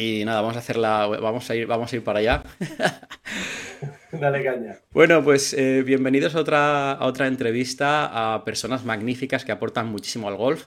Y 0.00 0.24
nada, 0.24 0.42
vamos 0.42 0.54
a 0.54 0.60
hacerla, 0.60 1.08
vamos 1.08 1.50
a 1.50 1.56
ir, 1.56 1.66
vamos 1.66 1.92
a 1.92 1.96
ir 1.96 2.04
para 2.04 2.20
allá. 2.20 2.44
Dale 4.12 4.44
caña. 4.44 4.78
Bueno, 4.92 5.24
pues 5.24 5.52
eh, 5.54 5.82
bienvenidos 5.82 6.36
a 6.36 6.40
otra, 6.40 6.92
a 6.92 7.04
otra 7.04 7.26
entrevista 7.26 8.34
a 8.34 8.44
personas 8.44 8.84
magníficas 8.84 9.44
que 9.44 9.50
aportan 9.50 9.88
muchísimo 9.88 10.28
al 10.28 10.36
golf. 10.36 10.66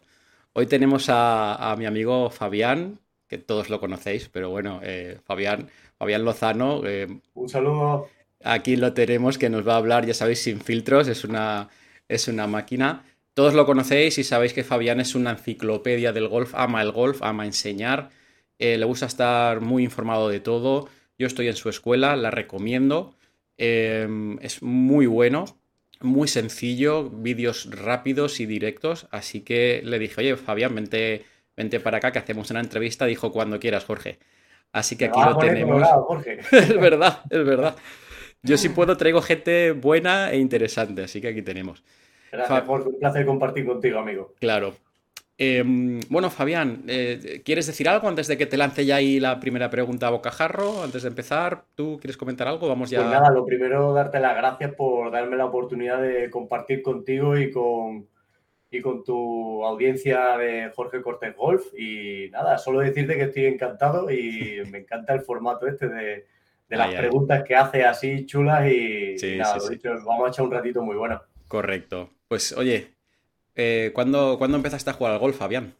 Hoy 0.52 0.65
tenemos 0.65 1.05
a, 1.07 1.73
mi 1.78 1.86
amigo 1.86 2.29
Fabián, 2.29 2.99
que 3.29 3.38
todos 3.38 3.70
lo 3.70 3.79
conocéis, 3.79 4.28
pero 4.28 4.49
bueno, 4.49 4.81
eh, 4.83 5.17
Fabián, 5.24 5.70
Fabián 5.98 6.26
Lozano. 6.26 6.82
Eh, 6.86 7.08
Un 7.34 7.48
saludo. 7.48 8.10
Aquí 8.44 8.76
lo 8.76 8.92
tenemos, 8.92 9.38
que 9.38 9.50
nos 9.50 9.66
va 9.66 9.76
a 9.76 9.78
hablar, 9.78 10.06
ya 10.06 10.13
sabéis, 10.13 10.42
sin 10.42 10.60
filtros, 10.60 11.08
es 11.08 11.24
una, 11.24 11.70
es 12.10 12.28
una 12.28 12.48
máquina. 12.48 13.06
Todos 13.34 13.54
lo 13.54 13.66
conocéis 13.66 14.18
y 14.18 14.26
sabéis 14.26 14.52
que 14.52 14.66
Fabián 14.66 15.00
es 15.00 15.16
una 15.16 15.32
enciclopedia 15.32 16.12
del 16.12 16.27
golf, 16.27 16.54
ama 16.54 16.82
el 16.82 16.91
golf, 16.91 17.23
ama 17.23 17.45
enseñar, 17.45 18.09
eh, 18.62 18.77
le 18.77 18.85
gusta 18.85 19.07
estar 19.07 19.59
muy 19.59 19.84
informado 19.84 20.30
de 20.30 20.39
todo. 20.39 20.88
Yo 21.17 21.25
estoy 21.25 21.47
en 21.47 21.55
su 21.55 21.67
escuela, 21.67 22.15
la 22.15 22.29
recomiendo. 22.29 23.15
Em, 23.57 24.38
es 24.39 24.61
muy 24.61 25.07
bueno, 25.07 25.45
muy 25.99 26.27
sencillo, 26.27 27.09
vídeos 27.09 27.67
rápidos 27.71 28.39
y 28.39 28.45
directos. 28.45 29.07
Así 29.09 29.41
que 29.41 29.81
le 29.83 29.97
dije, 29.97 30.21
oye, 30.21 30.38
Fabián, 30.38 30.75
vente, 30.75 31.25
vente 31.57 31.79
para 31.79 31.97
acá 31.97 32.11
que 32.11 32.19
hacemos 32.19 32.52
una 32.52 32.59
entrevista. 32.59 33.07
Dijo 33.07 33.31
cuando 33.31 33.59
quieras, 33.59 33.83
Jorge. 33.83 34.19
Así 34.71 34.95
que 34.95 35.05
aquí 35.05 35.19
lo 35.19 35.38
tenemos. 35.39 35.81
es 36.52 36.80
verdad, 36.80 37.21
es 37.31 37.43
verdad. 37.43 37.75
Yo 38.43 38.57
si 38.57 38.69
puedo 38.69 38.95
traigo 38.95 39.23
gente 39.23 39.71
buena 39.71 40.31
e 40.31 40.38
interesante, 40.38 41.02
así 41.02 41.19
que 41.19 41.30
aquí 41.30 41.41
tenemos. 41.41 41.83
Gracias, 42.31 42.61
por 42.61 42.88
un 42.88 42.99
placer 42.99 43.25
compartir 43.25 43.66
contigo, 43.66 43.97
amigo. 43.97 44.35
Claro. 44.39 44.75
Em, 45.44 46.00
bueno, 46.08 46.30
Fabián, 46.30 46.84
eh, 46.88 47.41
¿quieres 47.44 47.66
decir 47.66 47.90
algo 47.90 48.08
antes 48.08 48.27
de 48.27 48.38
que 48.38 48.45
te 48.45 48.58
lance 48.58 48.86
ya 48.86 48.98
ahí 48.98 49.20
la 49.20 49.40
primera 49.40 49.72
pregunta 49.72 50.05
a 50.05 50.12
bocajarro? 50.12 50.84
Antes 50.84 51.02
de 51.02 51.09
empezar, 51.09 51.64
¿tú 51.73 51.98
quieres 52.00 52.16
comentar 52.16 52.48
algo? 52.48 52.67
Vamos 52.67 52.92
ya. 52.92 53.00
Pues 53.00 53.09
nada, 53.09 53.31
lo 53.31 53.44
primero, 53.44 53.92
darte 53.92 54.20
las 54.20 54.36
gracias 54.38 54.75
por 54.75 55.09
darme 55.09 55.38
la 55.38 55.45
oportunidad 55.45 56.00
de 56.00 56.30
compartir 56.30 56.83
contigo 56.83 57.36
y 57.36 57.50
con, 57.50 58.08
y 58.70 58.81
con 58.81 59.03
tu 59.03 59.66
audiencia 59.66 60.38
de 60.38 60.70
Jorge 60.75 61.02
Cortés 61.02 61.36
Golf. 61.36 61.73
Y 61.76 62.30
nada, 62.30 62.59
solo 62.59 62.81
decirte 62.81 63.16
que 63.16 63.23
estoy 63.23 63.45
encantado 63.45 64.11
y 64.11 64.61
me 64.72 64.78
encanta 64.78 65.16
el 65.16 65.22
formato 65.22 65.66
este 65.66 65.89
de, 65.89 66.28
las 66.70 66.94
preguntas 66.94 67.44
que 67.44 67.55
hace 67.55 67.83
así 67.83 68.28
chulas 68.28 68.72
y, 68.72 69.16
nada, 69.39 69.58
vamos 70.05 70.28
a 70.28 70.30
echar 70.30 70.45
un 70.45 70.52
ratito 70.52 70.83
muy 70.83 70.98
bueno. 70.98 71.20
Correcto. 71.48 72.11
Pues 72.28 72.55
oye, 72.55 72.92
eh, 73.55 73.91
¿cuándo, 73.94 74.38
empezaste 74.41 74.89
a 74.89 74.94
jugar 74.94 75.13
al 75.13 75.19
golf, 75.19 75.38
Fabián? 75.38 75.73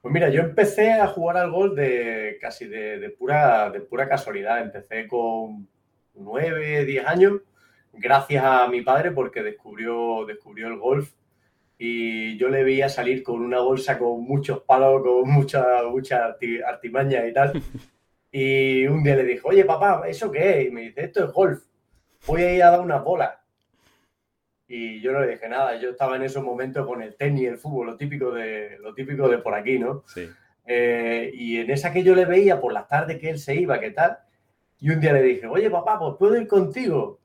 Pues 0.00 0.14
mira, 0.14 0.28
yo 0.28 0.40
empecé 0.40 0.92
a 0.92 1.06
jugar 1.08 1.36
al 1.36 1.50
golf 1.50 1.74
de 1.74 2.38
casi 2.40 2.66
de, 2.66 3.14
pura, 3.18 3.70
de 3.70 3.80
pura 3.80 4.08
casualidad. 4.08 4.60
Empecé 4.60 5.08
con 5.08 5.68
9, 6.14 6.84
10 6.84 7.06
años, 7.06 7.40
gracias 7.92 8.44
a 8.44 8.68
mi 8.68 8.82
padre 8.82 9.10
porque 9.10 9.42
descubrió, 9.42 10.24
descubrió 10.26 10.68
el 10.68 10.78
golf 10.78 11.12
y 11.78 12.36
yo 12.38 12.48
le 12.48 12.64
veía 12.64 12.88
salir 12.88 13.22
con 13.22 13.40
una 13.40 13.60
bolsa 13.60 13.98
con 13.98 14.22
muchos 14.24 14.62
palos, 14.62 15.02
con 15.02 15.30
mucha, 15.30 15.82
mucha 15.84 16.36
artimaña 16.66 17.26
y 17.26 17.32
tal. 17.32 17.62
Y 18.30 18.86
un 18.86 19.02
día 19.02 19.16
le 19.16 19.24
dijo, 19.24 19.48
oye 19.48 19.64
papá, 19.64 20.02
¿eso 20.06 20.30
qué 20.30 20.60
es? 20.60 20.68
Y 20.68 20.70
me 20.70 20.82
dice, 20.82 21.04
esto 21.04 21.24
es 21.24 21.32
golf. 21.32 21.62
Voy 22.26 22.42
a 22.42 22.54
ir 22.54 22.62
a 22.62 22.72
dar 22.72 22.80
una 22.80 22.98
bola 22.98 23.42
y 24.68 25.00
yo 25.00 25.12
no 25.12 25.20
le 25.20 25.32
dije 25.32 25.48
nada. 25.48 25.80
Yo 25.80 25.90
estaba 25.90 26.16
en 26.16 26.22
esos 26.22 26.44
momentos 26.44 26.86
con 26.86 27.02
el 27.02 27.16
tenis, 27.16 27.48
el 27.48 27.56
fútbol, 27.56 27.86
lo 27.86 27.96
típico 27.96 28.30
de, 28.30 28.76
lo 28.80 28.92
típico 28.92 29.26
de 29.28 29.38
por 29.38 29.54
aquí, 29.54 29.78
¿no? 29.78 30.04
Sí. 30.06 30.28
Eh, 30.66 31.30
y 31.32 31.56
en 31.56 31.70
esa 31.70 31.90
que 31.90 32.02
yo 32.02 32.14
le 32.14 32.26
veía 32.26 32.60
por 32.60 32.74
las 32.74 32.86
tardes 32.86 33.18
que 33.18 33.30
él 33.30 33.38
se 33.38 33.54
iba, 33.54 33.80
¿qué 33.80 33.90
tal? 33.90 34.18
Y 34.78 34.90
un 34.90 35.00
día 35.00 35.14
le 35.14 35.22
dije, 35.22 35.46
oye 35.46 35.70
papá, 35.70 35.98
pues 35.98 36.16
puedo 36.18 36.36
ir 36.36 36.46
contigo. 36.46 37.18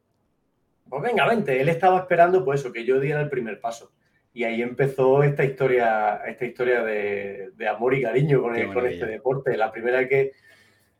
Pues 0.89 1.03
venga, 1.03 1.27
vente. 1.27 1.59
Él 1.59 1.67
estaba 1.67 1.99
esperando, 1.99 2.45
pues 2.45 2.61
eso, 2.61 2.71
que 2.71 2.85
yo 2.85 2.99
diera 3.01 3.19
el 3.19 3.29
primer 3.29 3.59
paso. 3.59 3.91
Y 4.33 4.45
ahí 4.45 4.61
empezó 4.61 5.21
esta 5.21 5.43
historia, 5.43 6.21
esta 6.25 6.45
historia 6.45 6.81
de, 6.83 7.51
amor 7.67 7.93
y 7.93 8.01
cariño 8.01 8.41
con, 8.41 8.73
con 8.73 8.85
este 8.87 9.05
deporte. 9.05 9.57
La 9.57 9.71
primera 9.71 10.07
que, 10.07 10.31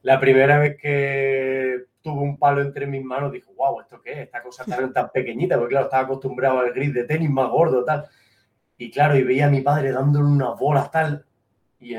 la 0.02 0.20
primera 0.20 0.60
vez 0.60 0.78
que 0.78 1.86
tuvo 2.04 2.22
un 2.22 2.38
palo 2.38 2.62
entre 2.62 2.86
mis 2.86 3.04
manos, 3.04 3.32
dijo, 3.32 3.54
wow, 3.56 3.82
¿esto 3.82 4.00
qué 4.02 4.12
es? 4.12 4.18
Esta 4.20 4.44
cosa 4.44 4.66
tan, 4.66 4.94
tan 4.94 5.10
pequeñita, 5.10 5.58
porque 5.58 5.72
claro, 5.72 5.86
estaba 5.86 6.04
acostumbrado 6.04 6.60
al 6.60 6.74
gris 6.74 6.94
de 6.94 7.06
tenis 7.06 7.30
más 7.30 7.50
gordo, 7.50 7.84
tal. 7.84 8.06
Y 8.78 8.92
claro, 8.92 9.16
y 9.16 9.24
veía 9.24 9.48
a 9.48 9.50
mi 9.50 9.62
padre 9.62 9.92
dándole 9.92 10.28
unas 10.28 10.60
bolas, 10.60 10.92
tal. 10.92 11.26
Y 11.80 11.96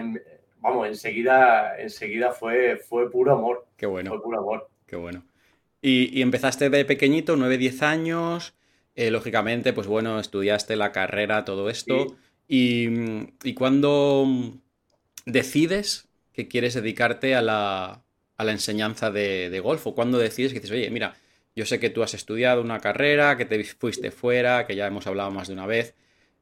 vamos, 0.61 0.87
enseguida, 0.87 1.77
enseguida 1.79 2.33
fue, 2.33 2.77
fue 2.77 3.11
puro 3.11 3.33
amor. 3.33 3.67
Qué 3.77 3.87
bueno. 3.87 4.11
Fue 4.11 4.23
puro 4.23 4.39
amor. 4.39 4.69
Qué 4.87 4.97
bueno. 4.97 5.25
Y, 5.81 6.23
empezaste 6.23 6.71
de 6.71 6.85
pequeñito, 6.85 7.37
9, 7.37 7.59
10 7.59 7.83
años. 7.83 8.55
Eh, 8.95 9.11
lógicamente, 9.11 9.73
pues 9.73 9.87
bueno, 9.87 10.21
estudiaste 10.21 10.77
la 10.77 10.93
carrera, 10.93 11.45
todo 11.45 11.69
esto. 11.69 12.17
Y, 12.47 12.89
y 13.43 13.55
cuando 13.55 14.27
decides 15.27 16.09
que 16.33 16.49
quieres 16.49 16.75
dedicarte 16.75 17.35
a 17.35 17.43
la, 17.43 18.04
a 18.37 18.45
la 18.45 18.53
enseñanza 18.53 19.11
de, 19.11 19.61
golf? 19.63 19.87
¿O 19.87 19.95
cuando 19.95 20.19
decides 20.19 20.53
que 20.53 20.61
dices, 20.61 20.77
oye, 20.77 20.91
mira, 20.91 21.15
yo 21.55 21.67
sé 21.67 21.79
que 21.79 21.91
tú 21.91 22.03
has 22.03 22.15
estudiado 22.15 22.63
una 22.63 22.81
carrera, 22.81 23.37
que 23.37 23.45
te 23.45 23.63
fuiste 23.65 24.11
fuera, 24.11 24.67
que 24.67 24.77
ya 24.77 24.87
hemos 24.87 25.07
hablado 25.07 25.31
más 25.31 25.49
de 25.49 25.55
una 25.55 25.67
vez, 25.67 25.95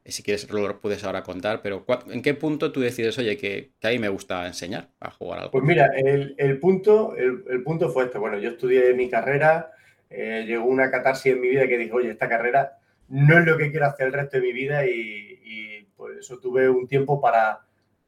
eh, 0.05 0.11
si 0.11 0.23
quieres 0.23 0.49
lo 0.49 0.81
puedes 0.81 1.03
ahora 1.03 1.23
contar, 1.23 1.61
pero 1.61 1.85
¿en 2.09 2.21
qué 2.21 2.33
punto 2.33 2.71
tú 2.71 2.81
decides, 2.81 3.17
oye, 3.17 3.37
que, 3.37 3.71
que 3.79 3.87
ahí 3.87 3.99
me 3.99 4.09
gusta 4.09 4.45
enseñar 4.47 4.89
a 4.99 5.11
jugar 5.11 5.39
al 5.39 5.45
golf? 5.45 5.51
Pues 5.51 5.63
mira, 5.63 5.91
el, 5.95 6.59
punto, 6.59 7.15
el, 7.15 7.63
punto 7.63 7.89
fue 7.89 8.05
este. 8.05 8.17
Bueno, 8.17 8.37
yo 8.39 8.49
estudié 8.49 8.93
mi 8.93 9.09
carrera, 9.09 9.71
eh, 10.09 10.43
llegó 10.47 10.65
una 10.65 10.91
catarsis 10.91 11.33
en 11.33 11.41
mi 11.41 11.49
vida 11.49 11.67
que 11.67 11.77
dije, 11.77 11.93
oye, 11.93 12.09
esta 12.09 12.27
carrera 12.27 12.77
no 13.09 13.37
es 13.37 13.45
lo 13.45 13.57
que 13.57 13.69
quiero 13.69 13.85
hacer 13.85 14.07
el 14.07 14.13
resto 14.13 14.37
de 14.37 14.43
mi 14.43 14.53
vida 14.53 14.85
y, 14.85 15.39
y 15.43 15.83
por 15.95 16.17
eso 16.17 16.39
tuve 16.39 16.67
un 16.67 16.87
tiempo 16.87 17.21
para 17.21 17.61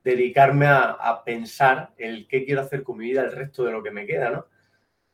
dedicarme 0.05 0.67
a, 0.67 1.23
pensar 1.25 1.95
el 1.97 2.27
qué 2.27 2.45
quiero 2.45 2.61
hacer 2.61 2.83
con 2.83 2.99
mi 2.99 3.05
vida 3.05 3.23
el 3.23 3.31
resto 3.31 3.63
de 3.65 3.71
lo 3.71 3.81
que 3.81 3.89
me 3.89 4.05
queda, 4.05 4.29
¿no? 4.29 4.45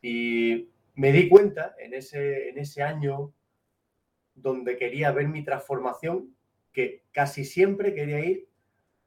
Y 0.02 0.69
me 0.96 1.13
di 1.13 1.29
cuenta 1.29 1.75
en 1.79 1.94
ese, 1.94 2.50
en 2.50 2.57
ese 2.57 2.84
año 2.84 3.34
donde 4.35 4.75
quería 4.78 5.13
ver 5.13 5.29
mi 5.29 5.46
transformación 5.46 6.35
que 6.74 7.06
casi 7.13 7.46
siempre 7.46 7.96
quería 7.96 8.19
ir 8.19 8.50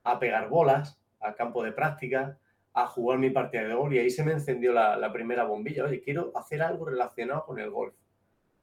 a 0.04 0.18
pegar 0.18 0.48
bolas 0.48 0.98
al 1.20 1.34
campo 1.34 1.62
de 1.62 1.72
práctica, 1.72 2.38
a 2.72 2.86
jugar 2.86 3.18
mi 3.18 3.28
partida 3.28 3.64
de 3.64 3.74
golf 3.74 3.92
y 3.92 3.98
ahí 3.98 4.10
se 4.10 4.24
me 4.24 4.32
encendió 4.32 4.72
la, 4.72 4.96
la 4.96 5.12
primera 5.12 5.44
bombilla. 5.44 5.84
Oye, 5.84 6.00
quiero 6.00 6.32
hacer 6.34 6.62
algo 6.62 6.86
relacionado 6.86 7.44
con 7.44 7.58
el 7.58 7.68
golf. 7.68 7.94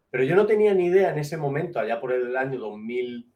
Pero 0.10 0.24
yo 0.24 0.36
no 0.36 0.48
tenía 0.48 0.74
ni 0.74 0.88
idea 0.88 1.12
en 1.12 1.20
ese 1.20 1.38
momento, 1.38 1.80
allá 1.80 2.02
por 2.02 2.14
el 2.14 2.36
año 2.36 2.58
2000, 2.58 3.31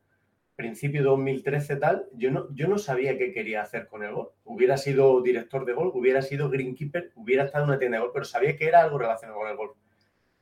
principio 0.55 1.01
de 1.01 1.09
2013 1.09 1.75
tal, 1.77 2.05
yo 2.13 2.31
no, 2.31 2.47
yo 2.53 2.67
no 2.67 2.77
sabía 2.77 3.17
qué 3.17 3.33
quería 3.33 3.61
hacer 3.61 3.87
con 3.87 4.03
el 4.03 4.13
golf. 4.13 4.29
Hubiera 4.45 4.77
sido 4.77 5.21
director 5.21 5.65
de 5.65 5.73
golf, 5.73 5.95
hubiera 5.95 6.21
sido 6.21 6.49
greenkeeper, 6.49 7.11
hubiera 7.15 7.43
estado 7.43 7.65
en 7.65 7.69
una 7.71 7.79
tienda 7.79 7.97
de 7.97 8.01
golf, 8.01 8.13
pero 8.13 8.25
sabía 8.25 8.55
que 8.55 8.67
era 8.67 8.81
algo 8.81 8.97
relacionado 8.97 9.39
con 9.39 9.49
el 9.49 9.57
golf. 9.57 9.77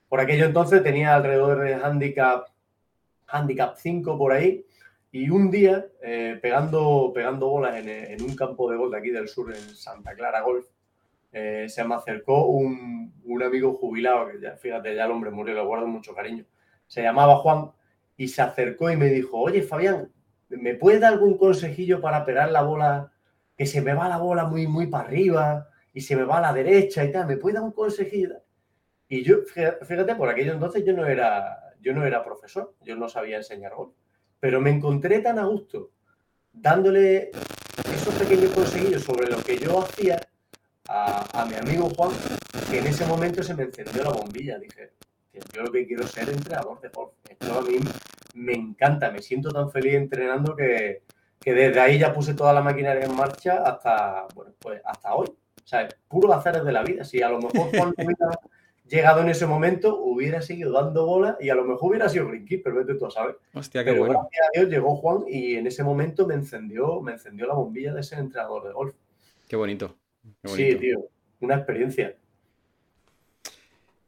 Por 0.07 0.19
aquello 0.19 0.45
entonces 0.45 0.83
tenía 0.83 1.15
alrededor 1.15 1.59
de 1.59 1.73
handicap, 1.73 2.47
handicap 3.27 3.75
5 3.75 4.17
por 4.17 4.31
ahí, 4.31 4.65
y 5.11 5.29
un 5.29 5.51
día, 5.51 5.85
eh, 6.01 6.39
pegando, 6.41 7.11
pegando 7.13 7.47
bolas 7.47 7.75
en, 7.75 8.21
un 8.21 8.35
campo 8.35 8.69
de 8.69 8.77
golf 8.77 8.91
de 8.91 8.97
aquí 8.97 9.09
del 9.09 9.27
sur, 9.27 9.53
en 9.53 9.75
Santa 9.75 10.15
Clara 10.15 10.41
Golf, 10.41 10.65
eh, 11.31 11.65
se 11.67 11.83
me 11.83 11.95
acercó 11.95 12.47
un, 12.47 13.13
un, 13.23 13.43
amigo 13.43 13.73
jubilado, 13.73 14.27
que 14.27 14.39
ya, 14.39 14.55
fíjate, 14.55 14.95
ya 14.95 15.05
el 15.05 15.11
hombre 15.11 15.29
murió, 15.29 15.53
le 15.53 15.61
guardo 15.61 15.87
mucho 15.87 16.15
cariño. 16.15 16.45
Se 16.87 17.01
llamaba 17.01 17.37
Juan 17.37 17.71
y 18.17 18.27
se 18.27 18.41
acercó 18.41 18.89
y 18.91 18.97
me 18.97 19.07
dijo, 19.09 19.39
oye 19.39 19.61
Fabián, 19.61 20.11
¿me 20.49 20.75
puedes 20.75 21.01
dar 21.01 21.13
algún 21.13 21.37
consejillo 21.37 22.01
para 22.01 22.25
pegar 22.25 22.51
la 22.51 22.61
bola, 22.61 23.11
que 23.57 23.65
se 23.65 23.81
me 23.81 23.93
va 23.93 24.09
la 24.09 24.17
bola 24.17 24.45
muy, 24.45 24.67
muy 24.67 24.87
para 24.87 25.07
arriba 25.07 25.69
y 25.93 26.01
se 26.01 26.15
me 26.15 26.23
va 26.23 26.37
a 26.37 26.41
la 26.41 26.53
derecha 26.53 27.03
y 27.03 27.11
tal? 27.11 27.27
¿Me 27.27 27.37
puedes 27.37 27.55
dar 27.55 27.63
un 27.63 27.71
consejillo? 27.71 28.41
Y 29.07 29.23
yo, 29.23 29.37
fíjate, 29.43 30.15
por 30.15 30.29
aquello 30.29 30.53
entonces 30.53 30.83
yo 30.85 30.93
no 30.93 31.05
era, 31.05 31.75
yo 31.81 31.93
no 31.93 32.05
era 32.05 32.23
profesor, 32.23 32.75
yo 32.81 32.95
no 32.95 33.09
sabía 33.09 33.37
enseñar 33.37 33.73
gol, 33.75 33.93
pero 34.39 34.59
me 34.61 34.69
encontré 34.69 35.19
tan 35.19 35.39
a 35.39 35.45
gusto 35.45 35.91
dándole 36.51 37.31
esos 37.93 38.13
pequeños 38.15 38.51
consejillos 38.51 39.03
sobre 39.03 39.29
lo 39.29 39.37
que 39.37 39.57
yo 39.57 39.81
hacía 39.81 40.19
a, 40.87 41.41
a 41.41 41.45
mi 41.45 41.55
amigo 41.55 41.89
Juan, 41.95 42.11
que 42.69 42.79
en 42.79 42.87
ese 42.87 43.05
momento 43.05 43.41
se 43.41 43.53
me 43.53 43.63
encendió 43.63 44.03
la 44.03 44.11
bombilla. 44.11 44.59
Dije, 44.59 44.91
yo 45.53 45.63
lo 45.63 45.71
que 45.71 45.85
quiero 45.85 46.05
ser 46.07 46.29
entrenador 46.29 46.79
de 46.81 46.89
golf. 46.89 47.13
Esto 47.27 47.59
a 47.59 47.61
mí 47.61 47.77
me 48.35 48.53
encanta, 48.53 49.11
me 49.11 49.21
siento 49.21 49.51
tan 49.51 49.71
feliz 49.71 49.95
entrenando 49.95 50.55
que, 50.55 51.03
desde 51.43 51.79
ahí 51.79 51.99
ya 51.99 52.13
puse 52.13 52.33
toda 52.33 52.53
la 52.53 52.61
maquinaria 52.61 53.05
en 53.05 53.15
marcha 53.15 53.63
hasta, 53.63 54.27
bueno, 54.33 54.53
pues 54.59 54.81
hasta 54.85 55.13
hoy. 55.13 55.27
O 55.27 55.67
sea, 55.67 55.87
puro 56.07 56.33
hacer 56.33 56.61
de 56.63 56.71
la 56.71 56.83
vida. 56.83 57.03
Si 57.03 57.21
a 57.21 57.29
lo 57.29 57.39
mejor 57.39 57.69
Juan 57.75 57.93
hubiera 57.97 58.39
llegado 58.87 59.21
en 59.21 59.29
ese 59.29 59.45
momento, 59.45 59.97
hubiera 60.03 60.41
seguido 60.41 60.71
dando 60.71 61.05
bola 61.05 61.37
y 61.39 61.49
a 61.49 61.55
lo 61.55 61.63
mejor 61.63 61.89
hubiera 61.91 62.09
sido 62.09 62.27
greenkeeper, 62.27 62.73
vete 62.73 62.95
tú 62.95 63.05
a 63.05 63.11
saber. 63.11 63.37
Hostia, 63.53 63.83
qué 63.83 63.91
Pero 63.91 64.05
bueno. 64.05 64.19
gracias 64.19 64.47
a 64.47 64.59
Dios 64.59 64.69
llegó 64.69 64.95
Juan 64.95 65.23
y 65.27 65.55
en 65.55 65.67
ese 65.67 65.83
momento 65.83 66.27
me 66.27 66.35
encendió, 66.35 67.01
me 67.01 67.13
encendió 67.13 67.47
la 67.47 67.55
bombilla 67.55 67.93
de 67.93 68.03
ser 68.03 68.19
entrenador 68.19 68.67
de 68.67 68.73
golf. 68.73 68.95
Qué 69.47 69.55
bonito. 69.55 69.95
Sí, 70.45 70.75
tío. 70.75 71.05
una 71.41 71.55
experiencia. 71.55 72.15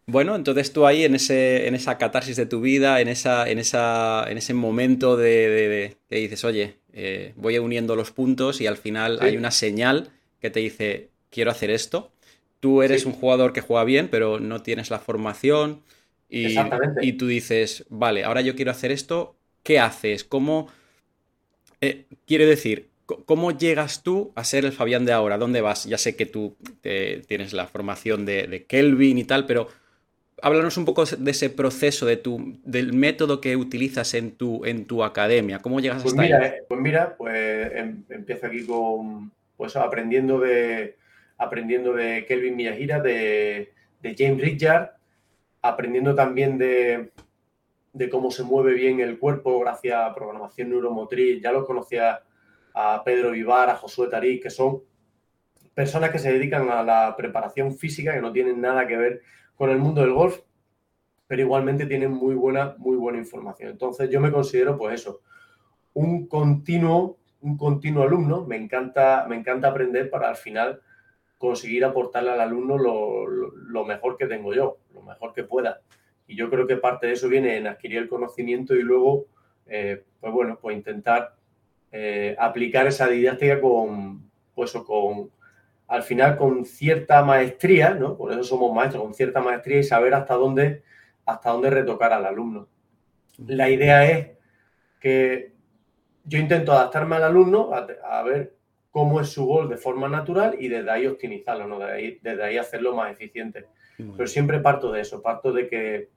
Bueno, 0.08 0.36
entonces 0.36 0.72
tú 0.72 0.86
ahí 0.86 1.04
en, 1.04 1.16
ese, 1.16 1.68
en 1.68 1.74
esa 1.74 1.98
catarsis 1.98 2.36
de 2.36 2.46
tu 2.46 2.62
vida, 2.62 3.02
en, 3.02 3.08
esa, 3.08 3.50
en, 3.50 3.58
esa, 3.58 4.26
en 4.30 4.38
ese 4.38 4.54
momento 4.54 5.18
de, 5.18 5.98
que 6.08 6.16
dices, 6.18 6.44
oye, 6.44 6.76
eh, 6.94 7.34
voy 7.36 7.58
uniendo 7.58 7.96
los 7.96 8.12
puntos 8.12 8.62
y 8.62 8.68
al 8.68 8.78
final 8.78 9.18
hay 9.22 9.36
una 9.36 9.50
señal 9.50 10.10
que 10.40 10.52
te 10.52 10.60
dice, 10.60 11.10
quiero 11.32 11.50
hacer 11.50 11.72
esto. 11.72 12.12
Tú 12.60 12.84
eres 12.84 13.06
un 13.06 13.14
jugador 13.14 13.52
que 13.52 13.62
juega 13.62 13.84
bien, 13.84 14.08
pero 14.10 14.40
no 14.40 14.62
tienes 14.62 14.92
la 14.92 15.00
formación 15.00 15.82
y, 16.30 16.56
y, 17.02 17.14
tú 17.14 17.28
dices, 17.28 17.86
vale, 17.90 18.24
ahora 18.24 18.42
yo 18.42 18.56
quiero 18.56 18.72
hacer 18.72 18.92
esto, 18.92 19.36
¿qué 19.64 19.80
haces? 19.80 20.24
¿Cómo? 20.24 20.68
Eh, 21.82 22.06
quiere 22.26 22.46
decir, 22.46 22.90
¿Cómo 23.06 23.52
llegas 23.52 24.02
tú 24.02 24.32
a 24.34 24.44
ser 24.44 24.66
el 24.66 24.72
Fabián 24.72 25.06
de 25.06 25.12
ahora? 25.12 25.38
¿Dónde 25.38 25.62
vas? 25.62 25.84
Ya 25.84 26.00
sé 26.00 26.16
que 26.16 26.26
tú 26.26 26.58
tienes 26.82 27.54
la 27.54 27.68
formación 27.68 28.26
de, 28.26 28.48
de, 28.48 28.66
Kelvin 28.66 29.20
y 29.20 29.26
tal, 29.26 29.46
pero 29.46 29.68
háblanos 30.42 30.78
un 30.78 30.86
poco 30.86 31.06
de 31.06 31.32
ese 31.32 31.50
proceso, 31.50 32.06
de 32.06 32.18
tu, 32.18 32.60
del 32.64 32.94
método 32.94 33.42
que 33.42 33.56
utilizas 33.56 34.14
en 34.14 34.32
tu, 34.32 34.66
en 34.66 34.86
tu 34.86 35.04
academia. 35.04 35.60
¿Cómo 35.60 35.80
llegas 35.80 36.02
pues 36.02 36.14
hasta 36.14 36.24
mira, 36.24 36.38
ahí? 36.38 36.46
Eh, 36.46 36.64
pues 36.68 36.82
mira, 36.82 37.16
pues 37.18 37.72
em, 37.74 38.04
empiezo 38.10 38.48
aquí 38.48 38.66
con, 38.66 39.32
pues 39.58 39.76
aprendiendo 39.76 40.40
de, 40.40 40.98
aprendiendo 41.38 41.94
de 41.94 42.26
Kelvin 42.26 42.56
Miyahira, 42.56 43.00
de, 43.00 43.74
de 44.02 44.16
James 44.18 44.42
Richard, 44.42 44.98
aprendiendo 45.62 46.14
también 46.16 46.58
de, 46.58 47.12
de 47.94 48.10
cómo 48.10 48.30
se 48.30 48.44
mueve 48.44 48.74
bien 48.74 49.00
el 49.00 49.18
cuerpo 49.18 49.60
gracias 49.60 49.98
a 49.98 50.14
programación 50.14 50.70
neuromotriz. 50.70 51.42
Ya 51.42 51.52
lo 51.52 51.66
conocía 51.66 52.22
a 52.74 53.02
Pedro 53.06 53.32
Vivar, 53.32 53.70
a 53.70 53.76
Josué 53.76 54.10
Tarí, 54.10 54.40
que 54.40 54.50
son 54.50 54.82
personas 55.74 56.10
que 56.10 56.20
se 56.20 56.32
dedican 56.32 56.70
a 56.70 56.84
la 56.84 57.16
preparación 57.18 57.76
física, 57.78 58.14
que 58.14 58.22
no 58.22 58.34
tienen 58.34 58.60
nada 58.62 58.86
que 58.86 58.98
ver 58.98 59.22
con 59.56 59.70
el 59.70 59.78
mundo 59.78 60.02
del 60.02 60.14
golf, 60.14 60.40
pero 61.28 61.42
igualmente 61.42 61.86
tienen 61.86 62.12
muy 62.12 62.36
buena, 62.36 62.76
muy 62.78 62.98
buena 62.98 63.18
información. 63.18 63.72
Entonces 63.72 64.10
yo 64.10 64.20
me 64.20 64.32
considero, 64.32 64.78
pues 64.78 65.02
eso, 65.02 65.22
un 65.94 66.28
continuo, 66.28 67.18
un 67.42 67.58
continuo 67.58 68.04
alumno. 68.04 68.46
Me 68.46 68.58
encanta, 68.58 69.26
me 69.28 69.36
encanta 69.36 69.70
aprender 69.70 70.10
para 70.10 70.30
al 70.30 70.36
final 70.36 70.82
conseguir 71.38 71.84
aportarle 71.84 72.32
al 72.32 72.42
alumno 72.42 72.78
lo, 72.78 73.86
mejor 73.86 74.18
que 74.18 74.28
tengo 74.28 74.54
yo, 74.54 74.78
lo 74.94 75.02
mejor 75.02 75.34
que 75.34 75.44
pueda. 75.44 75.82
Y 76.28 76.36
yo 76.36 76.50
creo 76.50 76.68
que 76.68 76.78
parte 76.78 77.08
de 77.08 77.14
eso 77.14 77.28
viene 77.28 77.58
en 77.58 77.68
adquirir 77.68 78.00
el 78.00 78.10
conocimiento 78.10 78.74
y 78.76 78.82
luego, 78.82 79.26
eh, 79.68 80.04
pues 80.20 80.34
bueno, 80.34 80.58
pues 80.62 80.76
intentar 80.76 81.36
eh, 81.92 82.36
aplicar 82.40 82.88
esa 82.88 83.08
didáctica 83.08 83.62
con, 83.62 84.30
pues, 84.54 84.72
con, 84.74 85.30
al 85.88 86.04
final 86.04 86.38
con 86.38 86.66
cierta 86.66 87.24
maestría, 87.24 87.94
¿no? 87.94 88.18
Por 88.18 88.32
eso 88.32 88.44
somos 88.44 88.74
maestros, 88.74 89.04
con 89.04 89.14
cierta 89.14 89.42
maestría 89.42 89.80
y 89.80 89.84
saber 89.84 90.14
hasta 90.14 90.36
dónde, 90.36 90.84
hasta 91.26 91.52
dónde 91.52 91.70
retocar 91.70 92.14
al 92.14 92.26
alumno. 92.26 92.68
La 93.38 93.70
idea 93.70 94.10
es 94.10 94.30
que 95.00 95.54
yo 96.24 96.40
intento 96.40 96.72
adaptarme 96.72 97.18
al 97.18 97.24
alumno 97.24 97.72
a, 97.74 98.24
ver 98.24 98.56
cómo 98.90 99.22
es 99.22 99.30
su 99.30 99.46
gol 99.46 99.70
de 99.70 99.78
forma 99.78 100.08
natural 100.08 100.56
y 100.60 100.70
desde 100.70 100.90
ahí 100.90 101.06
optimizarlo, 101.06 101.68
¿no? 101.68 101.80
desde 101.80 102.44
ahí 102.44 102.58
hacerlo 102.58 102.96
más 102.96 103.12
eficiente. 103.12 103.68
Pero 103.98 104.28
siempre 104.28 104.60
parto 104.60 104.92
de 104.92 105.02
eso, 105.02 105.22
parto 105.22 105.52
de 105.52 105.68
que 105.68 106.10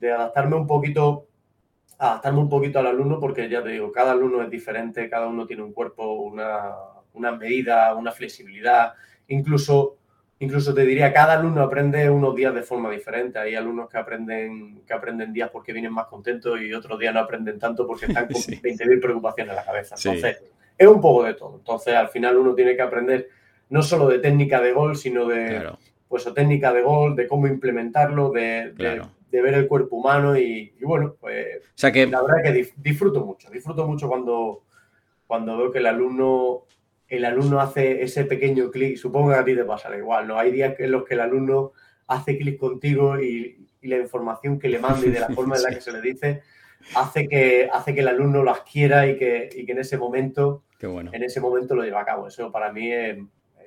de 0.00 0.12
adaptarme 0.12 0.56
un 0.56 0.66
poquito 0.66 1.28
adaptarme 1.98 2.40
un 2.40 2.48
poquito 2.48 2.78
al 2.78 2.86
alumno 2.86 3.18
porque 3.18 3.48
ya 3.48 3.62
te 3.62 3.70
digo, 3.70 3.90
cada 3.90 4.12
alumno 4.12 4.42
es 4.42 4.50
diferente, 4.50 5.08
cada 5.08 5.26
uno 5.26 5.46
tiene 5.46 5.62
un 5.62 5.72
cuerpo, 5.72 6.12
una, 6.12 6.74
una 7.16 7.32
medida, 7.32 7.94
una 7.94 8.12
flexibilidad, 8.12 8.94
incluso, 9.28 9.96
incluso 10.38 10.72
te 10.72 10.82
diría, 10.82 11.12
cada 11.12 11.34
alumno 11.34 11.62
aprende 11.62 12.08
unos 12.08 12.34
días 12.36 12.54
de 12.54 12.62
forma 12.62 12.90
diferente. 12.90 13.38
Hay 13.38 13.54
alumnos 13.54 13.88
que 13.88 13.98
aprenden, 13.98 14.82
que 14.86 14.94
aprenden 14.94 15.32
días 15.32 15.50
porque 15.50 15.72
vienen 15.72 15.92
más 15.92 16.06
contentos 16.06 16.60
y 16.60 16.72
otros 16.72 16.98
días 16.98 17.12
no 17.12 17.20
aprenden 17.20 17.58
tanto 17.58 17.86
porque 17.86 18.06
están 18.06 18.26
con 18.32 18.40
20.000 18.40 19.00
preocupaciones 19.00 19.50
en 19.50 19.56
la 19.56 19.64
cabeza. 19.64 19.96
Entonces, 19.96 20.42
es 20.78 20.86
un 20.86 21.00
poco 21.00 21.24
de 21.24 21.34
todo. 21.34 21.56
Entonces, 21.56 21.94
al 21.94 22.08
final 22.08 22.36
uno 22.36 22.54
tiene 22.54 22.76
que 22.76 22.82
aprender 22.82 23.28
no 23.68 23.82
solo 23.82 24.08
de 24.08 24.18
técnica 24.18 24.60
de 24.60 24.72
gol, 24.72 24.96
sino 24.96 25.26
de 25.26 25.72
pues, 26.08 26.26
o 26.26 26.32
técnica 26.32 26.72
de 26.72 26.82
gol, 26.82 27.16
de 27.16 27.26
cómo 27.26 27.46
implementarlo, 27.46 28.30
de, 28.30 28.72
de, 28.72 29.42
ver 29.42 29.54
el 29.54 29.68
cuerpo 29.68 29.96
humano 29.96 30.36
y, 30.38 30.72
bueno, 30.80 31.14
pues 31.20 31.60
sea 31.74 31.92
que... 31.92 32.06
la 32.06 32.22
verdad 32.22 32.46
es 32.46 32.68
que 32.68 32.74
disfruto 32.76 33.24
mucho, 33.24 33.50
disfruto 33.50 33.86
mucho 33.86 34.08
cuando, 34.08 34.62
cuando 35.26 35.58
veo 35.58 35.70
que 35.70 35.78
el 35.78 35.86
alumno 35.86 36.62
el 37.08 37.24
alumno 37.24 37.60
hace 37.60 38.02
ese 38.02 38.24
pequeño 38.24 38.70
clic, 38.70 38.96
supongo 38.96 39.30
que 39.30 39.36
a 39.36 39.44
ti 39.44 39.54
te 39.54 39.64
pasará 39.64 39.96
igual, 39.96 40.26
¿no? 40.26 40.38
Hay 40.38 40.50
días 40.52 40.74
en 40.78 40.90
los 40.90 41.04
que 41.04 41.14
el 41.14 41.20
alumno 41.20 41.72
hace 42.06 42.36
clic 42.38 42.58
contigo 42.58 43.20
y, 43.20 43.62
la 43.82 43.98
información 43.98 44.58
que 44.58 44.68
le 44.68 44.80
manda 44.80 45.06
y 45.06 45.10
de 45.10 45.20
la 45.20 45.28
forma 45.28 45.54
en 45.54 45.62
la 45.62 45.68
que 45.68 45.80
se 45.80 45.92
le 45.92 46.00
dice 46.00 46.42
hace 46.96 47.28
que, 47.28 47.68
hace 47.72 47.94
que 47.94 48.00
el 48.00 48.08
alumno 48.08 48.42
lo 48.42 48.50
adquiera 48.50 49.06
y 49.06 49.16
que, 49.16 49.48
que 49.64 49.70
en 49.70 49.78
ese 49.78 49.96
momento 49.96 50.64
en 50.80 51.22
ese 51.22 51.40
momento 51.40 51.74
lo 51.74 51.84
lleva 51.84 52.00
a 52.00 52.04
cabo. 52.04 52.28
Eso 52.28 52.50
para 52.50 52.72
mí 52.72 52.92
es, 52.92 53.18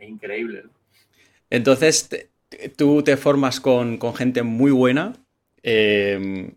increíble. 0.01 0.63
Entonces, 1.49 2.09
tú 2.75 3.03
te 3.03 3.17
formas 3.17 3.59
con, 3.59 3.97
con 3.97 4.13
gente 4.13 4.43
muy 4.43 4.71
buena. 4.71 5.13
Eh, 5.63 6.51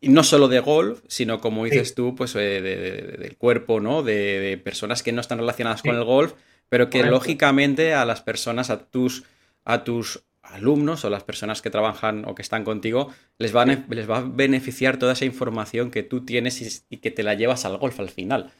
y 0.00 0.08
no 0.08 0.24
solo 0.24 0.48
de 0.48 0.60
golf, 0.60 1.02
sino 1.08 1.40
como 1.40 1.64
dices 1.64 1.94
tú, 1.94 2.14
pues 2.14 2.34
eh, 2.34 2.62
del 2.62 3.36
cuerpo, 3.36 3.80
¿no? 3.80 4.02
De, 4.02 4.60
personas 4.64 5.02
que 5.02 5.12
no 5.12 5.20
están 5.20 5.38
relacionadas 5.38 5.82
con 5.82 5.94
el 5.94 6.04
golf, 6.04 6.32
pero 6.68 6.88
que 6.88 7.02
lógicamente 7.04 7.92
a 7.92 8.06
las 8.06 8.22
personas, 8.22 8.70
a 8.70 8.86
tus, 8.86 9.24
a 9.64 9.84
tus 9.84 10.24
alumnos 10.42 11.04
o 11.04 11.10
las 11.10 11.22
personas 11.22 11.60
que 11.60 11.68
trabajan 11.68 12.24
o 12.26 12.34
que 12.34 12.42
están 12.42 12.64
contigo, 12.64 13.12
les, 13.38 13.52
van, 13.52 13.86
les 13.90 14.08
va 14.08 14.18
a 14.18 14.22
beneficiar 14.22 14.96
toda 14.96 15.12
esa 15.12 15.26
información 15.26 15.90
que 15.90 16.02
tú 16.02 16.24
tienes 16.24 16.84
y, 16.88 16.96
que 16.96 17.10
te 17.10 17.22
la 17.22 17.34
llevas 17.34 17.66
al 17.66 17.76
golf 17.76 18.00
al 18.00 18.08
final. 18.08 18.50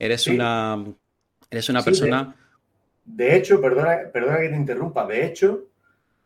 Eres 0.00 0.26
una, 0.26 0.84
eres 1.50 1.68
una 1.68 1.82
persona... 1.82 2.34
De, 3.04 3.36
hecho, 3.36 3.60
perdona, 3.60 4.10
perdona 4.12 4.38
que 4.40 4.48
te 4.48 4.56
interrumpa, 4.56 5.06
de 5.06 5.24
hecho, 5.24 5.67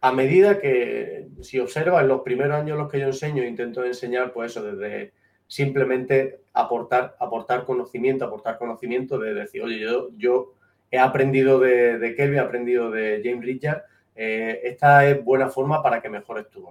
a 0.05 0.11
medida 0.11 0.59
que, 0.59 1.29
si 1.43 1.61
observas, 1.61 2.03
en 2.03 2.09
los 2.09 2.23
primeros 2.23 2.57
años 2.57 2.77
los 2.77 2.91
que 2.91 2.99
yo 2.99 3.07
enseño, 3.07 3.45
intento 3.45 3.85
enseñar, 3.85 4.33
pues 4.33 4.51
eso, 4.51 4.65
desde 4.65 5.13
simplemente 5.47 6.41
aportar, 6.53 7.17
aportar 7.21 7.65
conocimiento, 7.65 8.25
aportar 8.25 8.59
conocimiento 8.59 9.17
de 9.17 9.33
decir, 9.33 9.63
oye, 9.63 9.79
yo, 9.79 10.09
yo 10.17 10.55
he 10.91 10.99
aprendido 10.99 11.61
de, 11.61 12.15
Kelvin, 12.17 12.39
he 12.39 12.41
aprendido 12.41 12.91
de 12.91 13.23
James 13.25 13.45
Richard, 13.45 13.85
eh, 14.17 14.61
esta 14.65 15.09
es 15.09 15.25
buena 15.25 15.49
forma 15.49 15.81
para 15.83 16.03
que 16.03 16.09
mejores 16.09 16.51
tu 16.51 16.69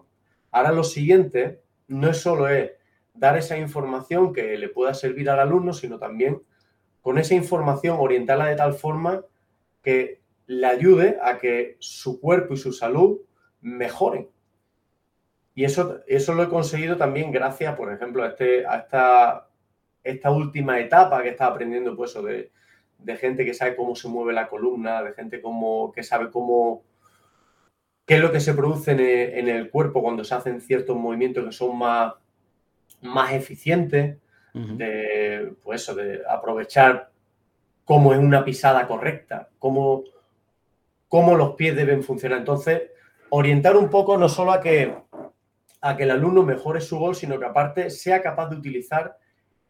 Ahora 0.51 0.73
lo 0.73 0.83
siguiente 0.83 1.61
no 1.87 2.09
es 2.09 2.17
solo 2.17 2.49
es 2.49 2.71
dar 3.13 3.37
esa 3.37 3.57
información 3.57 4.33
que 4.33 4.57
le 4.57 4.67
pueda 4.67 4.93
servir 4.93 5.29
al 5.29 5.39
alumno, 5.39 5.71
sino 5.71 5.97
también 5.97 6.41
con 7.01 7.17
esa 7.17 7.33
información 7.33 7.95
orientarla 7.97 8.47
de 8.47 8.57
tal 8.57 8.73
forma 8.73 9.23
que 9.81 10.20
le 10.51 10.67
ayude 10.67 11.17
a 11.23 11.37
que 11.37 11.77
su 11.79 12.19
cuerpo 12.19 12.53
y 12.53 12.57
su 12.57 12.73
salud 12.73 13.21
mejoren. 13.61 14.27
Y 15.55 15.63
eso, 15.63 16.01
eso 16.07 16.33
lo 16.33 16.43
he 16.43 16.49
conseguido 16.49 16.97
también 16.97 17.31
gracias, 17.31 17.73
por 17.75 17.91
ejemplo, 17.91 18.23
a, 18.23 18.27
este, 18.27 18.65
a 18.67 18.77
esta, 18.77 19.47
esta 20.03 20.31
última 20.31 20.77
etapa 20.79 21.23
que 21.23 21.29
está 21.29 21.47
aprendiendo, 21.47 21.95
pues, 21.95 22.13
de, 22.15 22.51
de 22.97 23.15
gente 23.15 23.45
que 23.45 23.53
sabe 23.53 23.77
cómo 23.77 23.95
se 23.95 24.09
mueve 24.09 24.33
la 24.33 24.49
columna, 24.49 25.01
de 25.01 25.13
gente 25.13 25.41
como, 25.41 25.93
que 25.93 26.03
sabe 26.03 26.29
cómo, 26.29 26.83
qué 28.05 28.15
es 28.15 28.21
lo 28.21 28.33
que 28.33 28.41
se 28.41 28.53
produce 28.53 28.91
en 29.39 29.47
el, 29.47 29.69
cuerpo 29.69 30.01
cuando 30.01 30.25
se 30.25 30.35
hacen 30.35 30.59
ciertos 30.59 30.97
movimientos 30.97 31.45
que 31.45 31.51
son 31.53 31.77
más, 31.77 32.13
más 33.01 33.31
eficientes, 33.31 34.17
de, 34.53 35.53
pues 35.63 35.81
eso, 35.81 35.95
de 35.95 36.23
aprovechar 36.27 37.09
cómo 37.85 38.13
es 38.13 38.19
una 38.19 38.43
pisada 38.43 38.85
correcta, 38.85 39.47
cómo 39.59 40.03
cómo 41.11 41.35
los 41.35 41.55
pies 41.55 41.75
deben 41.75 42.03
funcionar. 42.03 42.39
Entonces, 42.39 42.83
orientar 43.31 43.75
un 43.75 43.89
poco 43.89 44.17
no 44.17 44.29
solo 44.29 44.53
a 44.53 44.61
que, 44.61 44.95
a 45.81 45.97
que 45.97 46.03
el 46.03 46.11
alumno 46.11 46.41
mejore 46.43 46.79
su 46.79 46.97
golf, 46.97 47.17
sino 47.17 47.37
que 47.37 47.43
aparte 47.43 47.89
sea 47.89 48.21
capaz 48.21 48.49
de 48.49 48.55
utilizar 48.55 49.17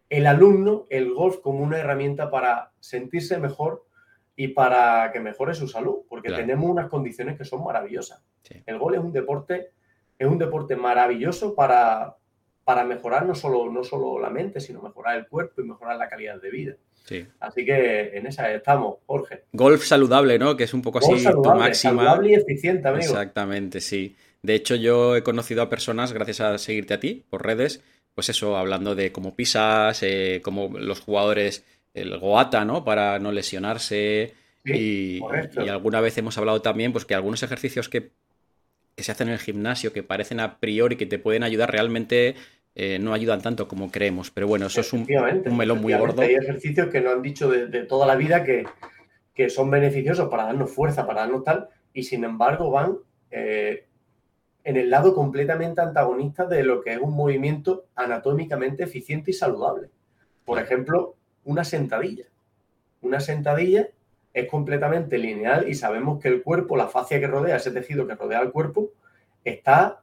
el 0.08 0.28
alumno 0.28 0.86
el 0.92 1.12
golf 1.16 1.38
como 1.40 1.64
una 1.64 1.80
herramienta 1.80 2.30
para 2.30 2.74
sentirse 2.80 3.40
mejor 3.40 3.88
y 4.36 4.50
para 4.50 5.12
que 5.12 5.20
mejore 5.20 5.56
su 5.56 5.68
salud, 5.68 6.04
porque 6.08 6.32
tenemos 6.32 6.70
unas 6.70 6.90
condiciones 6.90 7.40
que 7.40 7.46
son 7.46 7.64
maravillosas. 7.64 8.24
El 8.68 8.78
golf 8.78 8.98
es 8.98 9.04
un 9.04 9.12
deporte, 9.12 9.72
es 10.20 10.28
un 10.28 10.38
deporte 10.38 10.76
maravilloso 10.76 11.56
para, 11.56 12.18
para 12.64 12.84
mejorar 12.84 13.26
no 13.26 13.34
solo, 13.34 13.72
no 13.72 13.84
solo 13.84 14.20
la 14.20 14.30
mente, 14.30 14.60
sino 14.60 14.80
mejorar 14.80 15.18
el 15.18 15.28
cuerpo 15.28 15.62
y 15.62 15.64
mejorar 15.64 15.98
la 15.98 16.08
calidad 16.08 16.40
de 16.40 16.52
vida. 16.52 16.76
Así 17.40 17.66
que 17.66 18.18
en 18.18 18.28
esa 18.28 18.52
estamos, 18.54 18.98
Jorge. 19.06 19.44
Golf 19.54 19.84
saludable, 19.84 20.40
¿no? 20.40 20.56
Que 20.56 20.66
es 20.66 20.74
un 20.74 20.82
poco 20.82 21.00
así 21.00 21.24
tu 21.24 21.44
máxima. 21.44 22.04
Saludable 22.04 22.32
y 22.32 22.34
eficiente, 22.36 22.88
amigo. 22.88 23.04
Exactamente, 23.04 23.82
sí. 23.82 24.16
De 24.42 24.56
hecho, 24.56 24.76
yo 24.76 25.16
he 25.16 25.24
conocido 25.24 25.62
a 25.62 25.70
personas, 25.70 26.14
gracias 26.14 26.42
a 26.42 26.58
seguirte 26.58 26.94
a 26.94 27.00
ti 27.00 27.24
por 27.30 27.46
redes, 27.46 27.84
pues 28.16 28.30
eso, 28.30 28.58
hablando 28.58 28.96
de 28.96 29.12
cómo 29.12 29.36
pisas, 29.36 30.02
eh, 30.04 30.42
cómo 30.44 30.70
los 30.78 31.00
jugadores, 31.00 31.64
el 31.94 32.18
Goata, 32.18 32.66
¿no? 32.66 32.84
Para 32.84 33.20
no 33.20 33.32
lesionarse, 33.32 34.34
y, 34.64 35.20
alguna 35.70 36.02
vez 36.02 36.18
hemos 36.18 36.38
hablado 36.38 36.62
también 36.62 36.92
pues 36.92 37.06
que 37.06 37.16
algunos 37.16 37.44
ejercicios 37.44 37.90
que, 37.90 38.12
se 38.98 39.12
hacen 39.12 39.30
en 39.30 39.34
el 39.34 39.40
gimnasio 39.40 39.94
que 39.94 40.04
parecen 40.04 40.40
a 40.40 40.60
priori 40.60 40.96
que 40.96 41.08
te 41.08 41.18
pueden 41.18 41.42
ayudar 41.44 41.72
realmente 41.72 42.36
eh, 42.74 43.00
no 43.00 43.14
ayudan 43.14 43.42
tanto 43.42 43.68
como 43.68 43.92
creemos. 43.92 44.32
Pero 44.32 44.48
bueno, 44.48 44.68
eso 44.68 44.82
es 44.82 44.94
un, 44.94 45.06
melón 45.58 45.82
muy 45.82 45.94
gordo. 45.94 46.22
Hay 46.22 46.36
ejercicios 46.36 46.90
que 46.90 47.02
nos 47.02 47.14
han 47.14 47.22
dicho 47.22 47.50
de, 47.50 47.84
toda 47.84 48.06
la 48.08 48.16
vida 48.16 48.44
que, 48.44 48.66
son 49.50 49.72
beneficiosos 49.72 50.30
para 50.30 50.44
darnos 50.44 50.70
fuerza, 50.70 51.08
para 51.08 51.22
darnos 51.22 51.44
tal, 51.44 51.68
y 51.94 52.04
sin 52.04 52.24
embargo 52.24 52.70
van 52.70 52.98
eh, 53.32 53.86
en 54.64 54.78
el 54.78 54.92
lado 54.92 55.16
completamente 55.16 55.82
antagonista 55.82 56.46
de 56.46 56.64
lo 56.64 56.82
que 56.82 56.94
es 56.94 57.00
un 57.00 57.16
movimiento 57.16 57.86
anatómicamente 57.96 58.84
eficiente 58.84 59.32
y 59.32 59.34
saludable. 59.34 59.90
Por 60.46 60.60
ejemplo, 60.60 61.16
una 61.44 61.64
sentadilla. 61.64 62.26
Una 63.02 63.20
sentadilla 63.20 63.90
es 64.32 64.48
completamente 64.48 65.18
lineal 65.18 65.68
y 65.68 65.74
sabemos 65.74 66.22
que 66.22 66.28
el 66.28 66.44
cuerpo, 66.44 66.78
la 66.78 66.88
fascia 66.88 67.20
que 67.20 67.28
rodea, 67.28 67.56
ese 67.56 67.72
tejido 67.72 68.08
que 68.08 68.16
rodea 68.16 68.42
el 68.42 68.52
cuerpo, 68.52 68.92
está 69.44 70.02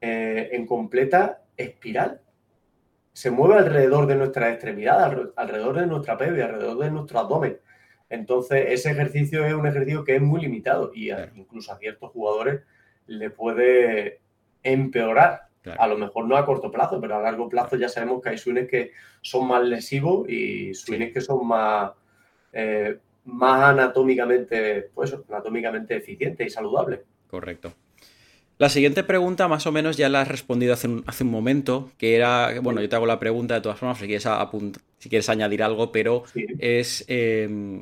eh, 0.00 0.48
en 0.52 0.66
completa 0.66 1.42
espiral. 1.60 2.20
Se 3.12 3.30
mueve 3.30 3.56
alrededor 3.56 4.06
de 4.06 4.16
nuestra 4.16 4.50
extremidad, 4.50 5.32
alrededor 5.36 5.80
de 5.80 5.86
nuestra 5.86 6.16
pelvis, 6.16 6.44
alrededor 6.44 6.78
de 6.78 6.90
nuestro 6.90 7.18
abdomen. 7.18 7.58
Entonces, 8.08 8.66
ese 8.68 8.90
ejercicio 8.90 9.46
es 9.46 9.54
un 9.54 9.66
ejercicio 9.66 10.04
que 10.04 10.16
es 10.16 10.22
muy 10.22 10.40
limitado 10.40 10.90
y 10.94 11.10
incluso 11.36 11.72
a 11.72 11.78
ciertos 11.78 12.10
jugadores 12.10 12.62
le 13.06 13.30
puede 13.30 14.20
empeorar. 14.62 15.48
A 15.78 15.86
lo 15.86 15.98
mejor 15.98 16.26
no 16.26 16.36
a 16.36 16.46
corto 16.46 16.70
plazo, 16.70 17.00
pero 17.00 17.16
a 17.16 17.22
largo 17.22 17.48
plazo 17.48 17.76
ya 17.76 17.88
sabemos 17.88 18.22
que 18.22 18.30
hay 18.30 18.38
swings 18.38 18.68
que 18.68 18.92
son 19.20 19.46
más 19.46 19.62
lesivos 19.62 20.28
y 20.28 20.74
swings 20.74 21.12
que 21.12 21.20
son 21.20 21.46
más, 21.46 21.92
eh, 22.52 22.98
más 23.24 23.62
anatómicamente, 23.64 24.90
pues, 24.94 25.16
anatómicamente 25.28 25.96
eficientes 25.96 26.46
y 26.46 26.50
saludables. 26.50 27.00
Correcto. 27.28 27.72
La 28.60 28.68
siguiente 28.68 29.02
pregunta, 29.04 29.48
más 29.48 29.66
o 29.66 29.72
menos, 29.72 29.96
ya 29.96 30.10
la 30.10 30.20
has 30.20 30.28
respondido 30.28 30.74
hace 30.74 30.86
un, 30.86 31.02
hace 31.06 31.24
un 31.24 31.30
momento, 31.30 31.92
que 31.96 32.14
era, 32.14 32.60
bueno, 32.60 32.82
yo 32.82 32.90
te 32.90 32.94
hago 32.94 33.06
la 33.06 33.18
pregunta 33.18 33.54
de 33.54 33.62
todas 33.62 33.78
formas, 33.78 33.96
si 33.96 34.04
quieres, 34.06 34.28
si 34.98 35.08
quieres 35.08 35.30
añadir 35.30 35.62
algo, 35.62 35.90
pero 35.90 36.24
es 36.58 37.02
em, 37.08 37.80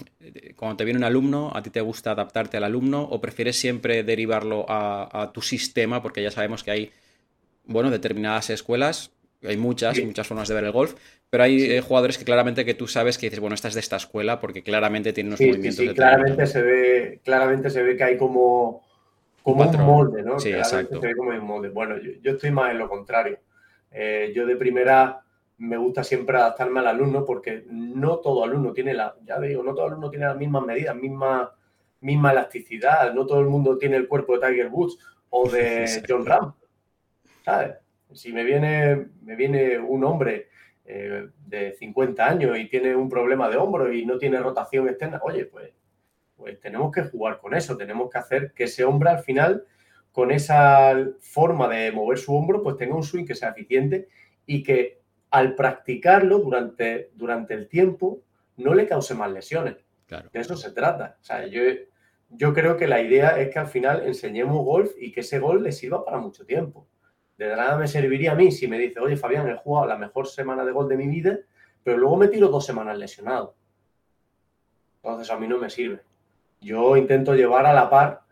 cuando 0.54 0.76
te 0.76 0.85
viene 0.85 0.99
un 0.99 1.04
alumno, 1.04 1.50
¿a 1.52 1.64
ti 1.64 1.70
te 1.70 1.80
gusta 1.80 2.12
adaptarte 2.12 2.58
al 2.58 2.62
alumno 2.62 3.02
o 3.02 3.20
prefieres 3.20 3.56
siempre 3.56 4.04
derivarlo 4.04 4.66
a, 4.68 5.32
tu 5.35 5.42
sistema? 5.42 6.00
Porque 6.00 6.23
ya 6.23 6.30
sabemos 6.30 6.62
que 6.62 6.70
hay, 6.70 6.90
bueno, 7.64 7.90
determinadas 7.90 8.49
escuelas, 8.50 9.11
hay 9.42 9.56
muchas, 9.56 10.00
muchas 10.04 10.28
formas 10.28 10.47
de 10.47 10.54
ver 10.54 10.62
el 10.62 10.70
golf, 10.70 10.94
pero 11.28 11.42
hay 11.42 11.61
eh, 11.61 11.80
jugadores 11.80 12.18
que 12.18 12.25
claramente 12.25 12.64
que 12.64 12.75
tú 12.75 12.87
sabes 12.87 13.18
que 13.18 13.26
dices, 13.26 13.40
bueno, 13.40 13.56
esta 13.56 13.66
es 13.66 13.75
de 13.75 13.80
esta 13.80 13.97
escuela 13.97 14.38
porque 14.38 14.62
claramente 14.62 15.12
tiene 15.12 15.30
unos 15.30 15.40
movimientos. 15.40 15.75
Sí, 15.75 15.88
claramente 15.88 16.47
se 16.47 16.62
ve, 16.62 17.20
claramente 17.25 17.68
se 17.68 17.82
ve 17.82 17.97
que 17.97 18.04
hay 18.04 18.16
como 18.16 18.87
como 19.52 19.70
un, 19.70 19.86
molde, 19.86 20.22
¿no? 20.22 20.38
Sí, 20.38 20.50
exacto. 20.50 21.00
como 21.16 21.30
un 21.30 21.44
molde. 21.44 21.70
Bueno, 21.70 21.96
yo, 21.98 22.32
estoy 22.32 22.50
más 22.50 22.70
en 22.70 22.78
lo 22.78 22.88
contrario. 22.88 23.38
Eh, 23.90 24.32
yo 24.34 24.46
de 24.46 24.56
primera 24.56 25.22
me 25.58 25.76
gusta 25.76 26.04
siempre 26.04 26.36
adaptarme 26.36 26.80
al 26.80 26.88
alumno 26.88 27.24
porque 27.24 27.64
no 27.68 28.18
todo 28.18 28.44
alumno 28.44 28.72
tiene 28.72 28.94
la, 28.94 29.16
ya 29.24 29.40
digo, 29.40 29.62
no 29.62 29.74
todo 29.74 29.86
alumno 29.86 30.10
tiene 30.10 30.26
las 30.26 30.36
mismas 30.36 30.64
medidas, 30.64 30.94
misma, 30.94 31.52
misma 32.00 32.32
elasticidad, 32.32 33.12
no 33.12 33.26
todo 33.26 33.40
el 33.40 33.48
mundo 33.48 33.76
tiene 33.76 33.96
el 33.96 34.06
cuerpo 34.06 34.38
de 34.38 34.46
Tiger 34.46 34.68
Woods 34.68 34.98
o 35.30 35.48
de 35.48 35.86
John 36.08 36.26
Ram. 36.26 36.54
¿Sabes? 37.44 37.76
Si 38.12 38.32
me 38.32 38.44
viene, 38.44 39.08
me 39.22 39.34
viene 39.34 39.78
un 39.78 40.04
hombre 40.04 40.48
eh, 40.84 41.28
de 41.46 41.72
50 41.72 42.26
años 42.26 42.58
y 42.58 42.68
tiene 42.68 42.94
un 42.94 43.08
problema 43.08 43.48
de 43.48 43.56
hombro 43.56 43.92
y 43.92 44.04
no 44.06 44.18
tiene 44.18 44.38
rotación 44.38 44.88
externa, 44.88 45.20
oye, 45.22 45.46
pues 45.46 45.72
pues 46.38 46.61
tenemos 46.61 46.92
que 46.92 47.02
jugar 47.02 47.38
con 47.38 47.52
eso, 47.52 47.76
tenemos 47.76 48.09
que 48.09 48.18
hacer 48.18 48.52
que 48.52 48.64
ese 48.64 48.85
hombre 48.85 49.11
al 49.11 49.18
final, 49.18 49.64
con 50.12 50.30
esa 50.30 50.97
forma 51.18 51.68
de 51.68 51.90
mover 51.90 52.16
su 52.16 52.35
hombro, 52.35 52.62
pues 52.62 52.76
tenga 52.76 52.95
un 52.95 53.02
swing 53.02 53.26
que 53.26 53.35
sea 53.35 53.50
eficiente 53.50 54.09
y 54.47 54.62
que 54.62 55.00
al 55.30 55.57
practicarlo 55.57 56.38
durante, 56.38 57.11
durante 57.14 57.54
el 57.54 57.68
tiempo 57.68 58.23
no 58.57 58.73
le 58.73 58.87
cause 58.87 59.14
más 59.14 59.30
lesiones. 59.33 59.76
De 60.33 60.40
eso 60.40 60.57
se 60.57 60.71
trata. 60.71 61.18
O 61.21 61.25
sea, 61.25 61.47
yo, 61.49 61.61
yo 62.30 62.54
creo 62.54 62.76
que 62.76 62.87
la 62.87 63.02
idea 63.02 63.38
es 63.40 63.52
que 63.52 63.59
al 63.59 63.66
final 63.66 64.07
enseñemos 64.07 64.64
golf 64.64 64.92
y 64.97 65.12
que 65.12 65.21
ese 65.21 65.40
gol 65.40 65.62
le 65.64 65.73
sirva 65.73 66.04
para 66.04 66.18
mucho 66.18 66.47
tiempo. 66.47 66.87
De 67.37 67.49
nada 67.49 67.76
me 67.76 67.88
serviría 67.88 68.33
a 68.33 68.35
mí 68.37 68.52
si 68.52 68.68
me 68.68 68.78
dice, 68.78 69.00
oye 69.00 69.16
Fabián, 69.16 69.49
he 69.49 69.57
jugado 69.57 69.87
la 69.87 69.99
mejor 69.99 70.28
semana 70.28 70.64
de 70.64 70.73
gol 70.73 70.88
de 70.88 70.97
mi 70.97 71.09
vida, 71.09 71.38
pero 71.83 71.99
luego 71.99 72.16
me 72.16 72.28
tiro 72.28 72.49
dos 72.49 72.64
semanas 72.64 72.97
lesionado. 72.97 73.57
Entonces 75.02 75.30
a 75.30 75.38
mí 75.38 75.47
no 75.47 75.59
me 75.59 75.68
sirve. 75.68 76.07
Yo 76.60 76.96
intento 76.96 77.34
llevar 77.34 77.66
a 77.66 77.72
la 77.72 77.88
par 77.88 78.22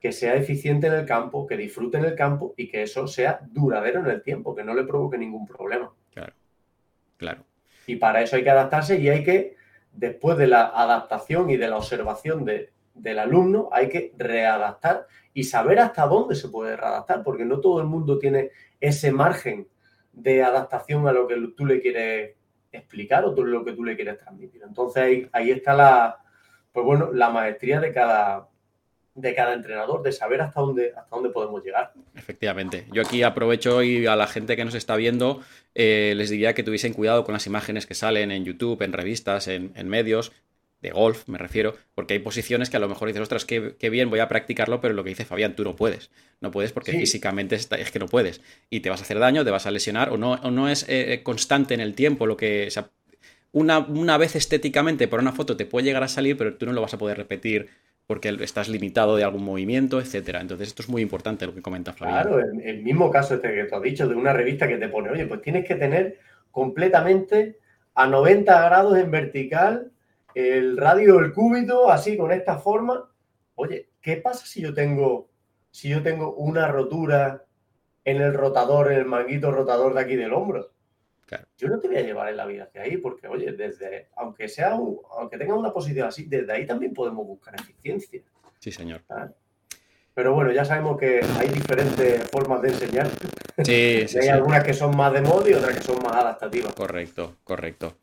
que 0.00 0.12
sea 0.12 0.34
eficiente 0.34 0.86
en 0.86 0.92
el 0.92 1.06
campo, 1.06 1.46
que 1.46 1.56
disfrute 1.56 1.96
en 1.96 2.04
el 2.04 2.14
campo 2.14 2.52
y 2.56 2.68
que 2.68 2.82
eso 2.82 3.06
sea 3.06 3.40
duradero 3.42 4.00
en 4.00 4.06
el 4.06 4.22
tiempo, 4.22 4.54
que 4.54 4.62
no 4.62 4.74
le 4.74 4.84
provoque 4.84 5.16
ningún 5.16 5.46
problema. 5.46 5.90
Claro, 6.12 6.34
claro. 7.16 7.44
Y 7.86 7.96
para 7.96 8.20
eso 8.20 8.36
hay 8.36 8.44
que 8.44 8.50
adaptarse 8.50 8.98
y 8.98 9.08
hay 9.08 9.24
que, 9.24 9.56
después 9.92 10.36
de 10.36 10.46
la 10.46 10.66
adaptación 10.66 11.48
y 11.48 11.56
de 11.56 11.68
la 11.68 11.78
observación 11.78 12.44
del 12.44 13.18
alumno, 13.18 13.70
hay 13.72 13.88
que 13.88 14.12
readaptar 14.18 15.06
y 15.32 15.44
saber 15.44 15.78
hasta 15.78 16.06
dónde 16.06 16.34
se 16.34 16.48
puede 16.48 16.76
readaptar, 16.76 17.22
porque 17.22 17.46
no 17.46 17.60
todo 17.60 17.80
el 17.80 17.86
mundo 17.86 18.18
tiene 18.18 18.50
ese 18.80 19.10
margen 19.10 19.68
de 20.12 20.42
adaptación 20.42 21.08
a 21.08 21.12
lo 21.12 21.26
que 21.26 21.36
tú 21.56 21.64
le 21.64 21.80
quieres 21.80 22.36
explicar 22.72 23.24
o 23.24 23.32
lo 23.42 23.64
que 23.64 23.72
tú 23.72 23.84
le 23.84 23.96
quieres 23.96 24.18
transmitir. 24.18 24.62
Entonces 24.66 25.28
ahí 25.32 25.50
está 25.50 25.74
la, 25.74 26.23
pues 26.74 26.84
bueno, 26.84 27.12
la 27.12 27.30
maestría 27.30 27.80
de 27.80 27.92
cada, 27.92 28.48
de 29.14 29.32
cada 29.32 29.54
entrenador, 29.54 30.02
de 30.02 30.10
saber 30.10 30.40
hasta 30.40 30.60
dónde, 30.60 30.88
hasta 30.88 31.14
dónde 31.14 31.30
podemos 31.30 31.64
llegar. 31.64 31.92
Efectivamente. 32.16 32.86
Yo 32.92 33.02
aquí 33.02 33.22
aprovecho 33.22 33.84
y 33.84 34.06
a 34.06 34.16
la 34.16 34.26
gente 34.26 34.56
que 34.56 34.64
nos 34.64 34.74
está 34.74 34.96
viendo 34.96 35.40
eh, 35.76 36.14
les 36.16 36.30
diría 36.30 36.52
que 36.52 36.64
tuviesen 36.64 36.92
cuidado 36.92 37.22
con 37.22 37.32
las 37.32 37.46
imágenes 37.46 37.86
que 37.86 37.94
salen 37.94 38.32
en 38.32 38.44
YouTube, 38.44 38.82
en 38.82 38.92
revistas, 38.92 39.46
en, 39.46 39.72
medios, 39.88 40.32
de 40.82 40.90
golf 40.90 41.28
me 41.28 41.38
refiero, 41.38 41.76
porque 41.94 42.14
hay 42.14 42.18
posiciones 42.18 42.70
que 42.70 42.76
a 42.76 42.80
lo 42.80 42.88
mejor 42.88 43.06
dices, 43.06 43.22
ostras, 43.22 43.44
qué, 43.44 43.88
bien, 43.88 44.10
voy 44.10 44.18
a 44.18 44.26
practicarlo, 44.26 44.80
pero 44.80 44.94
lo 44.94 45.04
que 45.04 45.10
dice 45.10 45.24
Fabián, 45.24 45.54
tú 45.54 45.62
no 45.62 45.76
puedes. 45.76 46.10
No 46.40 46.50
puedes 46.50 46.72
porque 46.72 46.90
físicamente 46.90 47.54
es 47.54 47.68
que 47.68 47.98
no 48.00 48.08
puedes. 48.08 48.40
Y 48.68 48.80
te 48.80 48.90
vas 48.90 48.98
a 48.98 49.04
hacer 49.04 49.20
daño, 49.20 49.44
te 49.44 49.52
vas 49.52 49.66
a 49.66 49.70
lesionar, 49.70 50.10
o 50.10 50.16
no, 50.16 50.32
o 50.32 50.50
no 50.50 50.68
es 50.68 50.84
eh, 50.88 51.20
constante 51.22 51.72
en 51.72 51.80
el 51.80 51.94
tiempo 51.94 52.26
lo 52.26 52.36
que 52.36 52.68
una, 53.54 54.18
vez 54.18 54.34
estéticamente 54.34 55.06
por 55.06 55.20
una 55.20 55.32
foto 55.32 55.56
te 55.56 55.64
puede 55.64 55.86
llegar 55.86 56.02
a 56.02 56.08
salir, 56.08 56.36
pero 56.36 56.54
tú 56.54 56.66
no 56.66 56.72
lo 56.72 56.80
vas 56.80 56.94
a 56.94 56.98
poder 56.98 57.16
repetir 57.16 57.68
porque 58.06 58.36
estás 58.40 58.68
limitado 58.68 59.16
de 59.16 59.24
algún 59.24 59.44
movimiento, 59.44 60.00
etcétera. 60.00 60.40
Entonces, 60.40 60.68
esto 60.68 60.82
es 60.82 60.88
muy 60.88 61.00
importante 61.00 61.46
lo 61.46 61.54
que 61.54 61.62
comenta 61.62 61.92
Flavio. 61.92 62.14
Claro, 62.14 62.40
el, 62.40 62.82
mismo 62.82 63.10
caso 63.10 63.34
este 63.34 63.54
que 63.54 63.64
te 63.64 63.74
has 63.74 63.82
dicho, 63.82 64.08
de 64.08 64.14
una 64.14 64.32
revista 64.32 64.68
que 64.68 64.76
te 64.76 64.88
pone, 64.88 65.08
oye, 65.08 65.26
pues 65.26 65.40
tienes 65.40 65.66
que 65.66 65.76
tener 65.76 66.18
completamente 66.50 67.58
a 67.94 68.06
90 68.06 68.64
grados 68.64 68.98
en 68.98 69.10
vertical 69.10 69.92
el 70.34 70.76
radio 70.76 71.20
del 71.20 71.32
cúbito, 71.32 71.90
así 71.90 72.16
con 72.16 72.32
esta 72.32 72.58
forma. 72.58 73.08
Oye, 73.54 73.90
¿qué 74.02 74.16
pasa 74.16 74.44
si 74.46 74.60
yo 74.60 74.74
tengo, 74.74 75.30
si 75.70 75.88
yo 75.88 76.02
tengo 76.02 76.34
una 76.34 76.66
rotura 76.66 77.44
en 78.04 78.20
el 78.20 78.34
rotador, 78.34 78.92
en 78.92 78.98
el 78.98 79.06
manguito 79.06 79.52
rotador 79.52 79.94
de 79.94 80.00
aquí 80.00 80.16
del 80.16 80.32
hombro? 80.32 80.73
Yo 81.56 81.68
no 81.68 81.78
te 81.78 81.88
voy 81.88 81.96
a 81.96 82.02
llevar 82.02 82.28
en 82.28 82.36
la 82.36 82.46
vida 82.46 82.64
hacia 82.64 82.82
ahí, 82.82 82.96
porque, 82.96 83.26
oye, 83.28 83.52
desde, 83.52 84.08
aunque 84.16 84.48
sea, 84.48 84.72
aunque 84.72 85.38
tenga 85.38 85.54
una 85.54 85.72
posición 85.72 86.08
así, 86.08 86.24
desde 86.24 86.52
ahí 86.52 86.66
también 86.66 86.92
podemos 86.92 87.26
buscar 87.26 87.54
eficiencia. 87.54 88.22
Sí, 88.58 88.70
señor. 88.70 89.02
Pero 90.14 90.32
bueno, 90.32 90.52
ya 90.52 90.64
sabemos 90.64 90.96
que 90.96 91.20
hay 91.38 91.48
diferentes 91.48 92.30
formas 92.30 92.62
de 92.62 92.68
enseñar. 92.68 93.10
Sí, 93.64 94.04
sí, 94.06 94.18
hay 94.22 94.28
algunas 94.28 94.62
que 94.62 94.72
son 94.72 94.96
más 94.96 95.12
de 95.12 95.20
modo 95.20 95.48
y 95.48 95.54
otras 95.54 95.76
que 95.76 95.82
son 95.82 96.00
más 96.02 96.12
adaptativas. 96.12 96.72
Correcto, 96.74 97.36
correcto. 97.42 97.98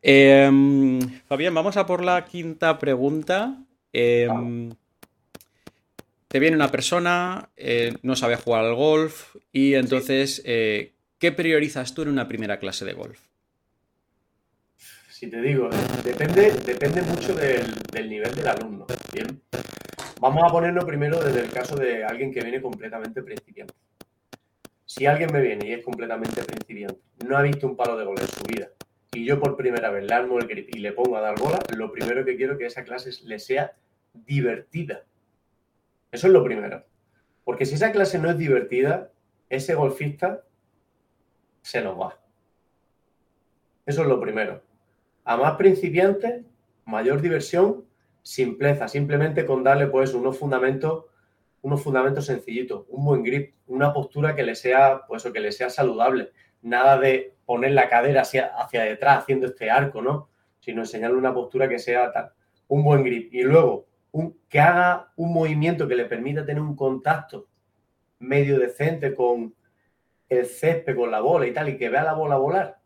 Em, 0.00 1.00
Fabián, 1.26 1.54
vamos 1.54 1.76
a 1.76 1.86
por 1.86 2.02
la 2.02 2.24
quinta 2.24 2.78
pregunta. 2.78 3.58
Em, 3.92 4.70
te 6.28 6.38
viene 6.38 6.56
una 6.56 6.70
persona, 6.70 7.50
eh, 7.56 7.94
no 8.02 8.16
sabe 8.16 8.36
jugar 8.36 8.64
al 8.64 8.74
golf 8.74 9.36
y 9.52 9.74
entonces, 9.74 10.40
eh, 10.46 10.94
¿Qué 11.20 11.32
priorizas 11.32 11.92
tú 11.92 12.00
en 12.00 12.08
una 12.08 12.26
primera 12.26 12.58
clase 12.58 12.86
de 12.86 12.94
golf? 12.94 13.20
Si 15.10 15.26
te 15.26 15.42
digo, 15.42 15.68
depende, 16.02 16.50
depende 16.64 17.02
mucho 17.02 17.34
del, 17.34 18.08
nivel 18.08 18.34
del 18.34 18.48
alumno. 18.48 18.86
Bien. 19.12 19.42
Vamos 20.18 20.42
a 20.42 20.50
ponerlo 20.50 20.86
primero 20.86 21.22
desde 21.22 21.40
el 21.40 21.50
caso 21.50 21.76
de 21.76 22.04
alguien 22.04 22.32
que 22.32 22.40
viene 22.40 22.62
completamente 22.62 23.22
principiante. 23.22 23.74
Si 24.86 25.04
alguien 25.04 25.30
me 25.30 25.42
viene 25.42 25.68
y 25.68 25.72
es 25.74 25.84
completamente 25.84 26.42
principiante, 26.42 27.02
no 27.26 27.36
ha 27.36 27.42
visto 27.42 27.66
un 27.66 27.76
palo 27.76 27.98
de 27.98 28.06
golf 28.06 28.22
en 28.22 28.28
su 28.28 28.44
vida, 28.44 28.70
y 29.12 29.26
yo 29.26 29.38
por 29.38 29.58
primera 29.58 29.90
vez 29.90 30.04
le 30.04 30.14
armo 30.14 30.38
el 30.38 30.48
grip 30.48 30.74
y 30.74 30.78
le 30.78 30.92
pongo 30.92 31.18
a 31.18 31.20
dar 31.20 31.38
bola, 31.38 31.58
lo 31.76 31.92
primero 31.92 32.24
que 32.24 32.38
quiero 32.38 32.56
que 32.56 32.64
esa 32.64 32.82
clase 32.82 33.10
le 33.26 33.38
sea 33.38 33.74
divertida. 34.14 35.04
Eso 36.12 36.28
es 36.28 36.32
lo 36.32 36.42
primero. 36.42 36.82
Porque 37.44 37.66
si 37.66 37.74
esa 37.74 37.92
clase 37.92 38.18
no 38.18 38.30
es 38.30 38.38
divertida, 38.38 39.10
ese 39.50 39.74
golfista 39.74 40.44
se 41.62 41.82
nos 41.82 41.98
va. 41.98 42.18
Eso 43.86 44.02
es 44.02 44.08
lo 44.08 44.20
primero. 44.20 44.62
A 45.24 45.36
más 45.36 45.56
principiantes, 45.56 46.44
mayor 46.84 47.20
diversión 47.20 47.84
simpleza, 48.22 48.88
simplemente 48.88 49.46
con 49.46 49.64
darle 49.64 49.86
pues 49.86 50.14
unos 50.14 50.38
fundamentos, 50.38 51.06
unos 51.62 51.82
fundamentos 51.82 52.26
sencillitos, 52.26 52.84
un 52.88 53.04
buen 53.04 53.22
grip, 53.22 53.54
una 53.66 53.92
postura 53.92 54.34
que 54.34 54.42
le 54.42 54.54
sea, 54.54 55.02
pues 55.06 55.24
que 55.24 55.40
le 55.40 55.52
sea 55.52 55.70
saludable. 55.70 56.30
Nada 56.62 56.98
de 56.98 57.34
poner 57.46 57.72
la 57.72 57.88
cadera 57.88 58.22
hacia, 58.22 58.46
hacia 58.56 58.84
detrás 58.84 59.18
haciendo 59.18 59.46
este 59.46 59.70
arco, 59.70 60.02
¿no? 60.02 60.28
Sino 60.60 60.82
enseñarle 60.82 61.16
una 61.16 61.34
postura 61.34 61.68
que 61.68 61.78
sea 61.78 62.12
tal, 62.12 62.32
un 62.68 62.84
buen 62.84 63.02
grip. 63.02 63.32
Y 63.32 63.42
luego, 63.42 63.86
un, 64.12 64.38
que 64.48 64.60
haga 64.60 65.12
un 65.16 65.32
movimiento 65.32 65.88
que 65.88 65.96
le 65.96 66.04
permita 66.04 66.44
tener 66.44 66.62
un 66.62 66.76
contacto 66.76 67.48
medio 68.18 68.58
decente 68.58 69.14
con 69.14 69.54
el 70.30 70.46
césped, 70.46 70.96
con 70.96 71.10
la 71.10 71.20
bola 71.20 71.46
y 71.46 71.52
tal, 71.52 71.68
y 71.68 71.76
que 71.76 71.90
vea 71.90 72.04
la 72.04 72.14
bola 72.14 72.36
volar. 72.36 72.78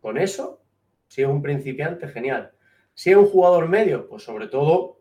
Con 0.00 0.18
eso, 0.18 0.62
si 1.06 1.22
es 1.22 1.28
un 1.28 1.42
principiante, 1.42 2.08
genial. 2.08 2.52
Si 2.94 3.10
es 3.10 3.16
un 3.16 3.26
jugador 3.26 3.68
medio, 3.68 4.08
pues 4.08 4.24
sobre 4.24 4.48
todo, 4.48 5.00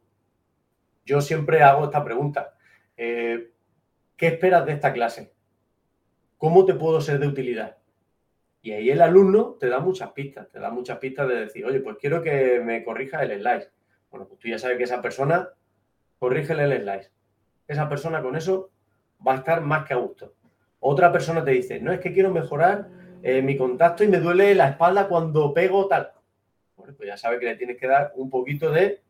yo 1.05 1.22
siempre 1.22 1.63
hago 1.63 1.86
esta 1.86 2.03
pregunta. 2.03 2.53
Eh, 2.98 3.51
¿Qué 4.17 4.27
esperas 4.27 4.65
de 4.65 4.74
esta 4.74 4.93
clase? 4.93 5.34
¿Cómo 6.38 6.65
te 6.65 6.74
puedo 6.74 7.00
ser 7.00 7.19
de 7.19 7.27
utilidad? 7.27 7.77
Y 8.62 8.72
ahí 8.72 8.89
el 8.89 9.01
alumno 9.01 9.57
te 9.60 9.69
da 9.69 9.79
muchas 9.79 10.12
pistas, 10.12 10.50
te 10.50 10.60
da 10.60 10.69
muchas 10.69 10.98
pistas 10.98 11.27
de 11.27 11.36
decir, 11.36 11.65
oye, 11.65 11.79
pues 11.79 11.98
quiero 12.00 12.22
que 12.22 12.60
me 12.60 12.84
corrija 12.84 13.24
el 13.24 13.39
slide. 13.39 13.69
Bueno, 14.10 14.27
pues 14.27 14.39
tú 14.39 14.48
ya 14.48 14.60
sabes 14.60 14.77
que 14.77 14.84
esa 14.84 15.01
persona, 15.01 15.50
corrígele 16.19 16.63
el 16.63 16.81
slide. 16.81 17.12
Esa 17.67 17.88
persona 17.88 18.22
con 18.22 18.36
eso 18.36 18.72
va 19.25 19.34
a 19.34 19.38
estar 19.38 19.62
más 19.62 19.88
que 19.88 19.93
a 19.93 19.98
gusto. 19.98 20.34
Otra 20.88 21.12
persona 21.12 21.44
te 21.44 21.50
dice, 21.50 21.80
no, 21.80 21.92
es 21.92 22.00
que 22.00 22.13
quiero 22.13 22.30
mejorar 22.30 22.88
eh, 23.24 23.42
mi 23.42 23.58
contacto 23.58 24.04
y 24.04 24.08
me 24.08 24.20
duele 24.20 24.54
la 24.54 24.70
espalda 24.70 25.08
cuando 25.08 25.51
pego 25.51 25.88
tal. 25.88 26.12
Bueno, 26.77 26.94
pues 26.96 27.08
ya 27.08 27.18
sabes 27.18 27.39
que 27.39 27.48
le 27.48 27.56
tienes 27.56 27.77
que 27.77 27.88
dar 27.88 28.12
un 28.18 28.30
poquito 28.30 28.72
de 28.72 29.01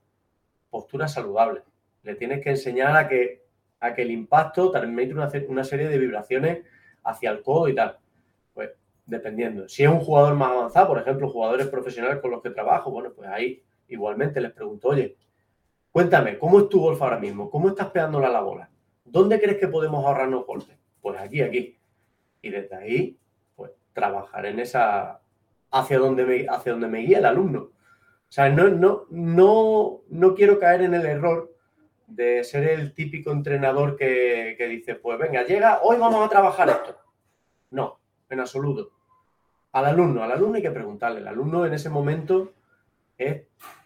postura 0.69 1.09
saludable. 1.09 1.63
Le 2.03 2.15
tienes 2.15 2.41
que 2.41 2.51
enseñar 2.51 2.95
a 2.95 3.09
que, 3.09 3.43
a 3.81 3.93
que 3.93 4.03
el 4.03 4.11
impacto 4.11 4.71
también 4.71 5.11
una, 5.11 5.29
una 5.49 5.65
serie 5.65 5.89
de 5.89 5.97
vibraciones 5.97 6.65
hacia 7.03 7.29
el 7.29 7.41
codo 7.41 7.67
y 7.67 7.75
tal. 7.75 7.97
Pues 8.53 8.69
dependiendo. 9.05 9.67
Si 9.67 9.83
es 9.83 9.89
un 9.89 9.99
jugador 9.99 10.33
más 10.35 10.51
avanzado, 10.51 10.87
por 10.87 10.99
ejemplo, 10.99 11.27
jugadores 11.27 11.67
profesionales 11.67 12.21
con 12.21 12.31
los 12.31 12.41
que 12.41 12.51
trabajo, 12.51 12.89
bueno, 12.89 13.11
pues 13.13 13.27
ahí 13.29 13.61
igualmente 13.89 14.39
les 14.39 14.53
pregunto, 14.53 14.87
oye, 14.87 15.17
cuéntame, 15.91 16.37
¿cómo 16.37 16.59
es 16.59 16.69
tu 16.69 16.79
golf 16.79 17.01
ahora 17.01 17.19
mismo? 17.19 17.49
¿Cómo 17.49 17.67
estás 17.67 17.89
pegándola 17.89 18.27
a 18.27 18.31
la 18.31 18.39
bola? 18.39 18.69
¿Dónde 19.03 19.41
crees 19.41 19.57
que 19.57 19.67
podemos 19.67 20.05
ahorrarnos 20.05 20.45
golpes? 20.45 20.84
Pues 21.05 21.21
aquí, 21.21 21.41
aquí. 21.43 21.77
Y 22.41 22.49
desde 22.49 22.75
ahí, 22.75 23.19
pues 23.55 23.69
trabajar 23.93 24.47
en 24.47 24.59
esa, 24.59 25.21
hacia 25.69 25.99
donde 25.99 26.25
me, 26.25 26.47
hacia 26.49 26.71
donde 26.71 26.87
me 26.87 27.01
guía 27.01 27.19
el 27.19 27.27
alumno. 27.27 27.59
O 27.59 27.71
sea, 28.27 28.49
no, 28.49 28.69
no, 28.69 29.05
no, 29.11 30.01
no 30.09 30.33
quiero 30.33 30.57
caer 30.57 30.81
en 30.81 30.95
el 30.95 31.05
error 31.05 31.53
de 32.07 32.43
ser 32.43 32.67
el 32.67 32.95
típico 32.95 33.31
entrenador 33.31 33.95
que, 33.97 34.55
que 34.57 34.67
dice, 34.67 34.95
pues 34.95 35.19
venga, 35.19 35.43
llega, 35.43 35.81
hoy 35.83 35.97
vamos 35.97 36.25
a 36.25 36.29
trabajar 36.29 36.69
esto. 36.69 36.97
No, 37.69 37.99
en 38.27 38.39
absoluto. 38.39 38.89
Al 39.73 39.85
alumno, 39.85 40.23
al 40.23 40.31
alumno 40.31 40.55
hay 40.55 40.63
que 40.63 40.71
preguntarle. 40.71 41.19
El 41.19 41.27
alumno 41.27 41.67
en 41.67 41.75
ese 41.75 41.91
momento 41.91 42.51
es, 43.15 43.43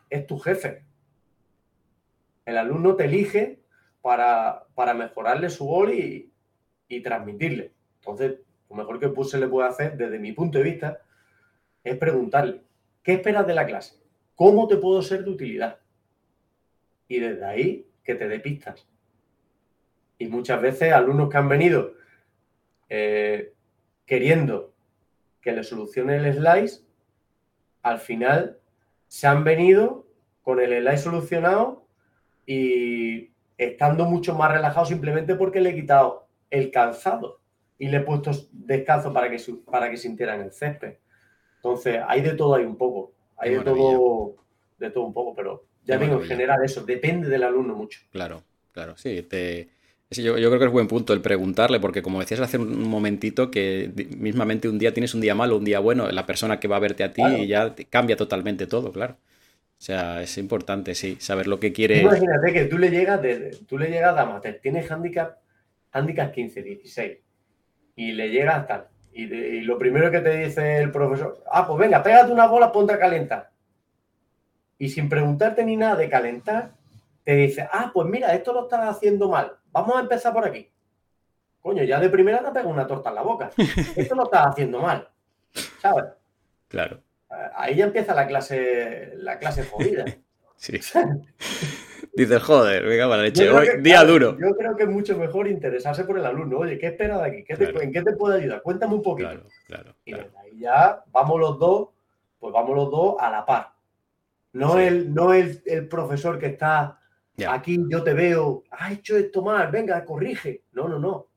es 0.10 0.26
tu 0.26 0.40
jefe. 0.40 0.86
El 2.46 2.58
alumno 2.58 2.96
te 2.96 3.04
elige 3.04 3.60
para, 4.02 4.68
para 4.74 4.94
mejorarle 4.94 5.50
su 5.50 5.66
gol 5.66 5.94
y, 5.94 6.29
y 6.90 7.02
transmitirle. 7.02 7.72
Entonces, 8.00 8.40
lo 8.70 8.76
mejor 8.76 9.00
que 9.00 9.24
se 9.24 9.40
le 9.40 9.48
puede 9.48 9.70
hacer, 9.70 9.96
desde 9.96 10.20
mi 10.20 10.34
punto 10.34 10.58
de 10.58 10.64
vista, 10.66 11.02
es 11.84 11.98
preguntarle, 11.98 12.62
¿qué 13.02 13.14
esperas 13.14 13.48
de 13.48 13.54
la 13.54 13.66
clase? 13.66 13.96
¿Cómo 14.36 14.68
te 14.68 14.76
puedo 14.78 15.02
ser 15.02 15.24
de 15.24 15.30
utilidad? 15.30 15.80
Y 17.08 17.20
desde 17.20 17.46
ahí, 17.46 17.88
que 18.04 18.16
te 18.16 18.28
dé 18.28 18.40
pistas. 18.40 18.88
Y 20.18 20.28
muchas 20.28 20.62
veces 20.62 20.92
alumnos 20.92 21.30
que 21.30 21.38
han 21.38 21.48
venido 21.48 21.94
eh, 22.90 23.54
queriendo 24.06 24.74
que 25.42 25.52
le 25.52 25.64
solucione 25.64 26.18
el 26.18 26.34
slice, 26.34 26.82
al 27.84 28.00
final 28.00 28.60
se 29.08 29.28
han 29.28 29.44
venido 29.44 30.06
con 30.42 30.60
el 30.60 30.78
slice 30.82 30.98
solucionado 30.98 31.86
y 32.46 33.32
estando 33.58 34.06
mucho 34.06 34.36
más 34.36 34.52
relajados 34.52 34.90
simplemente 34.90 35.36
porque 35.36 35.62
le 35.62 35.70
he 35.70 35.76
quitado 35.76 36.29
el 36.50 36.72
calzado 36.72 37.40
y 37.78 37.88
le 37.88 37.98
he 37.98 38.02
puesto 38.02 38.32
descalzo 38.52 39.14
para 39.14 39.30
que, 39.30 39.42
para 39.70 39.90
que 39.90 39.98
sintieran 39.98 40.42
el 40.42 40.52
césped. 40.52 40.96
Entonces, 41.56 42.02
hay 42.08 42.22
de 42.22 42.34
todo, 42.34 42.56
hay 42.56 42.66
un 42.66 42.78
poco. 42.78 43.14
Hay 43.38 43.54
de 43.54 43.62
todo, 43.62 44.36
de 44.78 44.90
todo 44.92 45.06
un 45.06 45.14
poco, 45.14 45.34
pero 45.34 45.66
ya 45.86 45.98
digo, 45.98 46.22
en 46.22 46.28
general 46.28 46.60
eso, 46.64 46.84
depende 46.84 47.30
del 47.30 47.44
alumno 47.44 47.74
mucho. 47.74 48.02
Claro, 48.12 48.44
claro, 48.74 48.98
sí. 48.98 49.22
Te... 49.24 49.70
yo, 50.10 50.38
yo, 50.38 50.50
creo 50.50 50.60
que 50.60 50.66
es 50.66 50.72
buen 50.72 50.88
punto 50.88 51.14
el 51.14 51.22
preguntarle, 51.22 51.80
porque 51.80 52.02
como 52.02 52.20
decías 52.20 52.42
hace 52.42 52.58
un 52.58 52.88
momentito, 52.88 53.50
que 53.50 53.92
mismamente 54.18 54.68
un 54.68 54.78
día 54.78 54.94
tienes 54.94 55.14
un 55.14 55.22
día 55.22 55.36
malo, 55.36 55.58
un 55.58 55.64
día 55.64 55.80
bueno, 55.80 56.12
la 56.12 56.26
persona 56.26 56.60
que 56.60 56.68
va 56.68 56.76
a 56.76 56.80
verte 56.80 57.04
a 57.04 57.14
ti 57.14 57.24
y 57.24 57.48
ya 57.48 57.74
cambia 57.90 58.18
totalmente 58.18 58.68
todo, 58.68 58.92
claro. 58.92 59.16
O 59.80 59.82
sea, 59.82 60.22
es 60.22 60.38
importante, 60.38 60.94
sí, 60.94 61.16
saber 61.20 61.48
lo 61.48 61.62
que 61.62 61.72
quiere. 61.72 62.02
Imagínate 62.02 62.52
que 62.52 62.66
tú 62.66 62.78
le 62.78 62.92
llegas 62.92 63.22
de, 63.22 63.58
tú 63.66 63.78
le 63.78 63.90
llegas 63.90 64.18
a 64.18 64.24
amateur, 64.24 64.60
tienes 64.62 64.92
handicap 64.92 65.38
handicap 65.92 66.32
15, 66.32 66.62
16, 66.62 67.18
y 67.96 68.12
le 68.12 68.30
llega 68.30 68.56
hasta... 68.56 68.90
Y, 69.12 69.62
lo 69.62 69.78
primero 69.78 70.12
que 70.12 70.22
te 70.22 70.38
dice 70.38 70.78
el 70.78 70.92
profesor, 70.92 71.44
ah, 71.52 71.68
pues 71.68 71.80
venga, 71.80 72.02
pégate 72.02 72.32
una 72.32 72.48
bola, 72.48 72.72
ponte 72.72 72.94
a 72.94 73.00
calentar. 73.00 73.50
Y 74.78 74.90
sin 74.90 75.10
preguntarte 75.10 75.66
ni 75.66 75.76
nada 75.76 75.96
de 75.96 76.10
calentar, 76.10 76.72
te 77.24 77.36
dice, 77.36 77.68
ah, 77.72 77.92
pues 77.94 78.08
mira, 78.08 78.34
esto 78.34 78.54
lo 78.54 78.64
estás 78.64 78.96
haciendo 78.96 79.30
mal, 79.30 79.58
vamos 79.72 79.98
a 79.98 80.02
empezar 80.02 80.34
por 80.34 80.46
aquí. 80.46 80.72
Coño, 81.62 81.84
ya 81.84 82.00
de 82.00 82.10
primera 82.10 82.40
te 82.40 82.52
pega 82.52 82.68
una 82.68 82.88
torta 82.88 83.10
en 83.10 83.16
la 83.16 83.22
boca. 83.22 83.52
Esto 83.96 84.16
lo 84.16 84.24
estás 84.24 84.48
haciendo 84.48 84.80
mal. 84.80 85.10
¿Sabes? 85.82 86.06
Claro. 86.70 87.02
Ahí 87.56 87.76
ya 87.76 87.86
empieza 87.86 88.16
la 88.16 88.28
clase, 88.28 89.12
la 89.18 89.38
clase 89.38 89.66
jodida. 89.66 90.06
sí. 90.56 90.80
Dices, 92.14 92.42
joder, 92.42 92.86
venga, 92.86 93.08
la 93.08 93.18
leche, 93.18 93.50
hoy, 93.50 93.68
día 93.82 94.04
duro. 94.04 94.38
Yo 94.40 94.56
creo 94.56 94.76
que 94.76 94.84
es 94.84 94.90
mucho 94.90 95.18
mejor 95.18 95.48
interesarse 95.48 96.04
por 96.04 96.18
el 96.18 96.26
alumno. 96.26 96.60
Oye, 96.60 96.78
¿qué 96.78 96.88
espera 96.88 97.18
de 97.18 97.28
aquí? 97.28 97.46
¿En 97.82 97.92
qué 97.92 98.02
te 98.02 98.14
puedo 98.14 98.36
ayudar? 98.36 98.62
Cuéntame 98.62 98.96
un 98.96 99.04
poquito. 99.04 99.30
Claro, 99.66 99.94
claro. 100.06 100.28
Y 100.52 100.60
ya 100.60 101.04
vamos 101.12 101.40
los 101.40 101.60
dos, 101.60 101.90
pues 102.40 102.54
vamos 102.54 102.76
los 102.76 102.92
dos 102.92 103.16
a 103.20 103.30
la 103.30 103.46
par. 103.46 103.72
No, 104.54 104.80
el, 104.80 105.14
no 105.14 105.34
el, 105.34 105.62
el 105.66 105.88
profesor 105.88 106.40
que 106.40 106.48
está 106.48 107.00
aquí, 107.48 107.80
yo 107.90 108.04
te 108.04 108.14
veo, 108.14 108.64
ha 108.72 108.92
hecho 108.92 109.16
esto 109.18 109.42
mal, 109.42 109.72
venga, 109.72 110.04
corrige. 110.04 110.64
No, 110.72 110.88
no, 110.88 111.00
no. 111.00 111.28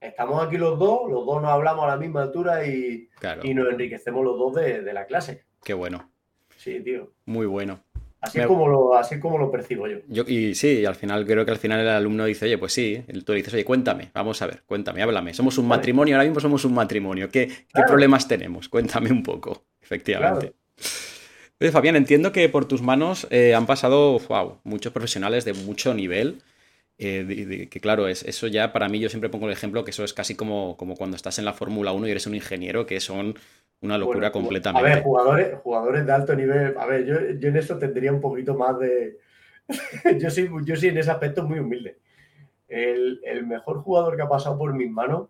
Estamos 0.00 0.46
aquí 0.46 0.56
los 0.58 0.78
dos, 0.78 1.10
los 1.10 1.26
dos 1.26 1.42
nos 1.42 1.50
hablamos 1.50 1.84
a 1.84 1.88
la 1.88 1.96
misma 1.96 2.22
altura 2.22 2.64
y, 2.66 3.08
y 3.42 3.54
nos 3.54 3.68
enriquecemos 3.68 4.24
los 4.24 4.38
dos 4.38 4.54
de, 4.54 4.82
de 4.82 4.92
la 4.92 5.06
clase. 5.06 5.44
Qué 5.64 5.74
bueno. 5.74 6.10
Sí, 6.56 6.80
tío. 6.80 7.12
Muy 7.24 7.46
bueno. 7.46 7.80
Así, 8.20 8.40
como 8.42 8.66
lo, 8.66 8.96
así 8.96 9.20
como 9.20 9.38
lo 9.38 9.50
percibo 9.50 9.86
yo. 9.86 9.98
yo. 10.08 10.24
Y 10.26 10.54
sí, 10.54 10.84
al 10.84 10.96
final 10.96 11.24
creo 11.24 11.44
que 11.44 11.52
al 11.52 11.58
final 11.58 11.80
el 11.80 11.88
alumno 11.88 12.24
dice, 12.24 12.46
oye, 12.46 12.58
pues 12.58 12.72
sí, 12.72 13.04
tú 13.24 13.32
le 13.32 13.38
dices, 13.38 13.54
oye, 13.54 13.64
cuéntame, 13.64 14.10
vamos 14.12 14.42
a 14.42 14.46
ver, 14.46 14.62
cuéntame, 14.66 15.02
háblame. 15.02 15.34
Somos 15.34 15.56
un 15.58 15.68
matrimonio, 15.68 16.16
ahora 16.16 16.24
mismo 16.24 16.40
somos 16.40 16.64
un 16.64 16.74
matrimonio. 16.74 17.28
¿Qué, 17.28 17.48
problemas 17.86 18.26
tenemos? 18.26 18.68
Cuéntame 18.68 19.12
un 19.12 19.22
poco, 19.22 19.66
efectivamente. 19.80 20.52
Oye, 21.60 21.70
Fabián, 21.70 21.94
entiendo 21.94 22.32
que 22.32 22.48
por 22.48 22.66
tus 22.66 22.82
manos 22.82 23.26
eh, 23.30 23.54
han 23.54 23.66
pasado, 23.66 24.18
wow, 24.28 24.58
muchos 24.64 24.92
profesionales 24.92 25.44
de 25.44 25.52
mucho 25.52 25.94
nivel. 25.94 26.42
Eh, 27.00 27.68
que 27.70 27.80
claro, 27.80 28.08
es, 28.08 28.24
eso 28.24 28.48
ya 28.48 28.72
para 28.72 28.88
mí 28.88 28.98
yo 28.98 29.08
siempre 29.08 29.30
pongo 29.30 29.46
el 29.46 29.52
ejemplo 29.52 29.84
que 29.84 29.92
eso 29.92 30.02
es 30.02 30.12
casi 30.12 30.34
como, 30.34 30.76
como 30.76 30.96
cuando 30.96 31.14
estás 31.14 31.38
en 31.38 31.44
la 31.44 31.52
Fórmula 31.52 31.92
1 31.92 32.08
y 32.08 32.10
eres 32.10 32.26
un 32.26 32.34
ingeniero, 32.34 32.86
que 32.86 32.98
son 32.98 33.36
una 33.80 33.96
locura 33.96 34.32
completamente. 34.32 34.90
A 34.90 34.94
ver, 34.94 35.04
jugadores, 35.04 35.58
jugadores 35.62 36.04
de 36.04 36.12
alto 36.12 36.34
nivel. 36.34 36.74
A 36.76 36.86
ver, 36.86 37.04
yo, 37.04 37.14
yo 37.38 37.48
en 37.48 37.56
eso 37.56 37.78
tendría 37.78 38.12
un 38.12 38.20
poquito 38.20 38.56
más 38.56 38.78
de. 38.80 39.18
yo, 40.18 40.28
soy, 40.28 40.50
yo 40.64 40.74
soy 40.74 40.88
en 40.88 40.98
ese 40.98 41.12
aspecto 41.12 41.44
muy 41.44 41.60
humilde. 41.60 41.98
El, 42.66 43.20
el, 43.24 43.46
mejor 43.46 43.80
jugador 43.82 44.16
que 44.16 44.22
ha 44.22 44.28
pasado 44.28 44.58
por 44.58 44.74
mis 44.74 44.90
manos, 44.90 45.28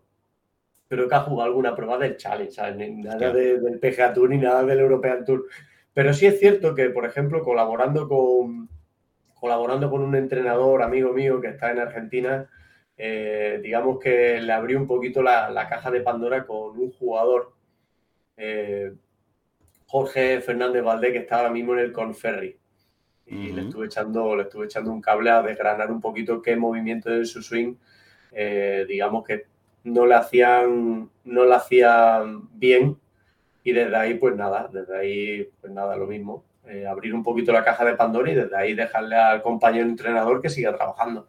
creo 0.87 1.07
que 1.07 1.15
ha 1.15 1.21
jugado 1.21 1.49
alguna 1.49 1.75
prueba 1.75 1.99
del 1.99 2.17
Challenge, 2.17 2.51
¿sabes? 2.51 2.75
nada 2.97 3.31
del 3.31 3.79
PGA 3.79 4.11
Tour 4.11 4.29
ni 4.29 4.37
nada 4.37 4.63
del 4.63 4.79
European 4.79 5.23
Tour. 5.23 5.45
Pero 5.93 6.13
sí 6.13 6.25
es 6.25 6.39
cierto 6.39 6.73
que, 6.73 6.89
por 6.89 7.05
ejemplo, 7.05 7.43
colaborando 7.43 8.09
con, 8.09 8.69
colaborando 9.39 9.89
con 9.89 10.01
un 10.01 10.15
entrenador, 10.15 10.83
amigo 10.83 11.13
mío, 11.13 11.39
que 11.41 11.47
está 11.49 11.71
en 11.71 11.79
Argentina, 11.79 12.49
eh, 12.97 13.59
digamos 13.63 13.99
que 13.99 14.41
le 14.41 14.51
abrió 14.51 14.77
un 14.77 14.85
poquito 14.85 15.23
la, 15.23 15.49
la 15.49 15.69
caja 15.69 15.89
de 15.89 16.01
Pandora 16.01 16.45
con 16.45 16.77
un 16.77 16.91
jugador 16.91 17.53
eh, 18.35 18.93
Jorge 19.85 20.41
Fernández 20.41 20.83
Valdés, 20.83 21.13
que 21.13 21.19
está 21.19 21.37
ahora 21.37 21.49
mismo 21.49 21.73
en 21.73 21.79
el 21.79 21.91
Conferri. 21.91 22.57
Y 23.25 23.51
le, 23.51 23.63
estuve 23.63 23.85
echando, 23.85 24.35
le 24.35 24.43
estuve 24.43 24.65
echando 24.65 24.91
un 24.91 25.01
cable 25.01 25.29
a 25.29 25.41
desgranar 25.41 25.91
un 25.91 26.01
poquito 26.01 26.41
qué 26.41 26.55
movimiento 26.55 27.09
de 27.09 27.25
su 27.25 27.43
swing, 27.43 27.75
eh, 28.31 28.85
digamos 28.87 29.23
que 29.23 29.45
no 29.83 30.05
le 30.05 30.15
hacían, 30.15 31.09
no 31.23 31.45
le 31.45 31.55
hacían 31.55 32.49
bien. 32.57 32.97
Y 33.63 33.71
desde 33.71 33.95
ahí, 33.95 34.15
pues 34.15 34.35
nada, 34.35 34.69
desde 34.71 34.97
ahí, 34.97 35.49
pues 35.61 35.71
nada, 35.71 35.95
lo 35.95 36.07
mismo. 36.07 36.43
Eh, 36.69 36.85
abrir 36.85 37.15
un 37.15 37.23
poquito 37.23 37.51
la 37.51 37.63
caja 37.63 37.83
de 37.83 37.95
Pandora 37.95 38.31
y 38.31 38.35
desde 38.35 38.55
ahí 38.55 38.75
dejarle 38.75 39.15
al 39.15 39.41
compañero 39.41 39.87
entrenador 39.87 40.39
que 40.39 40.49
siga 40.49 40.75
trabajando. 40.75 41.27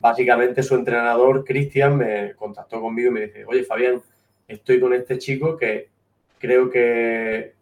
Básicamente 0.00 0.62
su 0.62 0.74
entrenador, 0.74 1.44
Cristian, 1.44 1.96
me 1.96 2.34
contactó 2.34 2.80
conmigo 2.80 3.08
y 3.08 3.12
me 3.12 3.20
dice, 3.22 3.44
oye 3.44 3.62
Fabián, 3.62 4.02
estoy 4.48 4.80
con 4.80 4.92
este 4.92 5.18
chico 5.18 5.56
que 5.56 5.88
creo 6.38 6.68
que 6.68 7.54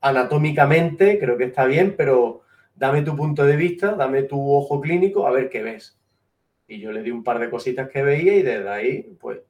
anatómicamente 0.00 1.18
creo 1.18 1.36
que 1.36 1.44
está 1.44 1.66
bien, 1.66 1.94
pero 1.94 2.42
dame 2.74 3.02
tu 3.02 3.14
punto 3.14 3.44
de 3.44 3.56
vista, 3.56 3.92
dame 3.92 4.22
tu 4.22 4.52
ojo 4.52 4.80
clínico, 4.80 5.26
a 5.26 5.30
ver 5.30 5.50
qué 5.50 5.62
ves. 5.62 5.98
Y 6.66 6.80
yo 6.80 6.90
le 6.90 7.02
di 7.02 7.10
un 7.10 7.22
par 7.22 7.38
de 7.38 7.50
cositas 7.50 7.90
que 7.90 8.02
veía 8.02 8.34
y 8.34 8.42
desde 8.42 8.68
ahí, 8.68 9.16
pues, 9.20 9.40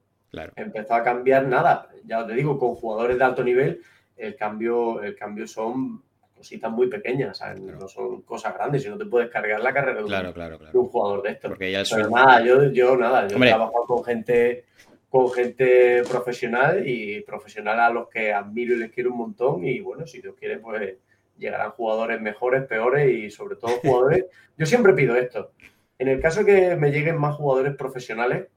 empezó 0.57 0.95
a 0.95 1.05
cambiar 1.05 1.47
nada. 1.47 1.89
Ya 2.05 2.27
te 2.27 2.35
digo, 2.35 2.59
con 2.59 2.75
jugadores 2.75 3.17
de 3.17 3.25
alto 3.25 3.45
nivel, 3.45 3.81
el 4.17 4.35
cambio, 4.35 5.03
el 5.03 5.15
cambio 5.15 5.47
son 5.47 6.03
cositas 6.43 6.73
muy 6.73 6.89
pequeñas, 6.89 7.41
no 7.57 7.87
son 7.87 8.23
cosas 8.23 8.53
grandes, 8.55 8.83
si 8.83 8.89
no 8.89 8.99
te 8.99 9.07
puedes 9.07 9.31
cargar 9.31 9.61
la 9.61 9.73
carrera 9.73 9.99
de, 9.99 10.03
un, 10.03 10.89
jugador 10.89 11.23
de 11.23 11.31
esto. 11.31 11.49
Porque 11.51 11.71
ya 11.71 11.85
Pero 11.89 12.11
nada, 12.11 12.45
yo, 12.45 12.65
yo 12.73 12.97
nada, 12.97 13.29
yo 13.29 13.37
he 13.37 13.47
trabajado 13.47 13.87
con 13.87 14.03
gente 14.03 14.65
con 15.09 15.31
gente 15.31 16.03
profesional 16.11 16.83
y 16.85 17.21
profesional 17.21 17.79
a 17.79 17.91
los 17.91 18.09
que 18.09 18.33
admiro 18.33 18.75
y 18.75 18.79
les 18.79 18.91
quiero 18.91 19.11
un 19.11 19.19
montón 19.19 19.65
y 19.65 19.79
bueno, 19.79 20.05
si 20.05 20.21
Dios 20.21 20.35
quiere, 20.37 20.59
pues 20.59 20.97
llegarán 21.39 21.71
jugadores 21.71 22.21
mejores, 22.21 22.65
peores 22.65 23.09
y 23.09 23.31
sobre 23.31 23.55
todo 23.55 23.71
jugadores. 23.83 24.25
Yo 24.57 24.67
siempre 24.67 24.95
pido 24.95 25.15
esto. 25.15 25.53
En 25.97 26.09
el 26.09 26.21
caso 26.21 26.45
que 26.45 26.75
me 26.75 26.91
lleguen 26.91 27.19
más 27.19 27.37
jugadores 27.37 27.77
profesionales, 27.77 28.49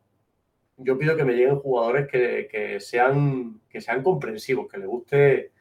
yo 0.77 0.97
pido 0.97 1.15
que 1.15 1.23
me 1.23 1.33
lleguen 1.33 1.59
jugadores 1.59 2.07
que, 2.07 2.79
sean, 2.79 3.61
que 3.69 3.79
sean 3.79 4.01
comprensivos, 4.01 4.67
que 4.71 4.79
les 4.79 4.87
guste 4.87 5.51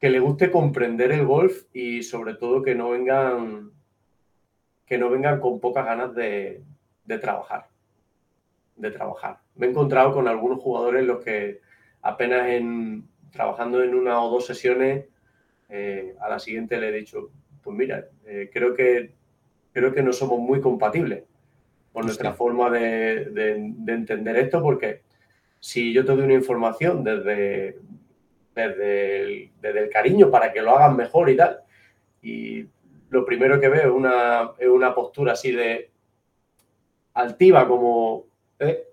que 0.00 0.10
le 0.10 0.18
guste 0.18 0.50
comprender 0.50 1.12
el 1.12 1.26
golf 1.26 1.64
y 1.74 2.02
sobre 2.02 2.34
todo 2.34 2.62
que 2.62 2.74
no 2.74 2.90
vengan 2.90 3.70
que 4.86 4.98
no 4.98 5.08
vengan 5.08 5.38
con 5.38 5.60
pocas 5.60 5.84
ganas 5.86 6.12
de, 6.16 6.64
trabajar. 7.20 7.68
De 8.74 8.90
trabajar. 8.90 9.38
Me 9.54 9.66
he 9.66 9.70
encontrado 9.70 10.12
con 10.12 10.26
algunos 10.26 10.60
jugadores 10.60 11.06
los 11.06 11.22
que 11.22 11.60
apenas 12.02 12.48
en 12.48 13.08
trabajando 13.30 13.84
en 13.84 13.94
una 13.94 14.20
o 14.20 14.30
dos 14.30 14.46
sesiones, 14.46 15.06
eh, 15.68 16.16
a 16.20 16.28
la 16.28 16.40
siguiente 16.40 16.80
le 16.80 16.88
he 16.88 16.92
dicho, 16.92 17.30
pues 17.62 17.76
mira, 17.76 18.08
eh, 18.26 18.50
creo 18.52 18.74
que 18.74 19.12
creo 19.72 19.94
que 19.94 20.02
no 20.02 20.12
somos 20.12 20.40
muy 20.40 20.60
compatibles 20.60 21.22
con 21.92 22.04
nuestra 22.04 22.32
forma 22.32 22.68
de, 22.70 23.26
de, 23.26 23.92
entender 23.92 24.36
esto, 24.36 24.60
porque 24.60 25.02
si 25.60 25.92
yo 25.92 26.04
te 26.04 26.12
doy 26.12 26.22
una 26.22 26.34
información 26.34 27.04
desde, 27.04 27.78
desde 28.68 29.50
el, 29.62 29.90
cariño 29.90 30.30
para 30.30 30.52
que 30.52 30.62
lo 30.62 30.76
hagan 30.76 30.96
mejor 30.96 31.30
y 31.30 31.36
tal. 31.36 31.60
Y 32.22 32.66
lo 33.08 33.24
primero 33.24 33.60
que 33.60 33.68
veo 33.68 33.88
es 33.88 33.90
una, 33.90 34.52
una 34.68 34.94
postura 34.94 35.32
así 35.32 35.52
de 35.52 35.90
altiva 37.14 37.66
como, 37.66 38.26
¿eh? 38.58 38.84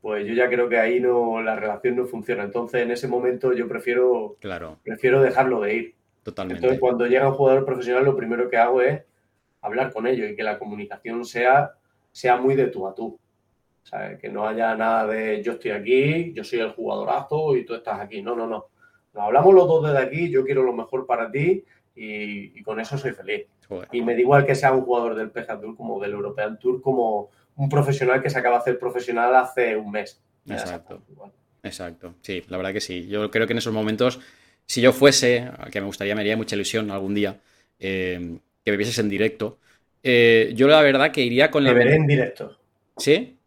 pues 0.00 0.26
yo 0.26 0.34
ya 0.34 0.48
creo 0.48 0.68
que 0.68 0.78
ahí 0.78 1.00
no 1.00 1.40
la 1.42 1.56
relación 1.56 1.96
no 1.96 2.06
funciona. 2.06 2.44
Entonces, 2.44 2.82
en 2.82 2.90
ese 2.90 3.08
momento 3.08 3.52
yo 3.52 3.66
prefiero, 3.66 4.36
claro. 4.40 4.78
prefiero 4.82 5.22
dejarlo 5.22 5.60
de 5.62 5.74
ir. 5.74 5.94
Totalmente. 6.22 6.58
Entonces, 6.58 6.80
cuando 6.80 7.06
llega 7.06 7.28
un 7.28 7.34
jugador 7.34 7.64
profesional, 7.64 8.04
lo 8.04 8.16
primero 8.16 8.48
que 8.48 8.56
hago 8.56 8.82
es 8.82 9.02
hablar 9.60 9.92
con 9.92 10.06
ellos 10.06 10.30
y 10.30 10.36
que 10.36 10.42
la 10.42 10.58
comunicación 10.58 11.24
sea, 11.24 11.72
sea 12.12 12.36
muy 12.36 12.54
de 12.54 12.66
tú 12.66 12.86
a 12.86 12.94
tú. 12.94 13.18
Que 14.20 14.28
no 14.28 14.46
haya 14.46 14.74
nada 14.74 15.06
de 15.06 15.42
yo 15.42 15.52
estoy 15.52 15.70
aquí, 15.70 16.32
yo 16.32 16.42
soy 16.42 16.60
el 16.60 16.72
jugadorazo 16.72 17.56
y 17.56 17.64
tú 17.64 17.74
estás 17.74 18.00
aquí. 18.00 18.22
No, 18.22 18.34
no, 18.34 18.46
no 18.46 18.66
hablamos 19.14 19.54
los 19.54 19.66
dos 19.66 19.86
desde 19.86 19.98
aquí, 19.98 20.30
yo 20.30 20.44
quiero 20.44 20.62
lo 20.62 20.72
mejor 20.72 21.06
para 21.06 21.30
ti 21.30 21.64
y, 21.94 22.62
con 22.62 22.80
eso 22.80 22.98
soy 22.98 23.12
feliz. 23.12 23.46
Y 23.92 24.02
me 24.02 24.14
da 24.14 24.20
igual 24.20 24.46
que 24.46 24.54
sea 24.54 24.72
un 24.72 24.82
jugador 24.82 25.14
del 25.14 25.30
PGA 25.30 25.60
Tour 25.60 25.76
como 25.76 26.00
del 26.00 26.12
European 26.12 26.58
Tour, 26.58 26.82
como 26.82 27.30
un 27.56 27.68
profesional 27.68 28.22
que 28.22 28.30
se 28.30 28.38
acaba 28.38 28.56
de 28.56 28.62
hacer 28.62 28.78
profesional 28.78 29.34
hace 29.34 29.76
un 29.76 29.90
mes. 29.90 30.20
Exacto. 30.48 31.02
Exacto. 31.62 32.14
Sí, 32.20 32.44
la 32.48 32.58
verdad 32.58 32.72
que 32.72 32.80
sí. 32.80 33.06
Yo 33.08 33.30
creo 33.30 33.46
que 33.46 33.54
en 33.54 33.58
esos 33.58 33.72
momentos, 33.72 34.20
si 34.66 34.80
yo 34.80 34.92
fuese, 34.92 35.50
que 35.70 35.80
me 35.80 35.86
gustaría, 35.86 36.14
me 36.14 36.20
haría 36.20 36.36
mucha 36.36 36.56
ilusión 36.56 36.90
algún 36.90 37.14
día, 37.14 37.40
eh, 37.78 38.38
que 38.62 38.70
me 38.70 38.76
vieses 38.76 38.98
en 38.98 39.08
directo. 39.08 39.58
Eh, 40.02 40.52
yo 40.54 40.68
la 40.68 40.82
verdad 40.82 41.10
que 41.10 41.22
iría 41.22 41.50
con 41.50 41.64
la. 41.64 41.72
veré 41.72 41.96
en 41.96 42.06
directo. 42.06 42.58
¿Sí? 42.98 43.38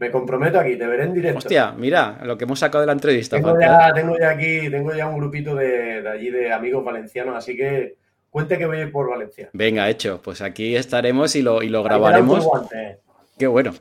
Me 0.00 0.10
comprometo 0.10 0.58
aquí, 0.58 0.76
te 0.76 0.86
veré 0.86 1.04
en 1.04 1.12
directo. 1.12 1.40
Hostia, 1.40 1.72
mira, 1.72 2.18
lo 2.24 2.38
que 2.38 2.44
hemos 2.44 2.58
sacado 2.58 2.80
de 2.80 2.86
la 2.86 2.94
entrevista. 2.94 3.36
Tengo, 3.36 3.60
ya, 3.60 3.92
tengo 3.92 4.18
ya, 4.18 4.30
aquí, 4.30 4.70
tengo 4.70 4.94
ya 4.94 5.06
un 5.06 5.18
grupito 5.18 5.54
de, 5.54 6.08
allí 6.08 6.30
de 6.30 6.50
amigos 6.50 6.82
valencianos, 6.82 7.36
así 7.36 7.54
que 7.54 7.96
cuente 8.30 8.56
que 8.56 8.64
voy 8.64 8.78
a 8.78 8.80
ir 8.84 8.92
por 8.92 9.10
Valencia. 9.10 9.50
Venga, 9.52 9.90
hecho. 9.90 10.18
Pues 10.24 10.40
aquí 10.40 10.74
estaremos 10.74 11.36
y 11.36 11.42
lo, 11.42 11.62
y 11.62 11.68
lo 11.68 11.82
grabaremos. 11.82 12.48
Qué 13.38 13.46
bueno, 13.46 13.74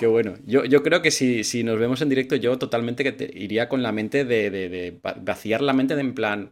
qué 0.00 0.08
bueno. 0.08 0.34
Yo, 0.46 0.64
yo 0.64 0.82
creo 0.82 1.00
que 1.00 1.12
si, 1.12 1.44
si, 1.44 1.62
nos 1.62 1.78
vemos 1.78 2.02
en 2.02 2.08
directo, 2.08 2.34
yo 2.34 2.58
totalmente 2.58 3.04
que 3.04 3.30
iría 3.32 3.68
con 3.68 3.84
la 3.84 3.92
mente 3.92 4.24
de, 4.24 4.50
de, 4.50 4.98
vaciar 5.20 5.60
la 5.60 5.74
mente 5.74 5.94
de 5.94 6.00
en 6.00 6.14
plan, 6.14 6.50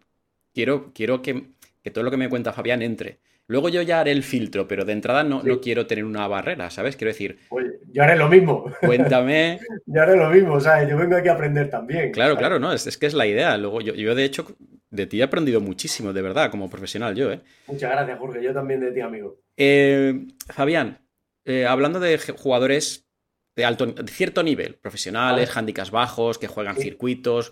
quiero, 0.55 0.93
quiero 0.95 1.21
que, 1.21 1.47
que 1.83 1.91
todo 1.91 2.05
lo 2.05 2.13
que 2.13 2.17
me 2.17 2.29
cuenta 2.29 2.53
Fabián 2.53 2.81
entre. 2.81 3.19
Luego 3.51 3.69
yo 3.69 3.83
ya 3.83 3.99
haré 3.99 4.13
el 4.13 4.23
filtro, 4.23 4.69
pero 4.69 4.85
de 4.85 4.93
entrada 4.93 5.25
no, 5.25 5.43
no 5.43 5.61
quiero 5.61 5.85
tener 5.85 6.05
una 6.05 6.29
barrera, 6.29 6.71
¿sabes? 6.71 6.95
Quiero 6.95 7.11
decir. 7.11 7.41
Oye, 7.49 7.81
yo 7.91 8.05
haré 8.05 8.15
lo 8.15 8.29
mismo. 8.29 8.65
Cuéntame. 8.81 9.59
yo 9.87 10.03
haré 10.03 10.17
lo 10.17 10.31
mismo, 10.31 10.61
¿sabes? 10.61 10.89
Yo 10.89 10.97
vengo 10.97 11.17
aquí 11.17 11.27
a 11.27 11.33
aprender 11.33 11.69
también. 11.69 12.13
Claro, 12.13 12.37
claro, 12.37 12.61
no, 12.61 12.73
es, 12.73 12.97
que 12.97 13.07
es 13.07 13.13
la 13.13 13.27
idea. 13.27 13.57
Luego 13.57 13.81
yo, 13.81 13.93
yo, 13.95 14.15
de 14.15 14.23
hecho, 14.23 14.47
de 14.91 15.09
ti 15.09 15.19
he 15.19 15.25
aprendido 15.25 15.61
muchísimo, 15.61 16.13
de 16.13 16.23
verdad, 16.23 16.49
como 16.49 16.71
profesional 16.71 17.17
yo, 17.17 17.33
¿eh? 17.33 17.41
Muchas 17.67 17.91
gracias, 17.91 18.21
Jorge. 18.21 18.41
Yo 18.41 18.55
también 18.55 18.79
de 18.79 18.93
ti, 18.93 19.01
amigo. 19.01 19.41
Eh, 19.57 20.29
Fabián, 20.47 20.99
eh, 21.45 21.67
hablando 21.67 21.99
de 21.99 22.19
jugadores 22.19 23.09
de 23.57 23.65
alto, 23.65 23.85
de 23.87 24.13
cierto 24.13 24.45
nivel, 24.45 24.77
profesionales, 24.77 25.57
handicaps 25.57 25.91
bajos, 25.91 26.39
que 26.39 26.47
juegan 26.47 26.77
circuitos, 26.77 27.51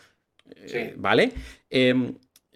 eh, 0.48 0.94
¿vale? 0.96 1.32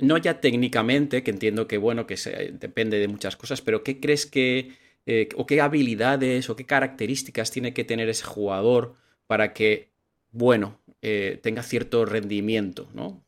No 0.02 0.18
ya 0.18 0.40
técnicamente, 0.40 1.22
que 1.22 1.30
entiendo 1.30 1.68
que, 1.68 1.78
bueno, 1.78 2.06
que 2.06 2.16
depende 2.54 2.98
de 2.98 3.06
muchas 3.06 3.36
cosas, 3.36 3.62
pero 3.62 3.84
¿qué 3.84 4.00
crees 4.00 4.26
que, 4.26 4.72
eh, 5.06 5.28
o 5.36 5.46
qué 5.46 5.60
habilidades 5.60 6.50
o 6.50 6.56
qué 6.56 6.66
características 6.66 7.52
tiene 7.52 7.72
que 7.72 7.84
tener 7.84 8.08
ese 8.08 8.24
jugador 8.24 8.96
para 9.28 9.52
que, 9.52 9.90
bueno, 10.32 10.80
eh, 11.02 11.38
tenga 11.40 11.62
cierto 11.62 12.04
rendimiento, 12.04 12.88
¿no? 12.94 13.22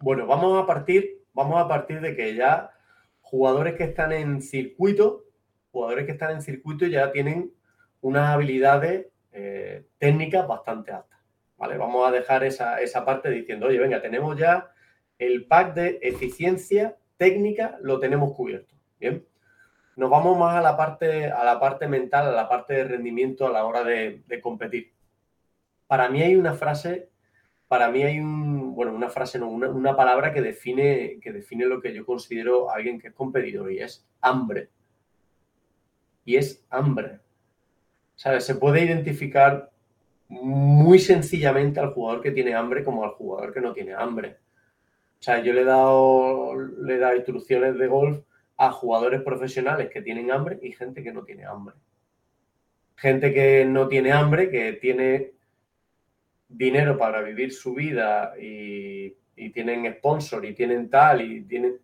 Bueno, 0.00 0.26
vamos 0.26 0.60
a 0.60 0.66
partir, 0.66 1.22
vamos 1.34 1.62
a 1.62 1.68
partir 1.68 2.00
de 2.00 2.16
que 2.16 2.34
ya 2.34 2.72
jugadores 3.20 3.74
que 3.74 3.84
están 3.84 4.10
en 4.10 4.42
circuito, 4.42 5.24
jugadores 5.70 6.04
que 6.04 6.12
están 6.12 6.32
en 6.32 6.42
circuito 6.42 6.84
ya 6.86 7.12
tienen 7.12 7.52
unas 8.00 8.30
habilidades 8.30 9.06
eh, 9.30 9.84
técnicas 9.98 10.48
bastante 10.48 10.90
altas. 10.90 11.20
¿Vale? 11.56 11.76
Vamos 11.76 12.08
a 12.08 12.10
dejar 12.10 12.42
esa, 12.42 12.80
esa 12.80 13.04
parte 13.04 13.30
diciendo, 13.30 13.66
oye, 13.66 13.78
venga, 13.78 14.00
tenemos 14.02 14.36
ya 14.36 14.72
el 15.20 15.44
pack 15.46 15.74
de 15.74 15.98
eficiencia 16.02 16.96
técnica 17.18 17.78
lo 17.82 18.00
tenemos 18.00 18.32
cubierto. 18.32 18.74
Bien. 18.98 19.24
Nos 19.96 20.08
vamos 20.08 20.38
más 20.38 20.56
a 20.56 20.62
la 20.62 20.76
parte, 20.78 21.26
a 21.26 21.44
la 21.44 21.60
parte 21.60 21.86
mental, 21.86 22.26
a 22.28 22.32
la 22.32 22.48
parte 22.48 22.72
de 22.72 22.84
rendimiento 22.84 23.46
a 23.46 23.52
la 23.52 23.66
hora 23.66 23.84
de, 23.84 24.22
competir. 24.42 24.94
Para 25.86 26.08
mí 26.08 26.22
hay 26.22 26.36
una 26.36 26.54
frase, 26.54 27.10
para 27.68 27.90
mí 27.90 28.02
hay 28.02 28.18
un, 28.18 28.74
bueno, 28.74 28.94
una 28.94 29.10
frase, 29.10 29.38
no, 29.38 29.48
una, 29.48 29.94
palabra 29.94 30.32
que 30.32 30.40
define, 30.40 31.18
que 31.20 31.32
define 31.32 31.66
lo 31.66 31.82
que 31.82 31.92
yo 31.92 32.06
considero 32.06 32.70
alguien 32.70 32.98
que 32.98 33.08
es 33.08 33.14
competidor 33.14 33.70
y 33.70 33.80
es 33.80 34.08
hambre. 34.22 34.70
Y 36.24 36.36
es 36.36 36.64
hambre. 36.70 37.20
¿Sabes? 38.14 38.44
Se 38.44 38.54
puede 38.54 38.84
identificar 38.84 39.70
muy 40.28 40.98
sencillamente 40.98 41.78
al 41.78 41.92
jugador 41.92 42.22
que 42.22 42.30
tiene 42.30 42.54
hambre 42.54 42.84
como 42.84 43.04
al 43.04 43.10
jugador 43.10 43.52
que 43.52 43.60
no 43.60 43.74
tiene 43.74 43.92
hambre. 43.92 44.38
O 45.20 45.22
sea, 45.22 45.42
yo 45.42 45.52
le 45.52 45.60
he 45.60 45.64
dado, 45.64 46.56
le 46.56 46.94
he 46.94 46.98
dado 46.98 47.14
instrucciones 47.14 47.76
de 47.76 47.86
golf 47.88 48.24
a 48.56 48.72
jugadores 48.72 49.20
profesionales 49.20 49.90
que 49.90 50.00
tienen 50.00 50.30
hambre 50.30 50.58
y 50.62 50.72
gente 50.72 51.02
que 51.02 51.12
no 51.12 51.24
tiene 51.24 51.44
hambre. 51.44 51.74
Gente 52.96 53.34
que 53.34 53.66
no 53.66 53.86
tiene 53.86 54.12
hambre, 54.12 54.50
que 54.50 54.72
tiene 54.74 55.32
dinero 56.48 56.96
para 56.96 57.20
vivir 57.20 57.52
su 57.52 57.74
vida 57.74 58.32
y, 58.40 59.16
tienen 59.54 59.90
sponsor 59.94 60.44
y 60.44 60.52
tienen 60.52 60.90
tal 60.90 61.22
y 61.22 61.42
tienen 61.44 61.78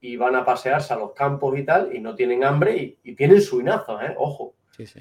y 0.00 0.16
van 0.16 0.36
a 0.36 0.44
pasearse 0.44 0.94
a 0.94 0.96
los 0.96 1.12
campos 1.12 1.58
y 1.58 1.64
tal 1.64 1.92
y 1.92 1.98
no 1.98 2.14
tienen 2.14 2.44
hambre 2.44 2.98
y, 3.02 3.14
tienen 3.14 3.40
suinazos, 3.40 4.02
¿eh? 4.02 4.14
Ojo. 4.16 4.54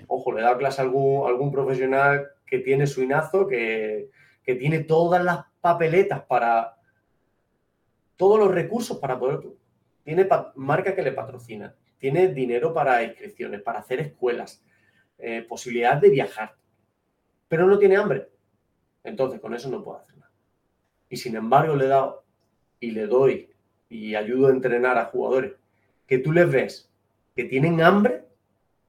Ojo, 0.07 0.31
le 0.31 0.41
he 0.41 0.43
dado 0.43 0.57
clase 0.59 0.81
a 0.81 0.85
algún, 0.85 1.27
algún 1.27 1.51
profesional 1.51 2.27
que 2.45 2.59
tiene 2.59 2.85
suinazo, 2.85 3.47
que, 3.47 4.09
que 4.43 4.55
tiene 4.55 4.83
todas 4.83 5.23
las 5.23 5.45
papeletas 5.61 6.23
para, 6.23 6.75
todos 8.15 8.39
los 8.39 8.51
recursos 8.51 8.97
para 8.97 9.17
poder... 9.19 9.41
Tiene 10.03 10.27
marca 10.55 10.93
que 10.93 11.01
le 11.01 11.13
patrocina, 11.13 11.73
tiene 11.97 12.27
dinero 12.27 12.73
para 12.73 13.03
inscripciones, 13.03 13.61
para 13.61 13.79
hacer 13.79 14.01
escuelas, 14.01 14.61
eh, 15.17 15.43
posibilidad 15.47 15.95
de 15.95 16.09
viajar, 16.09 16.57
pero 17.47 17.65
no 17.65 17.79
tiene 17.79 17.95
hambre. 17.95 18.27
Entonces, 19.01 19.39
con 19.39 19.53
eso 19.53 19.69
no 19.69 19.81
puedo 19.81 19.99
hacer 19.99 20.17
nada. 20.17 20.31
Y 21.07 21.15
sin 21.15 21.37
embargo, 21.37 21.75
le 21.77 21.85
he 21.85 21.87
dado 21.87 22.25
y 22.81 22.91
le 22.91 23.07
doy 23.07 23.49
y 23.87 24.15
ayudo 24.15 24.47
a 24.47 24.51
entrenar 24.51 24.97
a 24.97 25.05
jugadores, 25.05 25.53
que 26.05 26.17
tú 26.17 26.33
les 26.33 26.51
ves 26.51 26.91
que 27.35 27.45
tienen 27.45 27.81
hambre 27.81 28.25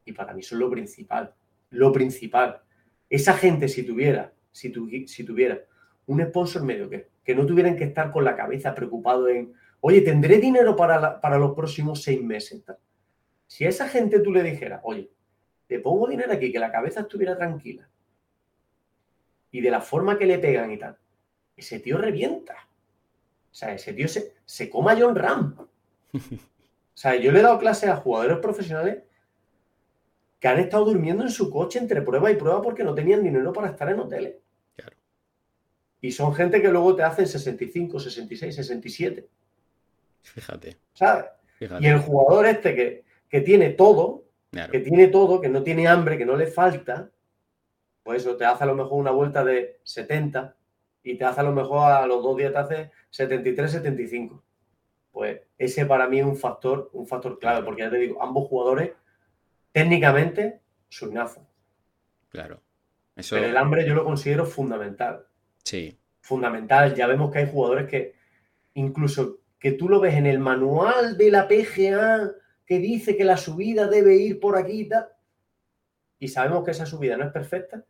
y 0.05 0.13
para 0.13 0.35
mí 0.35 0.41
es 0.41 0.53
lo 0.53 0.71
principal, 0.71 1.35
lo 1.71 1.93
principal. 1.93 2.61
Esa 3.09 3.35
gente 3.35 3.69
si 3.69 3.85
tuviera, 3.85 4.33
si 4.51 4.71
tuviera 4.71 5.65
un 6.07 6.23
sponsor 6.27 6.63
medio 6.63 6.89
que, 6.89 7.09
que 7.23 7.35
no 7.35 7.47
tuvieran 7.47 7.77
que 7.77 7.85
estar 7.85 8.11
con 8.11 8.25
la 8.25 8.37
cabeza 8.37 8.75
preocupado 8.75 9.29
en, 9.29 9.55
oye, 9.81 10.01
¿tendré 10.01 10.39
dinero 10.39 10.77
para, 10.77 11.21
para 11.21 11.39
los 11.39 11.55
próximos 11.55 12.03
seis 12.03 12.23
meses? 12.23 12.63
Si 13.47 13.65
a 13.65 13.69
esa 13.69 13.89
gente 13.89 14.21
tú 14.21 14.33
le 14.33 14.43
dijeras, 14.43 14.81
oye, 14.85 15.11
te 15.67 15.79
pongo 15.79 16.09
dinero 16.09 16.33
aquí, 16.33 16.53
que 16.53 16.59
la 16.59 16.73
cabeza 16.73 17.01
estuviera 17.01 17.37
tranquila, 17.37 17.89
y 19.51 19.61
de 19.61 19.71
la 19.71 19.81
forma 19.81 20.19
que 20.19 20.27
le 20.27 20.39
pegan 20.39 20.71
y 20.73 20.79
tal, 20.79 20.99
ese 21.57 21.79
tío 21.79 21.97
revienta. 21.97 22.55
O 23.51 23.55
sea, 23.55 23.73
ese 23.73 23.93
tío 23.93 24.09
se, 24.09 24.35
se 24.45 24.69
coma 24.69 24.97
John 24.99 25.15
Ram. 25.15 25.57
O 26.95 26.97
sea, 26.97 27.17
yo 27.17 27.33
le 27.33 27.41
he 27.41 27.43
dado 27.43 27.59
clases 27.59 27.91
a 27.91 27.97
jugadores 27.97 28.39
profesionales 28.39 29.03
que 30.39 30.47
han 30.47 30.61
estado 30.61 30.85
durmiendo 30.85 31.25
en 31.25 31.31
su 31.31 31.51
coche 31.51 31.81
entre 31.81 32.03
prueba 32.03 32.31
y 32.31 32.37
prueba 32.37 32.63
porque 32.63 32.85
no 32.85 32.95
tenían 32.95 33.25
dinero 33.25 33.53
para 33.53 33.71
estar 33.71 33.89
en 33.91 33.99
hoteles. 33.99 34.37
Claro. 36.05 36.09
Y 36.09 36.13
son 36.13 36.35
gente 36.35 36.61
que 36.61 36.69
luego 36.69 36.95
te 36.95 37.03
hacen 37.03 37.27
65, 37.27 37.99
66, 37.99 38.55
67. 38.55 39.27
Fíjate. 40.23 40.77
¿Sabes? 40.93 41.27
Y 41.81 41.87
el 41.87 41.99
jugador 42.01 42.47
este 42.47 42.75
que, 42.75 43.05
que 43.29 43.41
tiene 43.41 43.71
todo, 43.71 44.25
que 44.71 44.81
tiene 44.81 45.09
todo, 45.09 45.41
que 45.41 45.49
no 45.49 45.63
tiene 45.63 45.89
hambre, 45.89 46.19
que 46.19 46.27
no 46.27 46.37
le 46.37 46.47
falta, 46.47 47.11
pues 48.03 48.23
eso 48.23 48.37
te 48.37 48.45
hace 48.45 48.65
a 48.65 48.67
lo 48.67 48.75
mejor 48.75 49.01
una 49.01 49.13
vuelta 49.13 49.45
de 49.45 49.81
70 49.83 50.55
y 51.03 51.17
te 51.17 51.25
hace 51.25 51.41
a 51.41 51.45
lo 51.45 51.53
mejor 51.53 51.91
a 51.91 52.07
los 52.07 52.23
dos 52.23 52.37
días 52.37 52.53
te 52.53 52.59
hace 52.59 52.91
73, 53.11 53.73
75. 53.73 54.43
Pues 55.11 55.41
ese 55.57 55.87
para 55.87 56.07
mí 56.07 56.21
es 56.21 56.27
un 56.27 56.37
factor, 56.37 56.91
un 56.93 57.07
factor 57.07 57.39
clave, 57.39 57.65
porque 57.65 57.83
ya 57.83 57.91
te 57.91 57.99
digo, 57.99 58.23
ambos 58.23 58.49
jugadores 58.49 58.93
técnicamente 59.73 60.61
sueñazos. 60.89 61.45
Claro. 62.29 62.61
Eso... 63.17 63.37
Pero 63.37 63.49
el 63.49 63.57
hambre 63.57 63.87
yo 63.87 63.95
lo 63.95 64.05
considero 64.05 64.45
fundamental. 64.45 65.27
Sí. 65.65 65.99
Fundamental. 66.21 66.95
Ya 66.95 67.07
vemos 67.07 67.33
que 67.33 67.39
hay 67.39 67.51
jugadores 67.51 67.89
que 67.89 68.15
incluso 68.75 69.41
que 69.59 69.73
tú 69.73 69.89
lo 69.89 70.01
ves 70.01 70.15
en 70.15 70.27
el 70.27 70.39
manual 70.39 71.17
de 71.17 71.31
la 71.31 71.49
PGA 71.49 72.33
que 72.67 72.79
dice 72.79 73.17
que 73.17 73.25
la 73.25 73.37
subida 73.37 73.89
debe 73.89 74.17
ir 74.17 74.41
por 74.41 74.57
aquí 74.57 74.83
y. 74.83 74.89
Y 76.19 76.29
sabemos 76.29 76.65
que 76.65 76.71
esa 76.71 76.87
subida 76.87 77.17
no 77.17 77.25
es 77.25 77.33
perfecta 77.33 77.85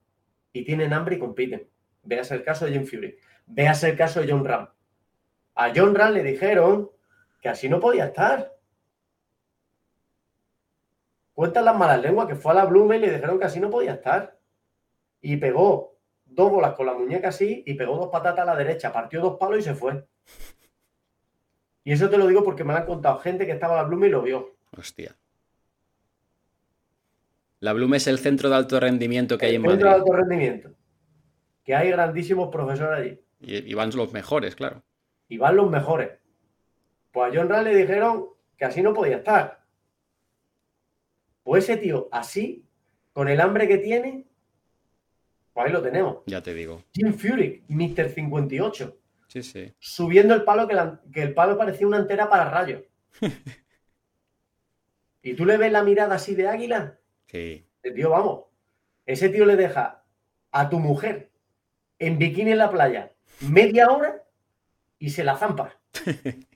y 0.53 0.65
tienen 0.65 0.93
hambre 0.93 1.17
y 1.17 1.19
compiten. 1.19 1.69
Veas 2.03 2.31
el 2.31 2.43
caso 2.43 2.65
de 2.65 2.73
Jim 2.73 2.87
Fury. 2.87 3.17
Veas 3.47 3.83
el 3.85 3.97
caso 3.97 4.21
de 4.21 4.31
John 4.31 4.45
Ram. 4.45 4.69
A 5.55 5.73
John 5.75 5.95
Ram 5.95 6.15
le 6.15 6.23
dijeron 6.23 6.91
que 7.41 7.49
así 7.49 7.69
no 7.69 7.81
podía 7.81 8.07
estar. 8.07 8.55
Cuentan 11.35 11.65
las 11.65 11.77
malas 11.77 12.01
lenguas 12.01 12.29
que 12.29 12.37
fue 12.37 12.53
a 12.53 12.55
la 12.55 12.65
Blume 12.65 12.97
y 12.97 13.01
le 13.01 13.13
dijeron 13.13 13.39
que 13.39 13.45
así 13.45 13.61
no 13.61 13.71
podía 13.71 13.95
estar. 13.95 14.39
Y 15.21 15.37
pegó 15.37 15.94
dos 16.35 16.51
bolas 16.51 16.75
con 16.75 16.87
la 16.87 16.95
muñeca 16.95 17.29
así 17.29 17.63
y 17.65 17.75
pegó 17.75 17.97
dos 17.97 18.09
patatas 18.09 18.43
a 18.43 18.53
la 18.53 18.57
derecha, 18.57 18.93
partió 18.93 19.21
dos 19.21 19.37
palos 19.39 19.61
y 19.61 19.63
se 19.63 19.75
fue. 19.75 20.05
Y 21.85 21.93
eso 21.93 22.09
te 22.09 22.19
lo 22.19 22.27
digo 22.27 22.43
porque 22.43 22.65
me 22.65 22.73
lo 22.73 22.79
han 22.79 22.87
contado 22.87 23.19
gente 23.19 23.47
que 23.47 23.53
estaba 23.53 23.75
en 23.75 23.83
la 23.83 23.89
Blume 23.89 24.09
y 24.09 24.11
lo 24.11 24.23
vio. 24.23 24.57
Hostia. 24.77 25.17
La 27.61 27.73
Blume 27.73 27.99
es 27.99 28.07
el 28.07 28.19
centro 28.19 28.49
de 28.49 28.57
alto 28.57 28.81
rendimiento 28.81 29.39
que 29.39 29.47
hay 29.47 29.55
en 29.55 29.63
Madrid. 29.63 29.75
Centro 29.75 29.91
de 29.91 29.95
alto 29.95 30.13
rendimiento. 30.13 30.71
Que 31.63 31.75
hay 31.75 31.91
grandísimos 31.91 32.49
profesores 32.51 32.99
allí. 32.99 33.21
Y, 33.41 33.75
van 33.75 33.91
los 33.95 34.13
mejores, 34.13 34.57
claro. 34.57 34.83
Y 35.29 35.37
van 35.39 35.57
los 35.57 35.71
mejores. 35.71 36.11
Pues 37.13 37.31
a 37.31 37.37
John 37.37 37.49
Rand 37.49 37.69
le 37.69 37.77
dijeron 37.77 38.29
que 38.57 38.65
así 38.65 38.83
no 38.83 38.95
podía 38.95 39.17
estar. 39.17 39.63
Pues 41.43 41.65
ese 41.65 41.77
tío, 41.77 42.09
así, 42.11 42.67
con 43.13 43.29
el 43.29 43.41
hambre 43.41 43.69
que 43.69 43.79
tiene, 43.79 44.27
pues 45.55 45.67
ahí 45.67 45.73
lo 45.73 45.81
tenemos. 45.81 46.19
Ya 46.27 46.43
te 46.43 46.53
digo. 46.53 46.85
Jim 46.93 47.15
Furyk, 47.15 47.65
Mr. 47.69 48.11
58. 48.11 48.99
Sí, 49.29 49.43
sí. 49.43 49.73
Subiendo 49.79 50.35
el 50.35 50.45
palo 50.45 50.69
que, 50.69 50.77
que 51.13 51.23
el 51.23 51.33
palo 51.33 51.57
parecía 51.57 51.87
una 51.87 51.97
antera 51.97 52.29
para 52.29 52.51
rayos. 52.51 52.83
y 55.23 55.35
tú 55.35 55.47
le 55.47 55.57
ves 55.57 55.73
la 55.73 55.83
mirada 55.83 56.17
así 56.17 56.35
de 56.35 56.49
águila. 56.49 56.99
Sí. 57.27 57.67
El 57.83 57.95
tío, 57.95 58.11
vamos. 58.11 58.45
Ese 59.07 59.29
tío 59.29 59.47
le 59.47 59.57
deja 59.57 60.05
a 60.51 60.69
tu 60.69 60.79
mujer 60.79 61.31
en 61.99 62.19
bikini 62.19 62.53
en 62.53 62.59
la 62.59 62.71
playa 62.71 63.13
media 63.41 63.91
hora 63.91 64.23
y 64.99 65.11
se 65.11 65.25
la 65.25 65.37
zampa. 65.37 65.79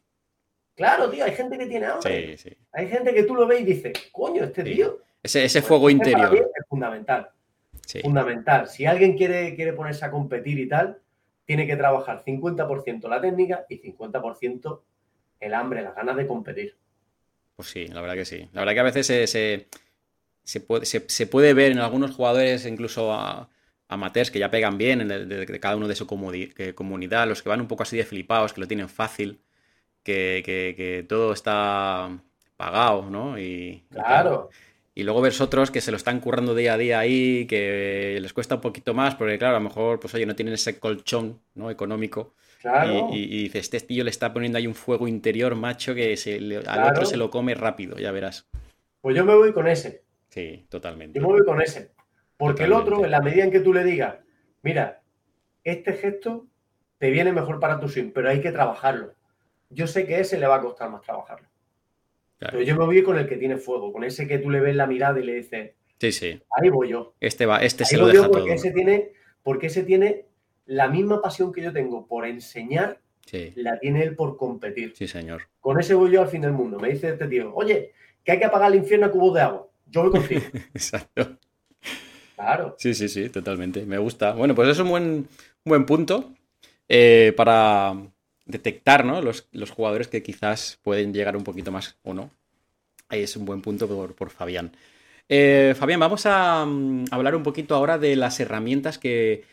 Claro, 0.78 1.11
tío, 1.11 1.24
hay 1.24 1.32
gente 1.32 1.58
que 1.58 1.66
tiene 1.66 1.87
hambre. 1.87 2.37
Sí, 2.37 2.50
sí. 2.50 2.56
Hay 2.70 2.87
gente 2.87 3.12
que 3.12 3.24
tú 3.24 3.34
lo 3.34 3.48
ves 3.48 3.62
y 3.62 3.64
dices, 3.64 3.94
coño, 4.12 4.44
este 4.44 4.62
tío. 4.62 5.00
Ese, 5.20 5.44
ese 5.44 5.61
fuego 5.61 5.90
interior. 5.90 6.32
Es 6.32 6.68
fundamental. 6.68 7.28
Fundamental. 8.03 8.68
Si 8.68 8.87
alguien 8.87 9.16
quiere, 9.16 9.55
quiere 9.55 9.72
ponerse 9.72 10.05
a 10.05 10.11
competir 10.11 10.59
y 10.59 10.68
tal, 10.68 11.01
tiene 11.44 11.66
que 11.66 11.77
trabajar 11.77 12.22
50% 12.24 13.09
la 13.09 13.20
técnica 13.20 13.64
y 13.68 13.81
50% 13.81 14.83
el 15.40 15.55
hambre, 15.55 15.83
las 15.83 15.94
ganas 15.94 16.16
de 16.16 16.27
competir. 16.27 16.77
Pues 17.57 17.70
sí, 17.70 17.87
la 17.88 18.01
verdad 18.01 18.16
que 18.16 18.24
sí. 18.24 18.48
La 18.53 18.61
verdad 18.61 18.74
que 18.74 18.81
a 18.81 18.85
veces 18.85 19.07
se, 19.07 19.66
se, 20.44 20.61
puede, 20.61 20.85
se, 20.85 21.27
puede, 21.27 21.55
ver 21.55 21.72
en 21.72 21.79
algunos 21.79 22.14
jugadores, 22.14 22.66
incluso 22.66 23.12
a, 23.12 23.48
amateurs, 23.88 24.31
que 24.31 24.38
ya 24.38 24.51
pegan 24.51 24.77
bien 24.79 25.09
de, 25.09 25.59
cada 25.61 25.77
uno 25.77 25.88
de 25.88 25.94
su 25.94 26.07
comunidad, 26.07 27.27
los 27.27 27.42
que 27.42 27.48
van 27.48 27.61
un 27.61 27.68
poco 27.68 27.83
así 27.83 27.96
de 27.96 28.05
flipados, 28.05 28.53
que 28.53 28.61
lo 28.61 28.68
tienen 28.68 28.88
fácil 28.88 29.40
que, 30.03 31.07
todo 31.09 31.33
está 31.33 32.11
pagado, 32.57 33.11
¿no? 33.11 33.38
Y, 33.38 33.85
claro. 33.90 34.51
Y, 34.53 34.67
luego 35.02 35.20
ves 35.20 35.40
otros 35.40 35.70
que 35.70 35.80
se 35.80 35.90
lo 35.90 35.96
están 35.96 36.20
currando 36.20 36.54
día 36.54 36.74
a 36.74 36.78
día 36.78 36.98
ahí, 36.98 37.46
que 37.46 38.18
les 38.20 38.32
cuesta 38.32 38.56
un 38.56 38.61
poquito 38.61 38.94
más, 38.94 39.14
porque 39.14 39.38
claro, 39.38 39.56
a 39.56 39.61
lo 39.61 39.64
mejor, 39.64 40.00
pues 40.00 40.14
oye, 40.14 40.26
no 40.26 40.34
tienen 40.34 40.54
ese 40.54 40.78
colchón 40.78 41.40
¿no? 41.54 41.70
económico. 41.70 42.34
Claro. 42.61 43.11
Y, 43.12 43.22
y, 43.22 43.42
dices, 43.44 43.64
este 43.64 43.80
tío 43.80 44.02
le 44.02 44.11
está 44.11 44.32
poniendo 44.32 44.58
ahí 44.58 44.66
un 44.66 44.74
fuego 44.74 45.06
interior, 45.06 45.54
macho, 45.54 45.94
que 45.94 46.16
al 46.66 46.90
otro 46.90 47.06
se 47.06 47.16
lo 47.16 47.30
come 47.30 47.54
rápido, 47.54 47.96
ya 47.98 48.11
verás. 48.11 48.48
Pues 49.00 49.16
yo 49.16 49.24
me 49.24 49.34
voy 49.34 49.52
con 49.52 49.68
ese. 49.68 50.02
Sí, 50.30 50.66
totalmente. 50.68 51.18
Yo 51.18 51.26
me 51.26 51.32
voy 51.32 51.44
con 51.44 51.62
ese. 51.62 51.92
Porque 52.37 52.64
el 52.64 52.72
otro, 52.72 53.04
en 53.04 53.11
la 53.11 53.20
medida 53.20 53.44
en 53.44 53.50
que 53.50 53.61
tú 53.61 53.72
le 53.72 53.84
digas, 53.84 54.16
mira, 54.62 55.02
este 55.62 55.92
gesto 55.92 56.46
te 56.98 57.11
viene 57.11 57.32
mejor 57.32 57.61
para 57.61 57.78
tu 57.78 57.88
swing, 57.88 58.11
pero 58.12 58.28
hay 58.28 58.40
que 58.40 58.50
trabajarlo 58.50 59.14
yo 59.70 59.87
sé 59.87 60.06
que 60.06 60.20
ese 60.20 60.38
le 60.38 60.46
va 60.46 60.56
a 60.56 60.61
costar 60.61 60.90
más 60.90 61.02
trabajarlo. 61.02 61.48
Pero 62.38 62.62
yo 62.62 62.77
me 62.77 62.85
voy 62.85 63.03
con 63.03 63.18
el 63.18 63.29
que 63.29 63.37
tiene 63.37 63.57
fuego, 63.57 63.92
con 63.92 64.05
ese 64.05 64.29
que 64.29 64.38
tú 64.38 64.51
le 64.51 64.61
ves 64.61 64.77
la 64.77 64.87
mirada 64.87 65.18
y 65.18 65.24
le 65.24 65.35
dices, 65.35 65.72
sí, 65.98 66.12
sí. 66.12 66.40
ahí 66.51 66.70
voy 66.70 66.90
yo. 66.90 67.14
Este 67.20 67.46
va, 67.46 67.59
este 67.59 67.85
se 67.85 67.96
lo 67.96 68.07
deja 68.07 68.29
porque 68.29 68.53
Ese 68.53 68.70
tiene, 68.70 69.12
porque 69.42 69.66
ese 69.66 69.83
tiene 69.83 70.27
la 70.66 70.88
misma 70.88 71.20
pasión 71.20 71.53
que 71.53 71.62
yo 71.62 71.72
tengo 71.72 72.07
por 72.07 72.27
enseñar, 72.27 73.01
la 73.57 73.79
tiene 73.79 74.03
él 74.03 74.14
por 74.14 74.37
competir. 74.37 74.92
Sí, 74.94 75.09
señor. 75.09 75.42
Con 75.61 75.81
ese 75.81 75.94
voy 75.94 76.12
yo 76.12 76.22
al 76.22 76.29
fin 76.29 76.42
del 76.42 76.53
mundo. 76.53 76.79
Me 76.79 76.90
dice 76.90 77.11
este 77.11 77.27
tío, 77.27 77.55
oye, 77.55 77.92
que 78.24 78.33
hay 78.33 78.38
que 78.38 78.44
apagar 78.44 78.70
el 78.70 78.79
infierno 78.79 79.07
a 79.07 79.11
cubos 79.11 79.35
de 79.35 79.40
agua. 79.40 79.66
Yo 79.87 80.03
voy 80.03 80.11
contigo. 80.11 80.42
Exacto. 80.74 81.38
Claro. 82.37 82.77
Sí, 82.79 82.94
sí, 82.94 83.09
sí, 83.09 83.29
totalmente. 83.31 83.85
Me 83.85 83.98
gusta. 83.98 84.33
Bueno, 84.33 84.55
pues 84.55 84.68
es 84.68 84.79
un 84.79 84.88
buen, 84.88 85.29
buen 85.64 85.85
punto 85.87 86.33
eh, 86.88 87.33
para, 87.37 87.94
detectar 88.48 89.04
¿no? 89.04 89.22
los, 89.22 89.46
jugadores 89.70 90.08
que 90.08 90.22
quizás 90.22 90.80
pueden 90.82 91.14
llegar 91.14 91.37
un 91.37 91.44
poquito 91.44 91.70
más 91.70 91.96
o 92.02 92.14
no. 92.14 92.30
Ahí 93.08 93.22
es 93.22 93.37
un 93.37 93.44
buen 93.44 93.62
punto 93.62 93.87
por, 93.87 94.30
Fabián. 94.30 94.72
Eh, 95.28 95.74
Fabián, 95.78 96.00
vamos 96.00 96.26
a, 96.26 96.64
mm, 96.66 97.04
hablar 97.11 97.37
un 97.37 97.42
poquito 97.42 97.74
ahora 97.74 97.98
de 97.98 98.16
las 98.16 98.40
herramientas 98.40 98.98
que, 98.98 99.44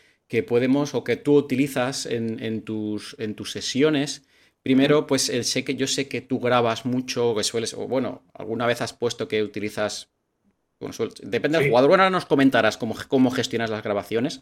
podemos 0.48 0.96
o 0.96 1.04
que 1.04 1.16
tú 1.16 1.36
utilizas 1.36 2.06
en, 2.06 2.62
tus, 2.64 3.16
en 3.20 3.36
tus 3.36 3.52
sesiones. 3.52 4.24
Primero, 4.64 5.08
pues 5.08 5.30
el, 5.30 5.46
sé 5.46 5.64
que 5.64 5.76
yo 5.76 5.88
sé 5.88 6.10
que 6.10 6.22
tú 6.22 6.40
grabas 6.40 6.86
mucho, 6.86 7.36
que 7.36 7.44
sueles, 7.44 7.74
o 7.74 7.88
bueno, 7.88 8.24
alguna 8.34 8.66
vez 8.66 8.82
has 8.82 8.92
puesto 8.92 9.28
que 9.28 9.44
utilizas 9.44 10.10
depende 11.22 11.60
del 11.60 11.70
jugador. 11.70 11.90
Bueno, 11.90 12.04
ahora 12.04 12.12
nos 12.12 12.26
comentarás 12.26 12.78
cómo, 12.78 12.96
cómo 13.08 13.32
gestionas 13.32 13.70
las 13.70 13.84
grabaciones. 13.84 14.42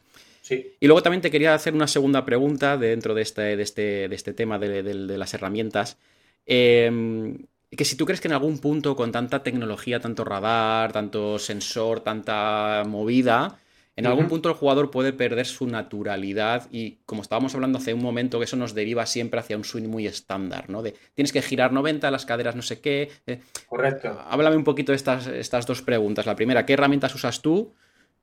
Y 0.50 0.88
luego 0.88 1.02
también 1.02 1.22
te 1.22 1.32
quería 1.32 1.54
hacer 1.54 1.74
una 1.74 1.88
segunda 1.88 2.26
pregunta 2.26 2.78
dentro 2.78 3.14
de 3.14 3.22
este, 3.22 3.56
de 3.56 3.64
este, 3.64 4.10
de 4.10 4.16
este 4.16 4.34
tema 4.34 4.60
de, 4.60 4.84
las 5.18 5.34
herramientas. 5.34 5.98
Em, 6.46 7.46
que 7.72 7.86
si 7.86 7.96
tú 7.96 8.06
crees 8.06 8.20
que 8.20 8.28
en 8.28 8.34
algún 8.34 8.60
punto 8.60 8.96
con 8.96 9.12
tanta 9.12 9.42
tecnología, 9.42 10.00
tanto 10.00 10.24
radar, 10.26 10.92
tanto 10.92 11.40
sensor, 11.40 12.02
tanta 12.02 12.84
movida, 12.86 13.60
en 13.96 14.08
algún 14.08 14.28
punto 14.28 14.50
el 14.50 14.56
jugador 14.56 14.90
puede 14.90 15.14
perder 15.14 15.46
su 15.46 15.68
naturalidad 15.68 16.68
y 16.72 16.98
como 17.06 17.22
estábamos 17.22 17.54
hablando 17.54 17.78
hace 17.78 17.94
un 17.94 18.02
momento, 18.02 18.40
que 18.40 18.46
eso 18.46 18.58
nos 18.58 18.74
deriva 18.74 19.06
siempre 19.06 19.40
hacia 19.40 19.56
un 19.56 19.64
swing 19.64 19.88
muy 19.88 20.08
estándar, 20.08 20.70
¿no? 20.70 20.82
De 20.82 20.96
tienes 21.14 21.32
que 21.32 21.44
girar 21.44 21.72
90, 21.72 22.10
las 22.10 22.26
caderas 22.26 22.56
no 22.56 22.64
sé 22.64 22.82
qué. 22.82 23.10
Eh, 23.28 23.40
Correcto. 23.68 24.20
Háblame 24.28 24.56
un 24.56 24.64
poquito 24.64 24.92
de 24.92 24.96
estas, 24.96 25.28
estas 25.28 25.68
dos 25.68 25.84
preguntas. 25.84 26.26
La 26.26 26.36
primera, 26.36 26.66
¿qué 26.66 26.74
herramientas 26.74 27.14
usas 27.14 27.42
tú? 27.42 27.76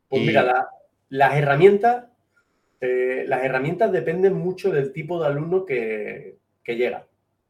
Pues 0.09 0.23
mira, 0.23 0.69
las 1.09 1.35
herramientas, 1.37 2.07
eh, 2.81 3.25
las 3.29 3.45
herramientas 3.45 3.93
dependen 3.93 4.35
mucho 4.35 4.73
del 4.73 4.93
tipo 4.93 5.21
de 5.21 5.29
alumno 5.29 5.65
que, 5.65 6.39
llega. 6.67 7.07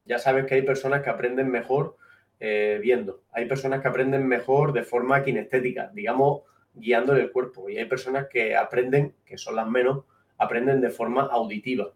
Ya 0.07 0.19
sabes 0.19 0.47
que 0.47 0.55
hay 0.55 0.63
personas 0.63 1.03
que 1.03 1.11
aprenden 1.11 1.51
mejor 1.51 1.97
eh, 2.39 2.79
viendo, 2.83 3.23
hay 3.33 3.45
personas 3.45 3.83
que 3.83 3.89
aprenden 3.89 4.27
mejor 4.27 4.73
de 4.73 4.83
forma 4.83 5.23
kinestética, 5.23 5.91
digamos, 5.93 6.41
guiándole 6.75 7.23
el 7.23 7.33
cuerpo, 7.33 7.69
y 7.69 7.79
hay 7.79 7.87
personas 7.87 8.27
que 8.29 8.57
aprenden, 8.57 9.15
que 9.25 9.37
son 9.37 9.57
las 9.57 9.69
menos, 9.69 10.05
aprenden 10.39 10.81
de 10.81 10.91
forma 10.91 11.23
auditiva. 11.23 11.93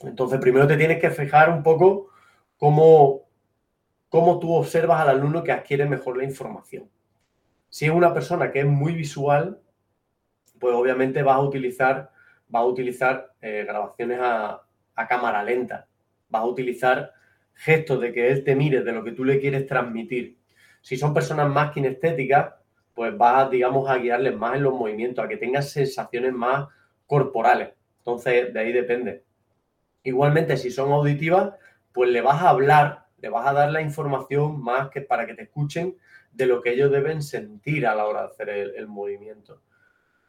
Entonces, 0.00 0.40
primero 0.40 0.66
te 0.66 0.76
tienes 0.76 1.00
que 1.00 1.10
fijar 1.10 1.50
un 1.50 1.62
poco 1.62 2.10
cómo, 2.56 3.28
cómo 4.08 4.38
tú 4.38 4.54
observas 4.54 5.00
al 5.00 5.10
alumno 5.10 5.42
que 5.44 5.52
adquiere 5.52 5.86
mejor 5.86 6.16
la 6.16 6.24
información. 6.24 6.90
Si 7.68 7.86
es 7.86 7.90
una 7.90 8.12
persona 8.12 8.50
que 8.50 8.60
es 8.60 8.66
muy 8.66 8.94
visual, 8.94 9.60
pues 10.58 10.74
obviamente 10.74 11.22
vas 11.22 11.36
a 11.36 11.40
utilizar, 11.40 12.10
vas 12.48 12.62
a 12.62 12.66
utilizar 12.66 13.32
eh, 13.40 13.64
grabaciones 13.66 14.18
a, 14.20 14.62
a 14.94 15.08
cámara 15.08 15.42
lenta, 15.42 15.86
vas 16.28 16.42
a 16.42 16.46
utilizar 16.46 17.12
gestos 17.54 18.00
de 18.00 18.12
que 18.12 18.30
él 18.30 18.44
te 18.44 18.56
mire 18.56 18.82
de 18.82 18.92
lo 18.92 19.04
que 19.04 19.12
tú 19.12 19.24
le 19.24 19.38
quieres 19.38 19.66
transmitir. 19.66 20.38
Si 20.80 20.96
son 20.96 21.14
personas 21.14 21.48
más 21.48 21.72
kinestéticas, 21.72 22.54
pues 22.94 23.16
vas, 23.16 23.50
digamos, 23.50 23.88
a 23.88 23.96
guiarles 23.96 24.36
más 24.36 24.56
en 24.56 24.64
los 24.64 24.74
movimientos, 24.74 25.24
a 25.24 25.28
que 25.28 25.36
tengas 25.36 25.70
sensaciones 25.70 26.32
más 26.32 26.68
corporales. 27.06 27.70
Entonces, 27.98 28.52
de 28.52 28.60
ahí 28.60 28.72
depende. 28.72 29.24
Igualmente, 30.02 30.56
si 30.56 30.70
son 30.70 30.92
auditivas, 30.92 31.54
pues 31.92 32.10
le 32.10 32.20
vas 32.20 32.42
a 32.42 32.50
hablar, 32.50 33.06
le 33.20 33.28
vas 33.28 33.46
a 33.46 33.52
dar 33.52 33.70
la 33.70 33.80
información 33.80 34.62
más 34.62 34.90
que 34.90 35.00
para 35.00 35.26
que 35.26 35.34
te 35.34 35.42
escuchen 35.42 35.96
de 36.32 36.46
lo 36.46 36.60
que 36.60 36.70
ellos 36.70 36.90
deben 36.90 37.22
sentir 37.22 37.86
a 37.86 37.94
la 37.94 38.06
hora 38.06 38.22
de 38.22 38.26
hacer 38.28 38.48
el, 38.48 38.88
movimiento. 38.88 39.62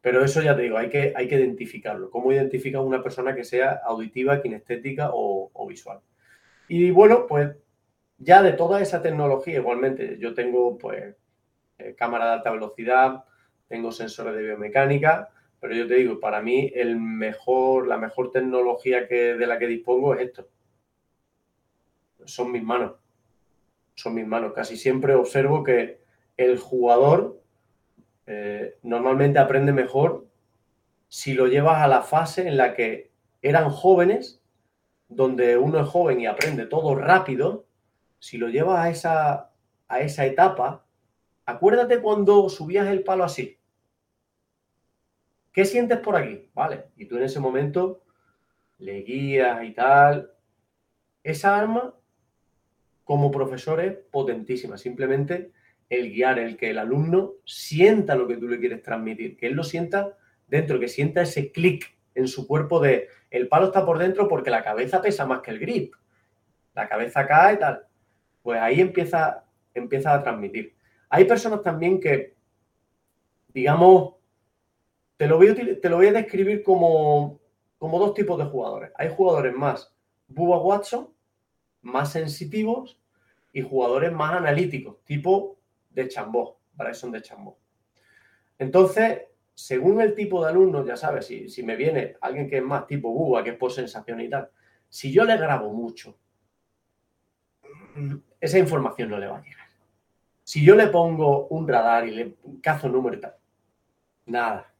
Pero 0.01 0.23
eso 0.23 0.41
ya 0.41 0.55
te 0.55 0.63
digo, 0.63 0.77
hay 0.77 0.89
que, 0.89 1.13
hay 1.15 1.27
que 1.27 1.35
identificarlo. 1.35 2.09
¿Cómo 2.09 2.31
identificas 2.31 2.81
una 2.81 3.01
persona 3.01 3.33
que 3.33 3.45
sea 3.45 3.81
auditiva, 3.85 4.41
kinestética 4.41 5.11
o, 5.13 5.49
o 5.53 5.67
visual? 5.67 6.01
Y 6.67 6.91
bueno, 6.91 7.25
pues 7.27 7.55
ya 8.17 8.41
de 8.41 8.53
toda 8.53 8.81
esa 8.81 9.01
tecnología, 9.01 9.55
igualmente, 9.55 10.17
yo 10.19 10.33
tengo 10.33 10.77
pues 10.77 11.15
eh, 11.77 11.95
cámara 11.95 12.25
de 12.25 12.31
alta 12.33 12.51
velocidad, 12.51 13.23
tengo 13.67 13.91
sensores 13.91 14.35
de 14.35 14.43
biomecánica, 14.43 15.29
pero 15.59 15.75
yo 15.75 15.87
te 15.87 15.95
digo, 15.95 16.19
para 16.19 16.41
mí 16.41 16.71
la 16.75 17.97
mejor 17.97 18.31
tecnología 18.31 19.07
que, 19.07 19.35
de 19.35 19.47
la 19.47 19.57
que 19.57 19.67
dispongo 19.67 20.13
es 20.13 20.27
esto. 20.27 20.47
Son 22.25 22.51
mis 22.51 22.63
manos. 22.63 22.93
Son 23.95 24.13
mis 24.13 24.27
manos. 24.27 24.53
Casi 24.53 24.75
siempre 24.75 25.15
observo 25.15 25.63
que 25.63 26.01
el 26.35 26.57
jugador 26.59 27.41
eh, 28.25 28.77
normalmente 28.83 29.39
aprende 29.39 29.71
mejor 29.71 30.27
si 31.07 31.33
lo 31.33 31.47
llevas 31.47 31.81
a 31.81 31.87
la 31.87 32.01
fase 32.01 32.47
en 32.47 32.57
la 32.57 32.73
que 32.73 33.11
eran 33.41 33.69
jóvenes 33.69 34.41
donde 35.07 35.57
uno 35.57 35.79
es 35.79 35.87
joven 35.87 36.19
y 36.19 36.25
aprende 36.25 36.65
todo 36.65 36.95
rápido, 36.95 37.65
si 38.19 38.37
lo 38.37 38.49
llevas 38.49 39.05
a 39.87 39.99
esa 40.01 40.25
etapa, 40.25 40.85
acuérdate 41.45 42.01
cuando 42.01 42.49
subías 42.49 42.87
el 42.87 43.03
palo 43.03 43.23
así. 43.23 43.57
¿Qué 45.51 45.65
sientes 45.65 45.99
por 45.99 46.15
aquí? 46.15 46.49
Vale, 46.53 46.85
y 46.97 47.05
tú 47.05 47.17
en 47.17 47.23
ese 47.23 47.39
momento 47.39 48.03
le 48.79 49.01
guías 49.03 49.63
y 49.63 49.71
tal. 49.71 50.31
Esa 51.23 51.57
arma, 51.57 51.93
como 53.03 53.31
profesor, 53.31 53.79
es 53.79 53.93
potentísima. 54.11 54.77
Simplemente 54.77 55.51
el 55.89 56.11
guiar, 56.11 56.39
el 56.39 56.57
que 56.57 56.71
el 56.71 56.79
alumno 56.79 57.33
sienta 57.45 58.15
lo 58.15 58.27
que 58.27 58.37
tú 58.37 58.47
le 58.47 58.59
quieres 58.59 58.81
transmitir, 58.81 59.37
que 59.37 59.47
él 59.47 59.53
lo 59.53 59.63
sienta 59.63 60.17
dentro, 60.47 60.79
que 60.79 60.87
sienta 60.87 61.21
ese 61.21 61.51
clic 61.51 61.97
en 62.15 62.27
su 62.27 62.47
cuerpo 62.47 62.79
de 62.79 63.09
el 63.29 63.47
palo 63.47 63.67
está 63.67 63.85
por 63.85 63.97
dentro 63.97 64.27
porque 64.27 64.51
la 64.51 64.63
cabeza 64.63 65.01
pesa 65.01 65.25
más 65.25 65.41
que 65.41 65.51
el 65.51 65.59
grip. 65.59 65.95
La 66.75 66.87
cabeza 66.87 67.27
cae 67.27 67.55
y 67.55 67.57
tal. 67.57 67.85
Pues 68.41 68.59
ahí 68.59 68.79
empieza, 68.79 69.45
empieza 69.73 70.13
a 70.13 70.21
transmitir. 70.21 70.75
Hay 71.13 71.25
personas 71.25 71.61
también 71.61 71.99
que, 71.99 72.33
digamos, 73.49 74.15
te 75.15 75.27
lo 75.27 75.37
voy 75.37 75.49
a, 75.49 75.55
te 75.55 75.87
lo 75.87 75.97
voy 75.97 76.07
a 76.07 76.11
describir 76.11 76.63
como, 76.63 77.39
como 77.77 77.99
dos 77.99 78.15
tipos 78.15 78.35
de 78.39 78.45
jugadores. 78.45 78.91
Hay 78.95 79.13
jugadores 79.15 79.53
más 79.53 79.95
Bubba 80.25 80.57
Watson, 80.57 81.13
más 81.83 82.11
sensitivos, 82.11 82.99
y 83.51 83.61
jugadores 83.61 84.11
más 84.11 84.33
analíticos, 84.33 85.05
tipo 85.05 85.59
de 85.91 86.07
Chambó, 86.07 86.57
Bryson 86.73 87.11
de 87.11 87.21
Chambó. 87.21 87.59
Entonces, 88.57 89.21
según 89.53 90.01
el 90.01 90.15
tipo 90.15 90.43
de 90.43 90.49
alumno, 90.49 90.83
ya 90.83 90.97
sabes, 90.97 91.27
si, 91.27 91.47
si 91.47 91.61
me 91.61 91.75
viene 91.75 92.17
alguien 92.21 92.49
que 92.49 92.57
es 92.57 92.63
más 92.63 92.87
tipo 92.87 93.13
Bubba, 93.13 93.43
que 93.43 93.51
es 93.51 93.57
por 93.57 93.71
sensación 93.71 94.19
y 94.19 94.31
tal, 94.31 94.49
si 94.89 95.13
yo 95.13 95.25
le 95.25 95.37
grabo 95.37 95.71
mucho, 95.71 96.17
esa 98.41 98.57
información 98.57 99.11
no 99.11 99.19
le 99.19 99.27
va 99.27 99.37
a 99.37 99.43
llegar. 99.43 99.62
Si 100.43 100.63
yo 100.63 100.75
le 100.75 100.87
pongo 100.87 101.47
un 101.47 101.67
radar 101.67 102.07
y 102.07 102.11
le 102.11 102.35
cazo 102.61 102.89
número 102.89 103.17
y 103.17 103.21
tal, 103.21 103.35
nada. 104.25 104.73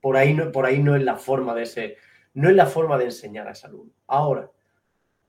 Por 0.00 0.16
ahí 0.16 0.34
no, 0.34 0.50
por 0.50 0.66
ahí 0.66 0.82
no 0.82 0.96
es 0.96 1.02
la 1.02 1.16
forma 1.16 1.54
de 1.54 1.62
ese, 1.62 1.96
no 2.34 2.48
es 2.48 2.56
la 2.56 2.66
forma 2.66 2.98
de 2.98 3.04
enseñar 3.04 3.46
a 3.46 3.52
ese 3.52 3.66
alumno. 3.66 3.92
Ahora, 4.06 4.50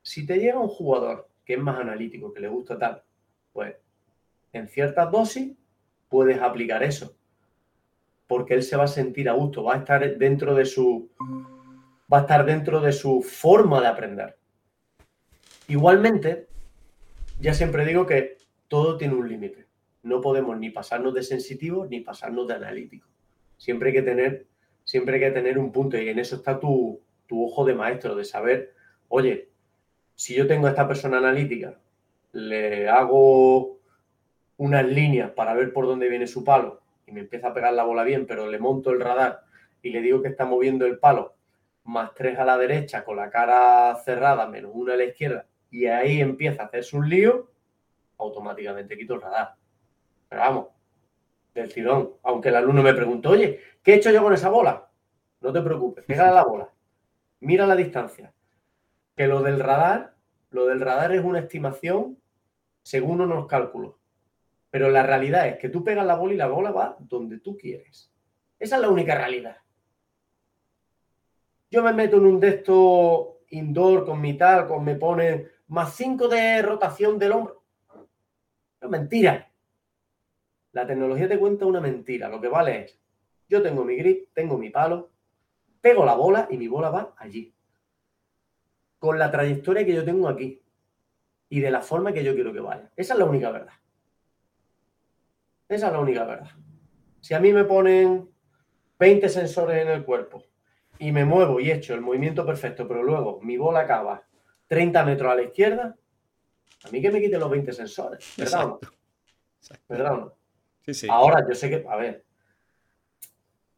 si 0.01 0.25
te 0.25 0.37
llega 0.37 0.59
un 0.59 0.69
jugador 0.69 1.29
que 1.45 1.53
es 1.53 1.59
más 1.59 1.79
analítico, 1.79 2.33
que 2.33 2.39
le 2.39 2.47
gusta 2.47 2.77
tal, 2.77 3.03
pues 3.51 3.75
en 4.51 4.67
ciertas 4.67 5.11
dosis 5.11 5.53
puedes 6.09 6.41
aplicar 6.41 6.83
eso 6.83 7.15
porque 8.33 8.55
él 8.55 8.63
se 8.63 8.75
va 8.75 8.85
a 8.85 8.87
sentir 8.87 9.29
a 9.29 9.33
gusto, 9.33 9.63
va 9.63 9.75
a 9.75 9.77
estar 9.77 10.17
dentro 10.17 10.55
de 10.55 10.65
su 10.65 11.11
va 12.11 12.17
a 12.17 12.21
estar 12.21 12.45
dentro 12.45 12.81
de 12.81 12.91
su 12.91 13.21
forma 13.21 13.79
de 13.79 13.87
aprender. 13.87 14.37
Igualmente, 15.67 16.47
ya 17.39 17.53
siempre 17.53 17.85
digo 17.85 18.05
que 18.05 18.37
todo 18.73 18.97
tiene 18.97 19.13
un 19.13 19.29
límite. 19.29 19.67
No 20.01 20.19
podemos 20.19 20.57
ni 20.57 20.71
pasarnos 20.71 21.13
de 21.13 21.21
sensitivos 21.21 21.87
ni 21.89 21.99
pasarnos 21.99 22.47
de 22.47 22.55
analíticos. 22.55 23.07
Siempre 23.55 23.89
hay 23.89 23.93
que 23.93 24.01
tener, 24.01 24.47
siempre 24.83 25.13
hay 25.13 25.19
que 25.21 25.29
tener 25.29 25.59
un 25.59 25.71
punto 25.71 25.95
y 25.95 26.09
en 26.09 26.17
eso 26.17 26.37
está 26.37 26.59
tu, 26.59 26.99
tu 27.27 27.45
ojo 27.45 27.65
de 27.65 27.75
maestro, 27.75 28.15
de 28.15 28.25
saber, 28.25 28.73
oye, 29.09 29.49
si 30.15 30.33
yo 30.33 30.47
tengo 30.47 30.65
a 30.65 30.71
esta 30.71 30.87
persona 30.87 31.19
analítica, 31.19 31.79
le 32.31 32.89
hago 32.89 33.77
unas 34.57 34.87
líneas 34.87 35.29
para 35.29 35.53
ver 35.53 35.71
por 35.71 35.85
dónde 35.85 36.09
viene 36.09 36.25
su 36.25 36.43
palo 36.43 36.81
y 37.05 37.11
me 37.11 37.19
empieza 37.19 37.49
a 37.49 37.53
pegar 37.53 37.75
la 37.75 37.83
bola 37.83 38.03
bien, 38.03 38.25
pero 38.25 38.49
le 38.49 38.57
monto 38.57 38.89
el 38.89 39.01
radar 39.01 39.41
y 39.83 39.91
le 39.91 40.01
digo 40.01 40.23
que 40.23 40.29
está 40.29 40.45
moviendo 40.45 40.87
el 40.87 40.97
palo, 40.97 41.35
más 41.83 42.15
tres 42.15 42.39
a 42.39 42.43
la 42.43 42.57
derecha 42.57 43.05
con 43.05 43.17
la 43.17 43.29
cara 43.29 43.95
cerrada, 44.03 44.47
menos 44.47 44.71
una 44.73 44.95
a 44.95 44.97
la 44.97 45.03
izquierda, 45.03 45.45
y 45.69 45.85
ahí 45.85 46.21
empieza 46.21 46.63
a 46.63 46.65
hacerse 46.65 46.97
un 46.97 47.07
lío, 47.07 47.52
automáticamente 48.17 48.97
quito 48.97 49.15
el 49.15 49.21
radar. 49.21 49.55
Pero 50.29 50.41
vamos, 50.41 50.67
del 51.53 51.73
tirón. 51.73 52.13
Aunque 52.23 52.49
el 52.49 52.55
alumno 52.55 52.81
me 52.81 52.93
preguntó, 52.93 53.31
oye, 53.31 53.59
¿qué 53.81 53.93
he 53.93 53.95
hecho 53.95 54.11
yo 54.11 54.23
con 54.23 54.33
esa 54.33 54.49
bola? 54.49 54.89
No 55.41 55.51
te 55.51 55.61
preocupes, 55.61 56.05
pégale 56.05 56.33
la 56.33 56.43
bola. 56.43 56.69
Mira 57.41 57.65
la 57.65 57.75
distancia. 57.75 58.33
Que 59.15 59.27
lo 59.27 59.41
del 59.41 59.59
radar, 59.59 60.15
lo 60.49 60.65
del 60.65 60.81
radar 60.81 61.11
es 61.11 61.23
una 61.23 61.39
estimación 61.39 62.17
según 62.81 63.21
unos 63.21 63.47
cálculos. 63.47 63.95
Pero 64.69 64.89
la 64.89 65.03
realidad 65.03 65.47
es 65.47 65.57
que 65.57 65.69
tú 65.69 65.83
pegas 65.83 66.05
la 66.05 66.15
bola 66.15 66.33
y 66.33 66.37
la 66.37 66.47
bola 66.47 66.71
va 66.71 66.97
donde 66.99 67.39
tú 67.39 67.57
quieres. 67.57 68.11
Esa 68.57 68.75
es 68.77 68.81
la 68.81 68.89
única 68.89 69.15
realidad. 69.15 69.57
Yo 71.69 71.83
me 71.83 71.93
meto 71.93 72.17
en 72.17 72.25
un 72.25 72.39
de 72.39 72.63
indoor 73.49 74.05
con 74.05 74.21
mi 74.21 74.35
tal, 74.35 74.67
con 74.67 74.83
me 74.83 74.95
pone 74.95 75.47
más 75.67 75.95
5 75.95 76.27
de 76.27 76.61
rotación 76.61 77.17
del 77.17 77.31
hombro. 77.31 77.62
Mentira. 78.89 79.51
La 80.71 80.87
tecnología 80.87 81.27
te 81.27 81.39
cuenta 81.39 81.65
una 81.65 81.79
mentira. 81.79 82.29
Lo 82.29 82.41
que 82.41 82.47
vale 82.47 82.83
es, 82.83 82.99
yo 83.47 83.61
tengo 83.61 83.83
mi 83.83 83.95
grip, 83.95 84.29
tengo 84.33 84.57
mi 84.57 84.69
palo, 84.69 85.11
pego 85.81 86.05
la 86.05 86.15
bola 86.15 86.47
y 86.49 86.57
mi 86.57 86.67
bola 86.67 86.89
va 86.89 87.13
allí. 87.17 87.53
Con 88.99 89.19
la 89.19 89.29
trayectoria 89.29 89.85
que 89.85 89.93
yo 89.93 90.03
tengo 90.03 90.27
aquí 90.27 90.61
y 91.49 91.59
de 91.59 91.69
la 91.69 91.81
forma 91.81 92.13
que 92.13 92.23
yo 92.23 92.33
quiero 92.33 92.51
que 92.51 92.59
vaya. 92.59 92.91
Esa 92.95 93.13
es 93.13 93.19
la 93.19 93.25
única 93.25 93.51
verdad. 93.51 93.73
Esa 95.69 95.87
es 95.87 95.93
la 95.93 95.99
única 95.99 96.23
verdad. 96.25 96.49
Si 97.19 97.33
a 97.33 97.39
mí 97.39 97.53
me 97.53 97.63
ponen 97.65 98.29
20 98.99 99.29
sensores 99.29 99.81
en 99.81 99.89
el 99.89 100.03
cuerpo 100.03 100.43
y 100.97 101.11
me 101.11 101.25
muevo 101.25 101.59
y 101.59 101.71
echo 101.71 101.93
el 101.93 102.01
movimiento 102.01 102.45
perfecto, 102.45 102.87
pero 102.87 103.03
luego 103.03 103.39
mi 103.41 103.57
bola 103.57 103.81
acaba 103.81 104.23
30 104.67 105.05
metros 105.05 105.31
a 105.31 105.35
la 105.35 105.43
izquierda, 105.43 105.95
a 106.83 106.89
mí 106.89 107.01
que 107.01 107.11
me 107.11 107.21
quiten 107.21 107.39
los 107.39 107.49
20 107.49 107.71
sensores, 107.73 108.33
¿verdad? 108.37 108.67
no? 108.67 108.79
¿Verdad 109.87 110.11
no? 110.11 110.33
Sí, 110.85 110.93
sí. 110.93 111.07
Ahora 111.09 111.45
yo 111.47 111.55
sé 111.55 111.69
que, 111.69 111.85
a 111.87 111.95
ver, 111.95 112.25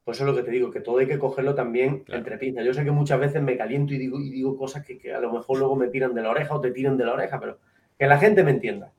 pues 0.04 0.18
eso 0.18 0.24
es 0.24 0.36
lo 0.36 0.36
que 0.36 0.44
te 0.44 0.52
digo, 0.52 0.72
que 0.72 0.82
todo 0.82 1.00
hay 1.00 1.08
que 1.08 1.20
cogerlo 1.20 1.56
también 1.56 2.04
entre 2.08 2.38
pinzas. 2.38 2.66
Yo 2.66 2.74
sé 2.74 2.84
que 2.84 2.92
muchas 2.92 3.20
veces 3.20 3.42
me 3.42 3.58
caliento 3.58 3.94
y 3.94 3.98
digo, 3.98 4.20
y 4.20 4.30
digo 4.30 4.56
cosas 4.58 4.86
que, 4.86 4.98
que, 4.98 5.14
a 5.14 5.20
lo 5.20 5.32
mejor 5.32 5.58
luego 5.60 5.76
me 5.76 5.88
tiran 5.88 6.14
de 6.14 6.22
la 6.22 6.30
oreja 6.30 6.56
o 6.56 6.62
te 6.62 6.72
tiran 6.72 6.98
de 6.98 7.06
la 7.06 7.14
oreja, 7.14 7.40
pero 7.40 7.60
que 7.98 8.06
la 8.06 8.20
gente 8.20 8.44
me 8.44 8.52
entienda. 8.52 8.94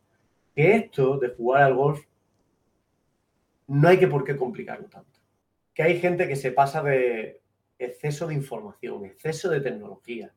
Que 0.55 0.74
esto 0.74 1.18
de 1.18 1.28
jugar 1.28 1.62
al 1.62 1.74
golf 1.74 2.05
no 3.68 3.89
hay 3.89 3.99
que 3.99 4.09
por 4.09 4.24
qué 4.24 4.37
complicarlo 4.37 4.89
tanto. 4.89 5.20
Que 5.74 5.82
hay 5.82 6.01
gente 6.01 6.26
que 6.26 6.37
se 6.37 6.53
pasa 6.53 6.82
de 6.82 7.41
exceso 7.78 8.26
de 8.26 8.34
información, 8.34 9.05
exceso 9.05 9.51
de 9.51 9.61
tecnología. 9.61 10.32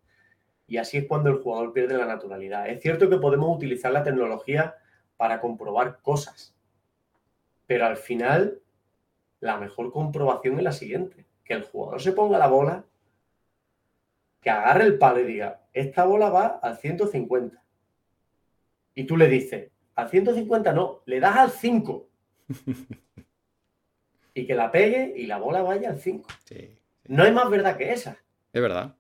Y 0.70 0.78
así 0.78 0.97
es 0.97 1.07
cuando 1.07 1.32
el 1.32 1.39
jugador 1.39 1.74
pierde 1.74 1.97
la 1.97 2.05
naturalidad. 2.05 2.70
Es 2.70 2.82
cierto 2.82 3.09
que 3.09 3.17
podemos 3.17 3.55
utilizar 3.55 3.91
la 3.91 4.03
tecnología 4.03 4.76
para 5.17 5.41
comprobar 5.41 5.99
cosas, 6.01 6.55
pero 7.65 7.88
al 7.88 7.97
final 7.97 8.61
la 9.39 9.57
mejor 9.57 9.91
comprobación 9.91 10.57
es 10.57 10.63
la 10.63 10.72
siguiente, 10.72 11.26
que 11.43 11.53
el 11.55 11.63
jugador 11.63 12.01
se 12.01 12.11
ponga 12.11 12.38
la 12.38 12.47
bola, 12.47 12.86
que 14.41 14.49
agarre 14.51 14.84
el 14.84 14.99
palo 14.99 15.20
y 15.20 15.26
diga, 15.26 15.63
esta 15.74 16.05
bola 16.05 16.30
va 16.30 16.59
al 16.61 16.78
150. 16.78 17.61
Y 18.93 19.05
tú 19.05 19.17
le 19.17 19.28
dices, 19.28 19.72
al 19.95 20.07
150 20.07 20.72
no, 20.72 21.01
le 21.05 21.20
das 21.20 21.36
al 21.36 21.49
5. 21.49 22.07
y 24.36 24.45
que 24.45 24.53
la 24.53 24.72
pegue 24.72 25.13
y 25.17 25.26
la 25.26 25.39
bola 25.39 25.63
vaya 25.63 25.89
al 25.89 25.97
5. 25.97 26.30
No 27.05 27.24
hay 27.24 27.32
más 27.32 27.49
verdad 27.49 27.76
que 27.76 27.91
esa. 27.91 28.17
Es 28.53 28.61
verdad. 28.61 28.95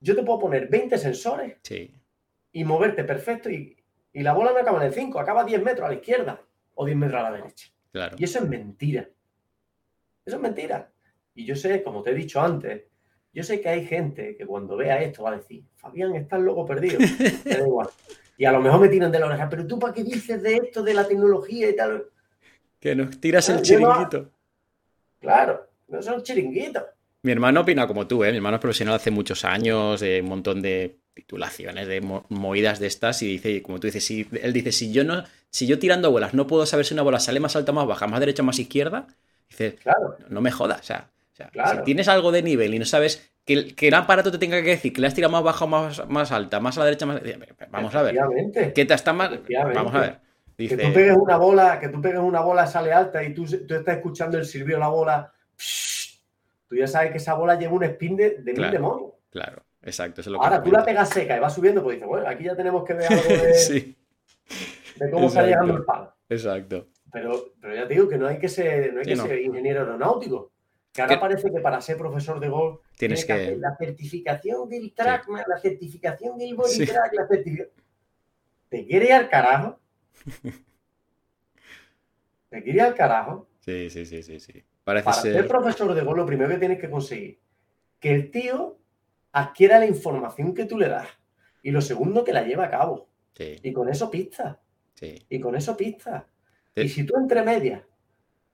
Yo 0.00 0.14
te 0.14 0.22
puedo 0.22 0.38
poner 0.38 0.68
20 0.68 0.96
sensores 0.98 1.56
y 2.52 2.64
moverte 2.64 3.04
perfecto 3.04 3.50
y, 3.50 3.76
la 4.12 4.32
bola 4.32 4.52
no 4.52 4.58
acaba 4.58 4.80
en 4.80 4.86
el 4.88 4.92
5, 4.92 5.20
acaba 5.20 5.44
10 5.44 5.62
metros 5.62 5.86
a 5.86 5.90
la 5.90 5.94
izquierda 5.94 6.42
o 6.74 6.84
10 6.84 6.98
metros 6.98 7.20
a 7.20 7.30
la 7.30 7.36
derecha. 7.36 7.68
Claro. 7.92 8.16
Y 8.18 8.24
eso 8.24 8.40
es 8.40 8.48
mentira. 8.48 9.08
Eso 10.24 10.36
es 10.36 10.42
mentira. 10.42 10.90
Y 11.34 11.44
yo 11.44 11.54
sé, 11.54 11.84
como 11.84 12.02
te 12.02 12.10
he 12.10 12.14
dicho 12.14 12.40
antes, 12.40 12.82
yo 13.32 13.44
sé 13.44 13.60
que 13.60 13.68
hay 13.68 13.86
gente 13.86 14.36
que 14.36 14.44
cuando 14.44 14.76
vea 14.76 15.00
esto 15.00 15.22
va 15.22 15.30
a 15.30 15.36
decir, 15.36 15.64
Fabián, 15.76 16.16
estás 16.16 16.40
loco 16.40 16.66
perdido. 16.66 16.98
da 17.44 17.58
igual. 17.60 17.88
Y 18.36 18.44
a 18.44 18.52
lo 18.52 18.60
mejor 18.60 18.80
me 18.80 18.88
tiran 18.88 19.12
de 19.12 19.20
la 19.20 19.26
oreja, 19.26 19.48
pero 19.48 19.66
tú 19.66 19.78
para 19.78 19.92
qué 19.92 20.02
dices 20.02 20.42
de 20.42 20.56
esto, 20.56 20.82
de 20.82 20.94
la 20.94 21.06
tecnología 21.06 21.68
y 21.68 21.76
tal. 21.76 22.06
Que 22.80 22.94
nos 22.96 23.20
tiras 23.20 23.48
el 23.48 23.62
chiringuito. 23.62 24.30
Claro, 25.20 25.68
no 25.88 26.02
son 26.02 26.22
chiringuitos. 26.22 26.84
Mi 27.22 27.32
hermano 27.32 27.62
opina 27.62 27.86
como 27.86 28.06
tú, 28.06 28.24
¿eh? 28.24 28.30
Mi 28.30 28.36
hermano 28.36 28.56
es 28.56 28.60
profesional 28.60 28.94
hace 28.94 29.10
muchos 29.10 29.44
años, 29.44 30.00
de 30.00 30.20
un 30.20 30.28
montón 30.28 30.62
de 30.62 31.00
titulaciones, 31.14 31.88
de 31.88 32.00
movidas 32.00 32.78
de 32.78 32.86
estas, 32.86 33.22
y 33.22 33.26
dice, 33.26 33.60
como 33.60 33.80
tú 33.80 33.88
dices, 33.88 34.04
si, 34.04 34.28
él 34.40 34.52
dice, 34.52 34.70
si 34.70 34.92
yo 34.92 35.02
no, 35.02 35.24
si 35.50 35.66
yo 35.66 35.80
tirando 35.80 36.12
bolas 36.12 36.32
no 36.32 36.46
puedo 36.46 36.64
saber 36.64 36.86
si 36.86 36.94
una 36.94 37.02
bola 37.02 37.18
sale 37.18 37.40
más 37.40 37.56
alta, 37.56 37.72
más 37.72 37.88
baja, 37.88 38.06
más 38.06 38.20
derecha, 38.20 38.44
más 38.44 38.60
izquierda, 38.60 39.08
dice, 39.48 39.74
claro. 39.82 40.16
no, 40.28 40.40
me 40.40 40.52
jodas, 40.52 40.80
o 40.80 40.84
sea, 40.84 41.10
si 41.34 41.82
tienes 41.84 42.06
algo 42.06 42.30
de 42.30 42.42
nivel 42.42 42.72
y 42.74 42.78
no 42.78 42.84
sabes 42.84 43.32
que, 43.44 43.74
que, 43.74 43.88
el 43.88 43.94
aparato 43.94 44.30
te 44.30 44.38
tenga 44.38 44.62
que 44.62 44.70
decir 44.70 44.92
que 44.92 45.00
le 45.00 45.08
has 45.08 45.14
tirado 45.14 45.32
más 45.32 45.42
baja 45.42 45.64
o 45.64 45.68
más, 45.68 46.08
más 46.08 46.30
alta, 46.30 46.60
más 46.60 46.76
a 46.76 46.80
la 46.80 46.86
derecha, 46.86 47.06
más. 47.06 47.20
Vamos 47.70 47.94
a 47.94 48.02
ver. 48.02 48.16
¿Qué 48.74 48.84
te 48.84 48.94
está 48.94 49.12
más? 49.12 49.30
Vamos 49.74 49.94
a 49.94 50.00
ver. 50.00 50.18
Que 50.56 50.76
tú 50.76 50.92
pegues 50.92 51.16
una 51.16 51.36
bola, 51.36 51.80
que 51.80 51.88
tú 51.88 52.00
pegues 52.00 52.18
una 52.18 52.40
bola, 52.40 52.66
sale 52.66 52.92
alta 52.92 53.22
y 53.22 53.32
tú, 53.32 53.44
tú 53.44 53.74
estás 53.74 53.96
escuchando 53.96 54.36
el 54.36 54.44
silbido 54.44 54.76
de 54.76 54.80
la 54.80 54.88
bola 54.88 55.32
tú 56.68 56.76
ya 56.76 56.86
sabes 56.86 57.10
que 57.10 57.18
esa 57.18 57.34
bola 57.34 57.58
lleva 57.58 57.72
un 57.72 57.84
spin 57.84 58.16
de, 58.16 58.42
mil 58.44 58.70
demonios. 58.70 59.12
Claro, 59.30 59.62
exacto. 59.82 60.22
Ahora 60.38 60.62
tú 60.62 60.70
la 60.70 60.84
pegas 60.84 61.08
seca 61.08 61.36
y 61.36 61.40
va 61.40 61.50
subiendo, 61.50 61.82
pues 61.82 61.96
dices, 61.96 62.08
bueno, 62.08 62.28
aquí 62.28 62.44
ya 62.44 62.54
tenemos 62.54 62.84
que 62.84 62.94
ver 62.94 63.12
algo 63.12 63.28
de, 63.28 63.96
de 64.96 65.10
cómo 65.10 65.26
está 65.26 65.42
llegando 65.44 65.76
el 65.76 65.84
palo. 65.84 66.14
Exacto. 66.28 66.88
Pero, 67.10 67.52
pero 67.60 67.74
ya 67.74 67.88
te 67.88 67.94
digo 67.94 68.08
que 68.08 68.18
no 68.18 68.26
hay 68.26 68.38
que 68.38 68.48
ser, 68.48 68.92
no 68.92 69.00
hay 69.00 69.06
que 69.06 69.16
ser 69.16 69.40
ingeniero 69.40 69.80
aeronáutico. 69.80 70.52
Que 70.92 71.02
ahora 71.02 71.20
parece 71.20 71.50
que 71.50 71.60
para 71.60 71.80
ser 71.80 71.96
profesor 71.96 72.40
de 72.40 72.48
golf 72.48 72.80
tienes 72.96 73.24
que, 73.24 73.32
hacer 73.32 73.58
la 73.58 73.76
certificación 73.76 74.68
del 74.68 74.92
track, 74.92 75.28
la 75.28 75.58
certificación 75.58 76.36
del 76.36 76.54
body 76.54 76.86
track, 76.86 77.12
la 77.14 77.26
certificación. 77.26 77.70
¿Te 78.68 78.84
quiere 78.84 79.06
ir 79.06 79.12
al 79.12 79.28
carajo? 79.28 79.78
¿Te 82.50 82.62
quiere 82.62 82.78
ir 82.78 82.82
al 82.82 82.94
carajo? 82.94 83.48
Sí, 83.60 83.88
sí, 83.90 84.06
sí, 84.06 84.22
sí, 84.22 84.40
sí. 84.40 84.64
Para 84.88 85.12
ser... 85.12 85.46
profesor 85.46 85.92
de 85.92 86.00
gol, 86.00 86.16
lo 86.16 86.24
primero 86.24 86.48
que 86.48 86.56
tienes 86.56 86.80
que 86.80 86.88
conseguir 86.88 87.38
que 88.00 88.14
el 88.14 88.30
tío 88.30 88.78
adquiera 89.32 89.78
la 89.78 89.84
información 89.84 90.54
que 90.54 90.64
tú 90.64 90.78
le 90.78 90.88
das. 90.88 91.06
Y 91.62 91.72
lo 91.72 91.82
segundo, 91.82 92.24
que 92.24 92.32
la 92.32 92.42
lleve 92.42 92.64
a 92.64 92.70
cabo. 92.70 93.08
Y 93.38 93.70
con 93.72 93.90
eso 93.90 94.10
pista. 94.10 94.62
Y 95.28 95.40
con 95.40 95.54
eso 95.56 95.76
pista. 95.76 96.26
Y 96.74 96.88
si 96.88 97.04
tú 97.04 97.14
entre 97.18 97.42
medias 97.42 97.82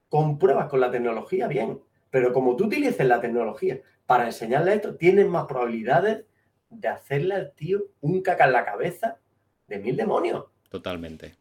compruebas 0.09 0.67
con 0.67 0.81
la 0.81 0.91
tecnología, 0.91 1.47
bien. 1.47 1.79
Pero 2.09 2.33
como 2.33 2.57
tú 2.57 2.65
utilices 2.65 3.07
la 3.07 3.21
tecnología 3.21 3.79
para 4.05 4.25
enseñarle 4.25 4.73
esto, 4.73 4.95
tienes 4.95 5.27
más 5.27 5.45
probabilidades 5.45 6.25
de 6.69 6.87
hacerle 6.89 7.35
al 7.35 7.53
tío 7.53 7.79
un 8.01 8.21
caca 8.21 8.45
en 8.45 8.51
la 8.51 8.65
cabeza 8.65 9.19
de 9.67 9.79
mil 9.79 9.95
demonios. 9.95 10.45
Totalmente. 10.69 11.37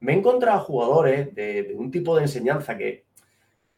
Me 0.00 0.14
he 0.14 0.16
encontrado 0.16 0.60
jugadores 0.60 1.32
de 1.34 1.74
un 1.76 1.92
tipo 1.92 2.16
de 2.16 2.22
enseñanza 2.22 2.76
que 2.76 3.06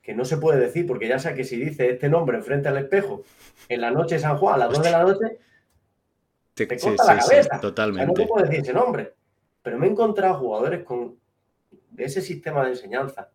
que 0.09 0.15
no 0.15 0.25
se 0.25 0.39
puede 0.39 0.59
decir, 0.59 0.87
porque 0.87 1.07
ya 1.07 1.19
sé 1.19 1.35
que 1.35 1.45
si 1.45 1.59
dice 1.59 1.91
este 1.91 2.09
nombre 2.09 2.39
enfrente 2.39 2.67
al 2.67 2.79
espejo 2.79 3.25
en 3.69 3.83
la 3.83 3.91
noche 3.91 4.15
de 4.15 4.23
San 4.23 4.39
Juan, 4.39 4.55
a 4.55 4.65
las 4.65 4.71
2 4.71 4.83
de 4.83 4.91
la 4.91 5.03
noche, 5.03 5.39
te, 6.55 6.67
corta 6.67 7.05
la 7.05 7.19
cabeza. 7.19 7.61
totalmente. 7.61 8.07
no 8.07 8.27
puedo 8.27 8.43
decir 8.43 8.61
ese 8.61 8.73
nombre. 8.73 9.13
Pero 9.61 9.77
me 9.77 9.87
he 9.87 9.91
encontrado 9.91 10.39
jugadores 10.39 10.83
con, 10.83 11.19
de 11.91 12.05
ese 12.05 12.23
sistema 12.23 12.65
de 12.65 12.71
enseñanza 12.71 13.29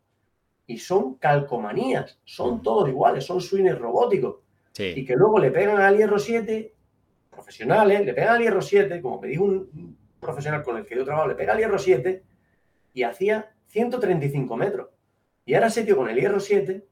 y 0.65 0.80
son 0.80 1.13
calcomanías, 1.19 2.17
son 2.24 2.63
todos 2.63 2.89
iguales, 2.89 3.24
son 3.24 3.39
swingers 3.39 3.78
robóticos. 3.78 4.38
Y 4.76 5.05
que 5.05 5.15
luego 5.15 5.38
le 5.38 5.51
pegan 5.51 5.80
al 5.80 5.95
hierro 5.95 6.17
7, 6.17 6.74
profesionales, 7.30 8.03
le 8.03 8.15
pegan 8.15 8.38
al 8.38 8.41
hierro 8.41 8.63
7, 8.63 8.99
como 8.99 9.21
me 9.21 9.28
dijo 9.28 9.43
un 9.43 9.95
profesional 10.19 10.63
con 10.63 10.78
el 10.78 10.88
que 10.88 10.95
yo 10.95 11.05
trabajo, 11.05 11.28
le 11.28 11.36
pega 11.36 11.53
al 11.53 11.59
hierro 11.59 11.78
7 11.78 12.24
y 12.95 13.03
hacía 13.03 13.51
135 13.67 14.57
metros. 14.57 14.89
Y 15.45 15.53
ahora 15.53 15.67
ese 15.67 15.83
tío 15.83 15.97
con 15.97 16.09
el 16.09 16.15
hierro 16.15 16.39
7 16.39 16.85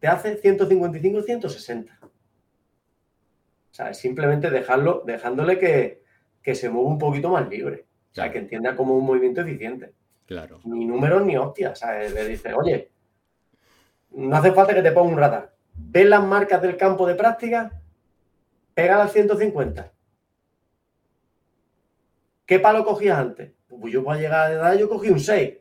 te 0.00 0.06
hace 0.06 0.36
155, 0.36 1.22
160. 1.22 1.98
O 2.02 2.10
sea, 3.70 3.90
es 3.90 3.98
simplemente 3.98 4.50
dejarlo, 4.50 5.02
dejándole 5.06 5.58
que, 5.58 6.02
se 6.54 6.68
mueva 6.68 6.88
un 6.88 6.98
poquito 6.98 7.30
más 7.30 7.48
libre. 7.48 7.86
O 8.12 8.14
sea, 8.14 8.30
que 8.30 8.38
entienda 8.38 8.76
como 8.76 8.96
un 8.96 9.04
movimiento 9.04 9.40
eficiente. 9.40 9.92
Claro. 10.26 10.60
Ni 10.64 10.84
números 10.84 11.24
ni 11.24 11.36
hostias. 11.36 11.78
¿sabes? 11.78 12.12
Le 12.12 12.28
dice, 12.28 12.54
oye, 12.54 12.90
no 14.10 14.36
hace 14.36 14.52
falta 14.52 14.74
que 14.74 14.82
te 14.82 14.92
ponga 14.92 15.12
un 15.12 15.18
radar. 15.18 15.54
Ves 15.74 16.08
las 16.08 16.24
marcas 16.24 16.62
del 16.62 16.76
campo 16.76 17.06
de 17.06 17.14
práctica, 17.14 17.80
pega 18.74 19.02
al 19.02 19.08
150. 19.08 19.92
¿Qué 22.46 22.60
palo 22.60 22.84
cogías 22.84 23.18
antes? 23.18 23.52
Pues 23.66 23.92
yo 23.92 24.04
para 24.04 24.20
llegar 24.20 24.50
a 24.50 24.52
edad 24.52 24.78
yo 24.78 24.88
cogí 24.88 25.10
un 25.10 25.18
6. 25.18 25.54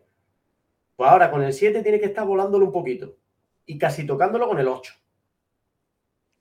Pues 0.95 1.09
ahora 1.09 1.31
con 1.31 1.41
el 1.41 1.53
7 1.53 1.81
tiene 1.81 1.99
que 1.99 2.05
estar 2.05 2.25
volándolo 2.25 2.65
un 2.65 2.71
poquito 2.71 3.15
y 3.65 3.77
casi 3.77 4.05
tocándolo 4.05 4.47
con 4.47 4.59
el 4.59 4.67
8. 4.67 4.93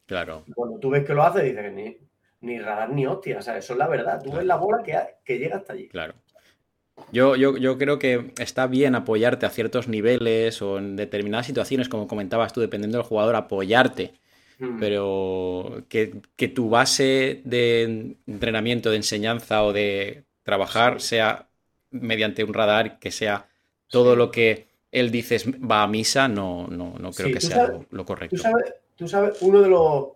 Claro. 0.06 0.44
cuando 0.54 0.78
tú 0.78 0.90
ves 0.90 1.04
que 1.04 1.14
lo 1.14 1.22
hace, 1.22 1.42
dices 1.42 1.62
que 1.62 1.70
ni, 1.70 1.96
ni 2.40 2.58
radar 2.58 2.90
ni 2.90 3.06
hostia. 3.06 3.38
O 3.38 3.42
sea, 3.42 3.56
eso 3.56 3.72
es 3.72 3.78
la 3.78 3.88
verdad. 3.88 4.20
Tú 4.22 4.32
ves 4.32 4.44
la 4.44 4.56
bola 4.56 4.82
que, 4.82 4.98
que 5.24 5.38
llega 5.38 5.56
hasta 5.56 5.72
allí. 5.72 5.88
Claro. 5.88 6.14
Yo, 7.10 7.36
yo, 7.36 7.56
yo, 7.56 7.78
creo 7.78 7.98
que 7.98 8.32
está 8.38 8.66
bien 8.66 8.94
apoyarte 8.94 9.46
a 9.46 9.50
ciertos 9.50 9.88
niveles 9.88 10.60
o 10.60 10.78
en 10.78 10.96
determinadas 10.96 11.46
situaciones, 11.46 11.88
como 11.88 12.06
comentabas 12.06 12.52
tú, 12.52 12.60
dependiendo 12.60 12.98
del 12.98 13.06
jugador, 13.06 13.34
apoyarte. 13.34 14.14
Hmm. 14.58 14.78
Pero 14.78 15.84
que, 15.88 16.20
que, 16.36 16.48
tu 16.48 16.68
base 16.68 17.40
de 17.44 18.16
entrenamiento, 18.26 18.90
de 18.90 18.96
enseñanza 18.96 19.64
o 19.64 19.72
de 19.72 20.24
trabajar 20.42 21.00
sea 21.00 21.48
mediante 21.90 22.44
un 22.44 22.52
radar 22.52 22.98
que 22.98 23.10
sea 23.10 23.48
todo 23.92 24.16
lo 24.16 24.30
que 24.30 24.68
él 24.90 25.10
dice 25.10 25.36
va 25.58 25.82
a 25.82 25.86
misa, 25.86 26.26
no, 26.26 26.66
no, 26.66 26.94
no 26.98 27.12
creo 27.12 27.34
que 27.34 27.42
sea 27.42 27.78
lo, 27.90 28.04
correcto. 28.06 28.36
Tú 28.96 29.06
sabes, 29.06 29.36
uno, 29.42 29.60
de 29.60 29.68
los, 29.68 30.12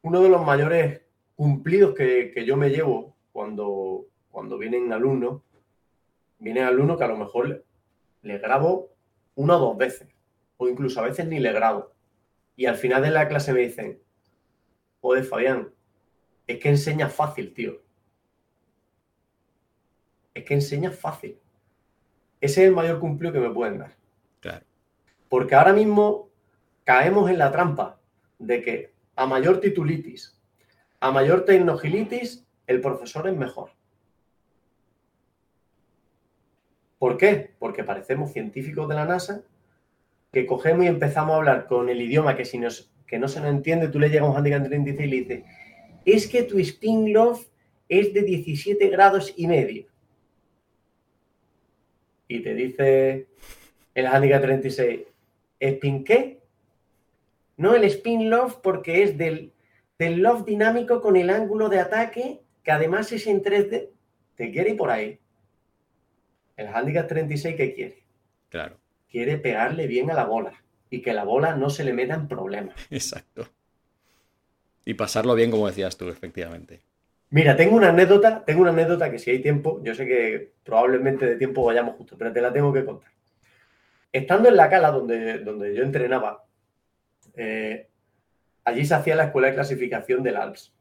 uno 0.00 0.22
de 0.22 0.28
los 0.30 0.42
mayores 0.44 1.02
cumplidos 1.34 1.94
que, 1.94 2.32
yo 2.46 2.56
me 2.56 2.70
llevo 2.70 3.14
cuando, 3.32 4.06
cuando 4.30 4.56
vienen 4.56 4.94
alumnos, 4.94 5.42
vienen 6.38 6.64
alumnos 6.64 6.96
que 6.96 7.04
a 7.04 7.08
lo 7.08 7.18
mejor 7.18 7.66
le, 8.22 8.38
grabo 8.38 8.88
una 9.34 9.56
o 9.56 9.60
dos 9.60 9.76
veces, 9.76 10.08
o 10.56 10.66
incluso 10.66 11.00
a 11.00 11.04
veces 11.04 11.26
ni 11.26 11.38
le 11.38 11.52
grabo. 11.52 11.92
Y 12.56 12.64
al 12.64 12.76
final 12.76 13.02
de 13.02 13.10
la 13.10 13.28
clase 13.28 13.52
me 13.52 13.60
dicen, 13.60 14.00
joder, 15.02 15.24
Fabián, 15.24 15.68
es 16.46 16.58
que 16.58 16.70
enseñas 16.70 17.12
fácil, 17.12 17.52
tío. 17.52 17.82
Es 20.32 20.44
que 20.44 20.54
enseñas 20.54 20.98
fácil. 20.98 21.38
Ese 22.46 22.62
es 22.62 22.68
el 22.68 22.76
mayor 22.76 23.00
cumplido 23.00 23.32
que 23.32 23.40
me 23.40 23.50
pueden 23.50 23.78
dar. 23.78 23.96
Claro. 24.38 24.64
Porque 25.28 25.56
ahora 25.56 25.72
mismo 25.72 26.28
caemos 26.84 27.28
en 27.28 27.38
la 27.38 27.50
trampa 27.50 27.98
de 28.38 28.62
que 28.62 28.92
a 29.16 29.26
mayor 29.26 29.58
titulitis, 29.58 30.40
a 31.00 31.10
mayor 31.10 31.44
tecnogilitis, 31.44 32.46
el 32.68 32.80
profesor 32.80 33.26
es 33.26 33.36
mejor. 33.36 33.70
¿Por 37.00 37.16
qué? 37.16 37.50
Porque 37.58 37.82
parecemos 37.82 38.32
científicos 38.32 38.88
de 38.88 38.94
la 38.94 39.06
NASA 39.06 39.42
que 40.32 40.46
cogemos 40.46 40.84
y 40.84 40.88
empezamos 40.88 41.32
a 41.32 41.38
hablar 41.38 41.66
con 41.66 41.88
el 41.88 42.00
idioma 42.00 42.36
que, 42.36 42.44
si 42.44 42.58
nos, 42.58 42.92
que 43.08 43.18
no 43.18 43.26
se 43.26 43.40
nos 43.40 43.50
entiende, 43.50 43.88
tú 43.88 43.98
le 43.98 44.08
llegas 44.08 44.28
a 44.28 44.30
un 44.30 44.36
handicap 44.36 44.64
36 44.64 45.00
y 45.00 45.10
le 45.10 45.16
dices, 45.16 45.44
es 46.04 46.28
que 46.28 46.44
tu 46.44 46.60
spin 46.60 47.12
love 47.12 47.44
es 47.88 48.14
de 48.14 48.22
17 48.22 48.88
grados 48.88 49.34
y 49.36 49.48
medio 49.48 49.86
y 52.28 52.40
te 52.40 52.54
dice 52.54 53.26
el 53.94 54.06
handicap 54.06 54.42
36, 54.42 55.00
¿spin 55.60 56.04
qué? 56.04 56.40
No 57.56 57.74
el 57.74 57.84
spin 57.84 58.28
love 58.28 58.56
porque 58.62 59.02
es 59.02 59.16
del, 59.16 59.52
del 59.98 60.20
love 60.20 60.44
dinámico 60.44 61.00
con 61.00 61.16
el 61.16 61.30
ángulo 61.30 61.68
de 61.68 61.80
ataque 61.80 62.40
que 62.62 62.72
además 62.72 63.10
ese 63.12 63.30
en 63.30 63.42
3D 63.42 63.90
te 64.34 64.50
quiere 64.50 64.70
ir 64.70 64.76
por 64.76 64.90
ahí. 64.90 65.18
El 66.56 66.68
handicap 66.68 67.06
36, 67.06 67.56
¿qué 67.56 67.74
quiere? 67.74 68.02
Claro. 68.48 68.78
Quiere 69.08 69.38
pegarle 69.38 69.86
bien 69.86 70.10
a 70.10 70.14
la 70.14 70.24
bola 70.24 70.52
y 70.90 71.00
que 71.00 71.12
la 71.12 71.24
bola 71.24 71.54
no 71.54 71.70
se 71.70 71.84
le 71.84 71.92
meta 71.92 72.14
en 72.14 72.28
problemas. 72.28 72.74
Exacto. 72.90 73.48
Y 74.84 74.94
pasarlo 74.94 75.34
bien, 75.34 75.50
como 75.50 75.66
decías 75.66 75.96
tú, 75.96 76.08
efectivamente. 76.08 76.82
Mira, 77.30 77.56
tengo 77.56 77.76
una 77.76 77.88
anécdota, 77.88 78.44
tengo 78.44 78.62
una 78.62 78.70
anécdota 78.70 79.10
que 79.10 79.18
si 79.18 79.30
hay 79.30 79.40
tiempo, 79.40 79.80
yo 79.82 79.94
sé 79.94 80.06
que 80.06 80.52
probablemente 80.62 81.26
de 81.26 81.36
tiempo 81.36 81.64
vayamos 81.64 81.96
justo, 81.96 82.16
pero 82.16 82.32
te 82.32 82.40
la 82.40 82.52
tengo 82.52 82.72
que 82.72 82.84
contar. 82.84 83.10
Estando 84.12 84.48
en 84.48 84.56
la 84.56 84.70
cala 84.70 84.92
donde, 84.92 85.40
donde 85.40 85.74
yo 85.74 85.82
entrenaba, 85.82 86.44
eh, 87.34 87.88
allí 88.64 88.84
se 88.84 88.94
hacía 88.94 89.16
la 89.16 89.24
escuela 89.24 89.48
de 89.48 89.54
clasificación 89.54 90.22
del 90.22 90.36
ALPS. 90.36 90.72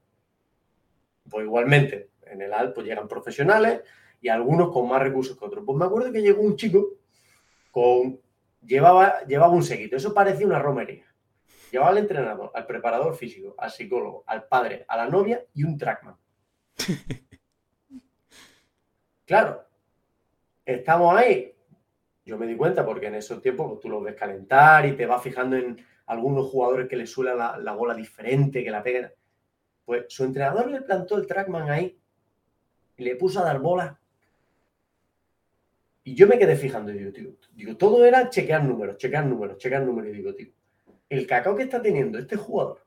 Pues 1.30 1.46
igualmente, 1.46 2.12
en 2.28 2.42
el 2.42 2.54
ALPS 2.54 2.74
pues 2.76 2.88
llegan 2.88 3.08
profesionales 3.08 3.82
y 4.22 4.30
algunos 4.30 4.72
con 4.72 4.88
más 4.88 5.02
recursos 5.02 5.38
que 5.38 5.46
otros. 5.46 5.64
Pues 5.66 5.78
me 5.78 5.86
acuerdo 5.86 6.12
que 6.12 6.22
llegó 6.22 6.42
un 6.42 6.56
chico 6.56 6.94
con 7.72 8.20
llevaba, 8.64 9.26
llevaba 9.26 9.54
un 9.54 9.64
seguito, 9.64 9.96
eso 9.96 10.14
parecía 10.14 10.46
una 10.46 10.60
romería. 10.60 11.06
Llevaba 11.72 11.92
al 11.92 11.98
entrenador, 11.98 12.52
al 12.54 12.66
preparador 12.66 13.16
físico, 13.16 13.56
al 13.58 13.72
psicólogo, 13.72 14.24
al 14.28 14.48
padre, 14.48 14.86
a 14.88 14.96
la 14.96 15.08
novia 15.08 15.44
y 15.54 15.64
un 15.64 15.78
trackman. 15.78 16.16
Claro, 19.26 19.66
estamos 20.64 21.18
ahí. 21.18 21.52
Yo 22.26 22.38
me 22.38 22.46
di 22.46 22.56
cuenta 22.56 22.86
porque 22.86 23.08
en 23.08 23.16
esos 23.16 23.42
tiempos 23.42 23.68
pues, 23.70 23.80
tú 23.80 23.90
los 23.90 24.04
ves 24.04 24.14
calentar 24.14 24.86
y 24.86 24.96
te 24.96 25.08
vas 25.08 25.24
fijando 25.24 25.56
en 25.56 25.84
algunos 26.06 26.46
jugadores 26.46 26.88
que 26.88 26.96
le 26.96 27.08
suela 27.08 27.34
la, 27.34 27.58
la 27.58 27.74
bola 27.74 27.96
diferente, 27.96 28.64
que 28.64 28.70
la 28.70 28.84
peguen. 28.84 29.12
Pues 29.84 30.06
su 30.10 30.26
entrenador 30.26 30.70
le 30.70 30.82
plantó 30.82 31.18
el 31.18 31.26
trackman 31.26 31.72
ahí 31.72 32.00
y 32.98 33.04
le 33.04 33.16
puso 33.16 33.40
a 33.40 33.46
dar 33.46 33.60
bola 33.60 34.00
y 36.08 36.14
yo 36.14 36.28
me 36.28 36.38
quedé 36.38 36.56
fijando 36.56 36.92
digo, 36.92 37.12
tío, 37.12 37.32
digo, 37.56 37.76
todo 37.78 38.06
era 38.06 38.30
chequear 38.30 38.64
números, 38.64 38.98
chequear 38.98 39.26
números, 39.26 39.58
chequear 39.58 39.84
números. 39.84 40.12
Y 40.12 40.14
digo, 40.14 40.36
tío, 40.36 40.50
el 41.10 41.26
cacao 41.26 41.56
que 41.56 41.64
está 41.64 41.82
teniendo 41.82 42.20
este 42.20 42.36
jugador 42.36 42.86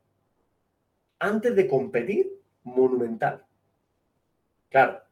antes 1.18 1.57
de 1.57 1.66
competir, 1.66 2.30
monumental. 2.62 3.45
Claro, 4.68 5.02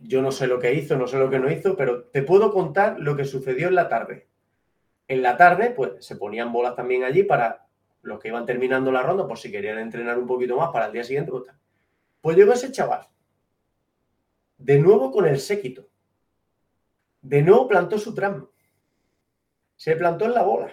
yo 0.00 0.22
no 0.22 0.32
sé 0.32 0.46
lo 0.46 0.58
que 0.58 0.74
hizo, 0.74 0.96
no 0.96 1.06
sé 1.06 1.18
lo 1.18 1.30
que 1.30 1.38
no 1.38 1.50
hizo, 1.50 1.76
pero 1.76 2.04
te 2.04 2.22
puedo 2.22 2.52
contar 2.52 2.98
lo 2.98 3.16
que 3.16 3.24
sucedió 3.24 3.68
en 3.68 3.74
la 3.74 3.88
tarde. 3.88 4.28
En 5.08 5.22
la 5.22 5.36
tarde, 5.36 5.70
pues 5.70 6.04
se 6.04 6.16
ponían 6.16 6.52
bolas 6.52 6.76
también 6.76 7.04
allí 7.04 7.22
para 7.22 7.66
los 8.02 8.18
que 8.18 8.28
iban 8.28 8.46
terminando 8.46 8.90
la 8.90 9.02
ronda, 9.02 9.26
por 9.26 9.38
si 9.38 9.50
querían 9.50 9.78
entrenar 9.78 10.18
un 10.18 10.26
poquito 10.26 10.56
más 10.56 10.70
para 10.70 10.86
el 10.86 10.92
día 10.92 11.04
siguiente. 11.04 11.30
Pues, 11.30 11.44
pues 12.20 12.36
llegó 12.36 12.52
ese 12.52 12.72
chaval, 12.72 13.06
de 14.58 14.78
nuevo 14.78 15.10
con 15.10 15.26
el 15.26 15.38
séquito 15.38 15.90
de 17.22 17.42
nuevo 17.42 17.68
plantó 17.68 17.98
su 17.98 18.14
tramo. 18.14 18.50
Se 19.76 19.96
plantó 19.96 20.24
en 20.24 20.34
la 20.34 20.42
bola. 20.42 20.72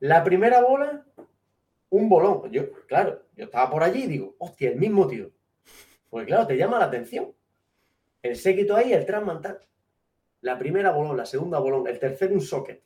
La 0.00 0.22
primera 0.24 0.62
bola, 0.62 1.04
un 1.90 2.08
bolón. 2.08 2.50
Yo, 2.50 2.72
claro, 2.86 3.22
yo 3.36 3.44
estaba 3.44 3.70
por 3.70 3.82
allí 3.82 4.04
y 4.04 4.08
digo, 4.08 4.34
hostia, 4.38 4.70
el 4.70 4.76
mismo 4.76 5.06
tío. 5.06 5.30
Pues 6.10 6.26
claro, 6.26 6.46
te 6.46 6.56
llama 6.56 6.78
la 6.78 6.86
atención. 6.86 7.34
El 8.22 8.36
séquito 8.36 8.76
ahí, 8.76 8.92
el 8.92 9.06
tramo 9.06 9.40
tal. 9.40 9.60
La 10.40 10.58
primera 10.58 10.90
bolón, 10.90 11.16
la 11.16 11.26
segunda 11.26 11.58
bolón, 11.58 11.86
el 11.88 11.98
tercero 11.98 12.34
un 12.34 12.40
socket, 12.40 12.82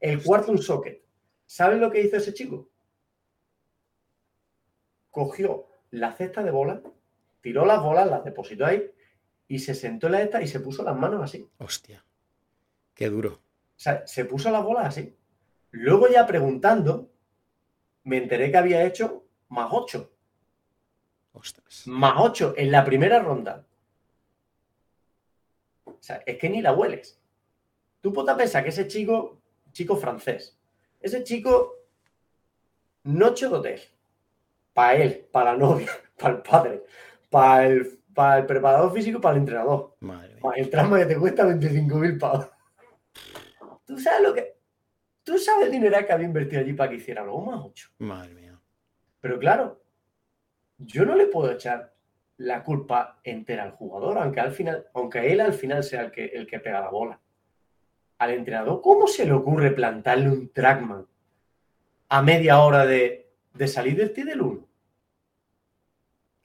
el 0.00 0.22
cuarto 0.22 0.52
un 0.52 0.58
socket. 0.58 1.02
¿Sabes 1.46 1.78
lo 1.78 1.90
que 1.90 2.00
hizo 2.00 2.16
ese 2.16 2.32
chico? 2.32 2.70
Cogió 5.10 5.68
la 5.90 6.12
cesta 6.12 6.42
de 6.42 6.50
bolas, 6.50 6.80
tiró 7.40 7.64
las 7.64 7.82
bolas, 7.82 8.08
las 8.08 8.24
depositó 8.24 8.66
ahí 8.66 8.90
y 9.46 9.58
se 9.58 9.74
sentó 9.74 10.06
en 10.06 10.12
la 10.12 10.22
esta 10.22 10.42
y 10.42 10.48
se 10.48 10.60
puso 10.60 10.82
las 10.82 10.96
manos 10.96 11.22
así. 11.22 11.48
Hostia, 11.58 12.04
qué 12.94 13.08
duro. 13.08 13.42
O 13.76 13.78
sea, 13.78 14.06
se 14.06 14.24
puso 14.24 14.50
las 14.50 14.64
bolas 14.64 14.86
así. 14.86 15.16
Luego 15.70 16.08
ya 16.08 16.26
preguntando, 16.26 17.10
me 18.04 18.18
enteré 18.18 18.50
que 18.50 18.56
había 18.56 18.84
hecho 18.84 19.26
más 19.48 19.68
ocho. 19.72 20.13
Ostras. 21.34 21.86
Más 21.86 22.14
ocho 22.18 22.54
en 22.56 22.70
la 22.70 22.84
primera 22.84 23.18
ronda. 23.18 23.64
O 25.84 25.96
sea, 26.00 26.22
es 26.24 26.38
que 26.38 26.48
ni 26.48 26.62
la 26.62 26.72
hueles. 26.72 27.20
Tú 28.00 28.12
puedes 28.12 28.34
pensar 28.34 28.62
que 28.62 28.70
ese 28.70 28.88
chico, 28.88 29.40
chico 29.72 29.96
francés, 29.96 30.58
ese 31.00 31.22
chico, 31.22 31.74
noche 33.02 33.48
de 33.48 33.54
hotel. 33.54 33.80
Para 34.72 34.96
él, 34.96 35.28
para 35.30 35.52
la 35.52 35.58
novia, 35.58 35.90
para 36.18 36.34
el 36.34 36.42
padre, 36.42 36.84
para 37.30 37.66
el 37.66 38.04
para 38.14 38.38
el 38.38 38.46
preparador 38.46 38.92
físico 38.92 39.20
para 39.20 39.34
el 39.34 39.40
entrenador. 39.40 39.96
Madre 40.00 40.34
mía. 40.34 40.52
El 40.54 40.70
tramo 40.70 40.96
que 40.96 41.06
te 41.06 41.18
cuesta 41.18 41.44
25.000 41.44 42.18
pavos. 42.18 42.48
¿Tú 43.84 43.98
sabes 43.98 44.22
lo 44.22 44.32
que.? 44.32 44.54
¿Tú 45.24 45.38
sabes 45.38 45.66
el 45.66 45.72
dinero 45.72 46.06
que 46.06 46.12
había 46.12 46.26
invertido 46.26 46.60
allí 46.60 46.74
para 46.74 46.90
que 46.90 46.96
hiciera 46.96 47.24
lo 47.24 47.38
más 47.40 47.60
8? 47.62 47.90
Madre 47.98 48.34
mía. 48.34 48.60
Pero 49.20 49.38
claro, 49.38 49.82
yo 50.86 51.04
no 51.04 51.14
le 51.14 51.26
puedo 51.26 51.50
echar 51.50 51.92
la 52.38 52.62
culpa 52.64 53.20
entera 53.22 53.62
al 53.62 53.72
jugador, 53.72 54.18
aunque 54.18 54.40
al 54.40 54.52
final, 54.52 54.86
aunque 54.94 55.32
él 55.32 55.40
al 55.40 55.54
final 55.54 55.84
sea 55.84 56.02
el 56.02 56.10
que, 56.10 56.26
el 56.26 56.46
que 56.46 56.60
pega 56.60 56.80
la 56.80 56.90
bola. 56.90 57.20
Al 58.18 58.30
entrenador, 58.30 58.80
¿cómo 58.80 59.06
se 59.06 59.24
le 59.24 59.32
ocurre 59.32 59.70
plantarle 59.70 60.30
un 60.30 60.52
trackman 60.52 61.06
a 62.08 62.22
media 62.22 62.60
hora 62.60 62.86
de, 62.86 63.32
de 63.52 63.68
salir 63.68 63.96
del 63.96 64.12
T 64.12 64.24
del 64.24 64.40
1? 64.40 64.68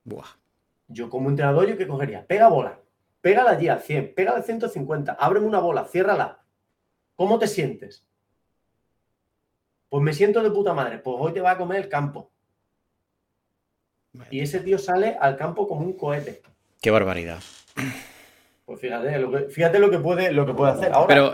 Buah. 0.04 0.40
Yo 0.88 1.10
como 1.10 1.30
entrenador, 1.30 1.68
¿yo 1.68 1.78
qué 1.78 1.88
cogería? 1.88 2.26
Pega 2.26 2.48
bola, 2.50 2.80
pégala 3.22 3.52
allí 3.52 3.68
al 3.68 3.82
100, 3.82 4.16
pégala 4.16 4.38
al 4.38 4.44
150, 4.44 5.14
ábreme 5.14 5.46
una 5.46 5.60
bola, 5.60 5.86
ciérrala. 5.86 6.44
¿Cómo 7.16 7.38
te 7.38 7.48
sientes? 7.48 8.06
Pues 9.90 10.04
me 10.04 10.14
siento 10.14 10.42
de 10.42 10.52
puta 10.52 10.74
madre, 10.74 10.98
pues 11.00 11.16
hoy 11.20 11.34
te 11.34 11.42
va 11.42 11.52
a 11.52 11.58
comer 11.58 11.84
el 11.84 11.90
campo. 11.90 12.32
Y 14.32 14.42
ese 14.42 14.60
tío 14.60 14.78
sale 14.78 15.18
al 15.20 15.38
campo 15.38 15.68
como 15.68 15.82
un 15.82 15.94
cohete. 15.94 16.42
Qué 16.82 16.92
barbaridad. 16.92 17.40
Pues 18.66 18.80
fíjate 18.80 19.18
lo 19.18 19.32
que, 19.32 19.50
fíjate 19.50 19.80
lo 19.80 19.90
que 19.90 20.00
puede, 20.00 20.32
lo 20.32 20.46
que 20.46 20.54
puede 20.54 20.74
hacer. 20.74 20.92
Ahora, 20.94 21.08
Pero, 21.08 21.34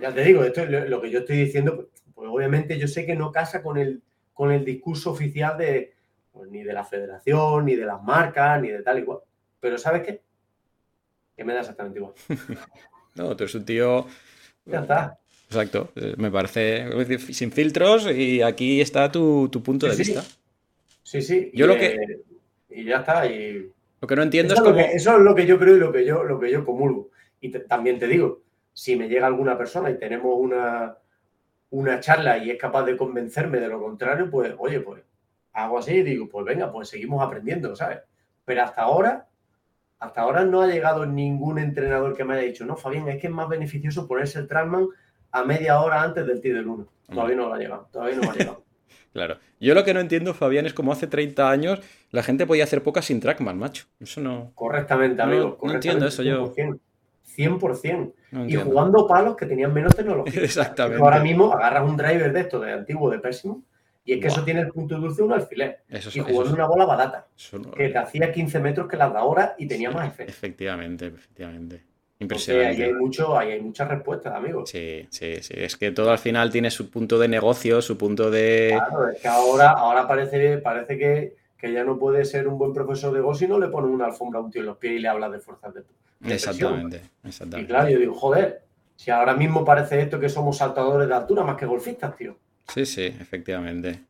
ya 0.00 0.12
te 0.12 0.24
digo, 0.24 0.42
esto 0.42 0.62
es 0.62 0.90
lo, 0.90 1.00
que 1.00 1.10
yo 1.10 1.20
estoy 1.20 1.36
diciendo, 1.36 1.88
pues 2.14 2.28
obviamente 2.28 2.78
yo 2.78 2.88
sé 2.88 3.06
que 3.06 3.14
no 3.14 3.30
casa 3.30 3.62
con 3.62 3.78
el, 3.78 4.02
con 4.32 4.50
el 4.50 4.64
discurso 4.64 5.10
oficial 5.10 5.56
de, 5.56 5.94
pues, 6.32 6.50
ni 6.50 6.62
de 6.62 6.72
la 6.72 6.84
federación, 6.84 7.66
ni 7.66 7.76
de 7.76 7.86
las 7.86 8.02
marcas, 8.02 8.60
ni 8.60 8.68
de 8.68 8.82
tal 8.82 8.98
y 8.98 9.04
cual. 9.04 9.20
Pero 9.60 9.78
¿sabes 9.78 10.02
qué? 10.02 10.22
Que 11.36 11.44
me 11.44 11.54
da 11.54 11.60
exactamente 11.60 11.98
igual. 11.98 12.14
no, 13.14 13.36
tú 13.36 13.44
eres 13.44 13.54
un 13.54 13.64
tío... 13.64 14.06
Ya 14.66 14.80
está. 14.80 15.18
Exacto, 15.46 15.90
eh, 15.96 16.14
me 16.16 16.30
parece 16.30 16.86
sin 17.32 17.50
filtros 17.50 18.06
y 18.06 18.40
aquí 18.40 18.80
está 18.80 19.10
tu, 19.10 19.50
punto 19.64 19.86
de 19.86 19.96
vista. 19.96 20.22
Sí, 20.22 20.28
sí. 21.20 21.50
Yo 21.54 21.64
y, 21.64 21.68
lo 21.68 21.76
que... 21.76 22.20
y 22.70 22.84
ya 22.84 22.98
está. 22.98 23.26
Y... 23.26 23.70
Lo 24.00 24.08
que 24.08 24.16
no 24.16 24.22
entiendo 24.22 24.54
es 24.54 24.60
cómo... 24.60 24.78
eso 24.78 25.16
es 25.16 25.22
lo 25.22 25.34
que 25.34 25.46
yo 25.46 25.58
creo 25.58 25.76
y 25.76 25.80
lo 25.80 25.92
que 25.92 26.04
yo, 26.04 26.24
lo 26.24 26.38
que 26.38 26.50
yo 26.50 26.64
comulgo. 26.64 27.10
Y 27.40 27.50
también 27.50 27.98
te 27.98 28.06
digo, 28.06 28.42
si 28.72 28.96
me 28.96 29.08
llega 29.08 29.26
alguna 29.26 29.58
persona 29.58 29.90
y 29.90 29.98
tenemos 29.98 30.34
una, 30.38 30.96
una 31.70 32.00
charla 32.00 32.38
y 32.38 32.50
es 32.50 32.58
capaz 32.58 32.84
de 32.84 32.96
convencerme 32.96 33.58
de 33.58 33.68
lo 33.68 33.80
contrario, 33.80 34.30
pues, 34.30 34.54
oye, 34.58 34.80
pues 34.80 35.02
hago 35.52 35.78
así 35.78 35.96
y 35.96 36.02
digo, 36.02 36.28
pues 36.28 36.44
venga, 36.44 36.70
pues 36.70 36.88
seguimos 36.88 37.22
aprendiendo, 37.26 37.74
¿sabes? 37.74 37.98
Pero 38.44 38.62
hasta 38.62 38.82
ahora, 38.82 39.28
hasta 39.98 40.20
ahora 40.20 40.44
no 40.44 40.62
ha 40.62 40.66
llegado 40.66 41.06
ningún 41.06 41.58
entrenador 41.58 42.16
que 42.16 42.24
me 42.24 42.34
haya 42.34 42.44
dicho, 42.44 42.64
no, 42.64 42.76
Fabián, 42.76 43.08
es 43.08 43.20
que 43.20 43.26
es 43.26 43.32
más 43.32 43.48
beneficioso 43.48 44.06
ponerse 44.06 44.38
el 44.38 44.48
trackman 44.48 44.88
a 45.32 45.44
media 45.44 45.80
hora 45.80 46.02
antes 46.02 46.26
del 46.26 46.40
tiro 46.40 46.56
del 46.56 46.68
1. 46.68 46.88
Todavía 47.12 47.36
no 47.36 47.48
lo 47.48 47.54
ha 47.54 47.58
llegado, 47.58 47.88
todavía 47.92 48.16
no 48.16 48.30
ha 48.30 48.34
llegado. 48.34 48.64
Claro. 49.12 49.38
Yo 49.60 49.74
lo 49.74 49.84
que 49.84 49.94
no 49.94 50.00
entiendo, 50.00 50.34
Fabián, 50.34 50.66
es 50.66 50.74
como 50.74 50.92
hace 50.92 51.06
30 51.06 51.50
años 51.50 51.80
la 52.10 52.22
gente 52.22 52.46
podía 52.46 52.64
hacer 52.64 52.82
pocas 52.82 53.04
sin 53.04 53.20
trackman, 53.20 53.58
macho. 53.58 53.84
Eso 54.00 54.20
no... 54.20 54.52
Correctamente, 54.54 55.22
amigo. 55.22 55.58
No, 55.62 55.72
entiendo 55.72 56.06
eso 56.06 56.22
100%, 56.22 56.26
yo. 56.26 56.54
100%. 57.36 58.12
y 58.48 58.56
jugando 58.56 59.06
palos 59.06 59.36
que 59.36 59.46
tenían 59.46 59.72
menos 59.72 59.94
tecnología. 59.94 60.40
Exactamente. 60.42 61.02
ahora 61.02 61.20
mismo 61.20 61.52
agarras 61.52 61.88
un 61.88 61.96
driver 61.96 62.32
de 62.32 62.40
esto, 62.40 62.60
de 62.60 62.72
antiguo, 62.72 63.10
de 63.10 63.18
pésimo, 63.18 63.62
y 64.04 64.14
es 64.14 64.20
que 64.20 64.28
eso 64.28 64.42
tiene 64.42 64.60
el 64.60 64.68
punto 64.68 64.98
dulce 64.98 65.22
un 65.22 65.32
alfiler. 65.32 65.82
Eso, 65.88 66.10
y 66.12 66.20
en 66.20 66.52
una 66.52 66.66
bola 66.66 66.84
barata. 66.84 67.26
que 67.76 67.88
te 67.90 67.98
hacía 67.98 68.32
15 68.32 68.58
metros 68.58 68.88
que 68.88 68.96
las 68.96 69.12
de 69.12 69.18
ahora 69.18 69.54
y 69.58 69.66
tenía 69.66 69.90
más 69.90 70.08
efecto. 70.08 70.32
Efectivamente, 70.32 71.06
efectivamente. 71.06 71.89
Impresionante. 72.20 72.82
ahí 72.82 72.90
hay, 72.90 72.92
mucho, 72.92 73.36
ahí 73.36 73.52
hay 73.52 73.60
muchas 73.62 73.88
respuestas, 73.88 74.34
amigos. 74.34 74.68
Sí, 74.68 75.06
sí, 75.10 75.42
sí. 75.42 75.54
Es 75.56 75.76
que 75.76 75.90
todo 75.90 76.10
al 76.10 76.18
final 76.18 76.50
tiene 76.50 76.70
su 76.70 76.90
punto 76.90 77.18
de 77.18 77.28
negocio, 77.28 77.80
su 77.80 77.96
punto 77.96 78.30
de. 78.30 78.74
Claro, 78.76 79.08
es 79.08 79.20
que 79.22 79.28
ahora, 79.28 79.70
ahora 79.70 80.06
parece, 80.06 80.58
parece 80.58 80.98
que, 80.98 81.34
que 81.56 81.72
ya 81.72 81.82
no 81.82 81.98
puede 81.98 82.26
ser 82.26 82.46
un 82.46 82.58
buen 82.58 82.74
profesor 82.74 83.12
de 83.14 83.20
go 83.20 83.34
si 83.34 83.48
no 83.48 83.58
le 83.58 83.68
pone 83.68 83.88
una 83.88 84.04
alfombra 84.04 84.38
a 84.38 84.42
un 84.42 84.50
tío 84.50 84.60
en 84.60 84.66
los 84.66 84.76
pies 84.76 84.94
y 84.94 84.98
le 84.98 85.08
habla 85.08 85.30
de 85.30 85.40
fuerzas 85.40 85.72
de, 85.72 85.80
de 86.20 86.34
exactamente, 86.34 87.00
exactamente. 87.24 87.72
Y 87.72 87.74
claro, 87.74 87.88
yo 87.88 87.98
digo, 87.98 88.14
joder, 88.14 88.62
si 88.96 89.10
ahora 89.10 89.34
mismo 89.34 89.64
parece 89.64 90.02
esto 90.02 90.20
que 90.20 90.28
somos 90.28 90.58
saltadores 90.58 91.08
de 91.08 91.14
altura 91.14 91.42
más 91.42 91.56
que 91.56 91.64
golfistas, 91.64 92.14
tío. 92.16 92.36
Sí, 92.68 92.84
sí, 92.84 93.06
efectivamente. 93.18 94.09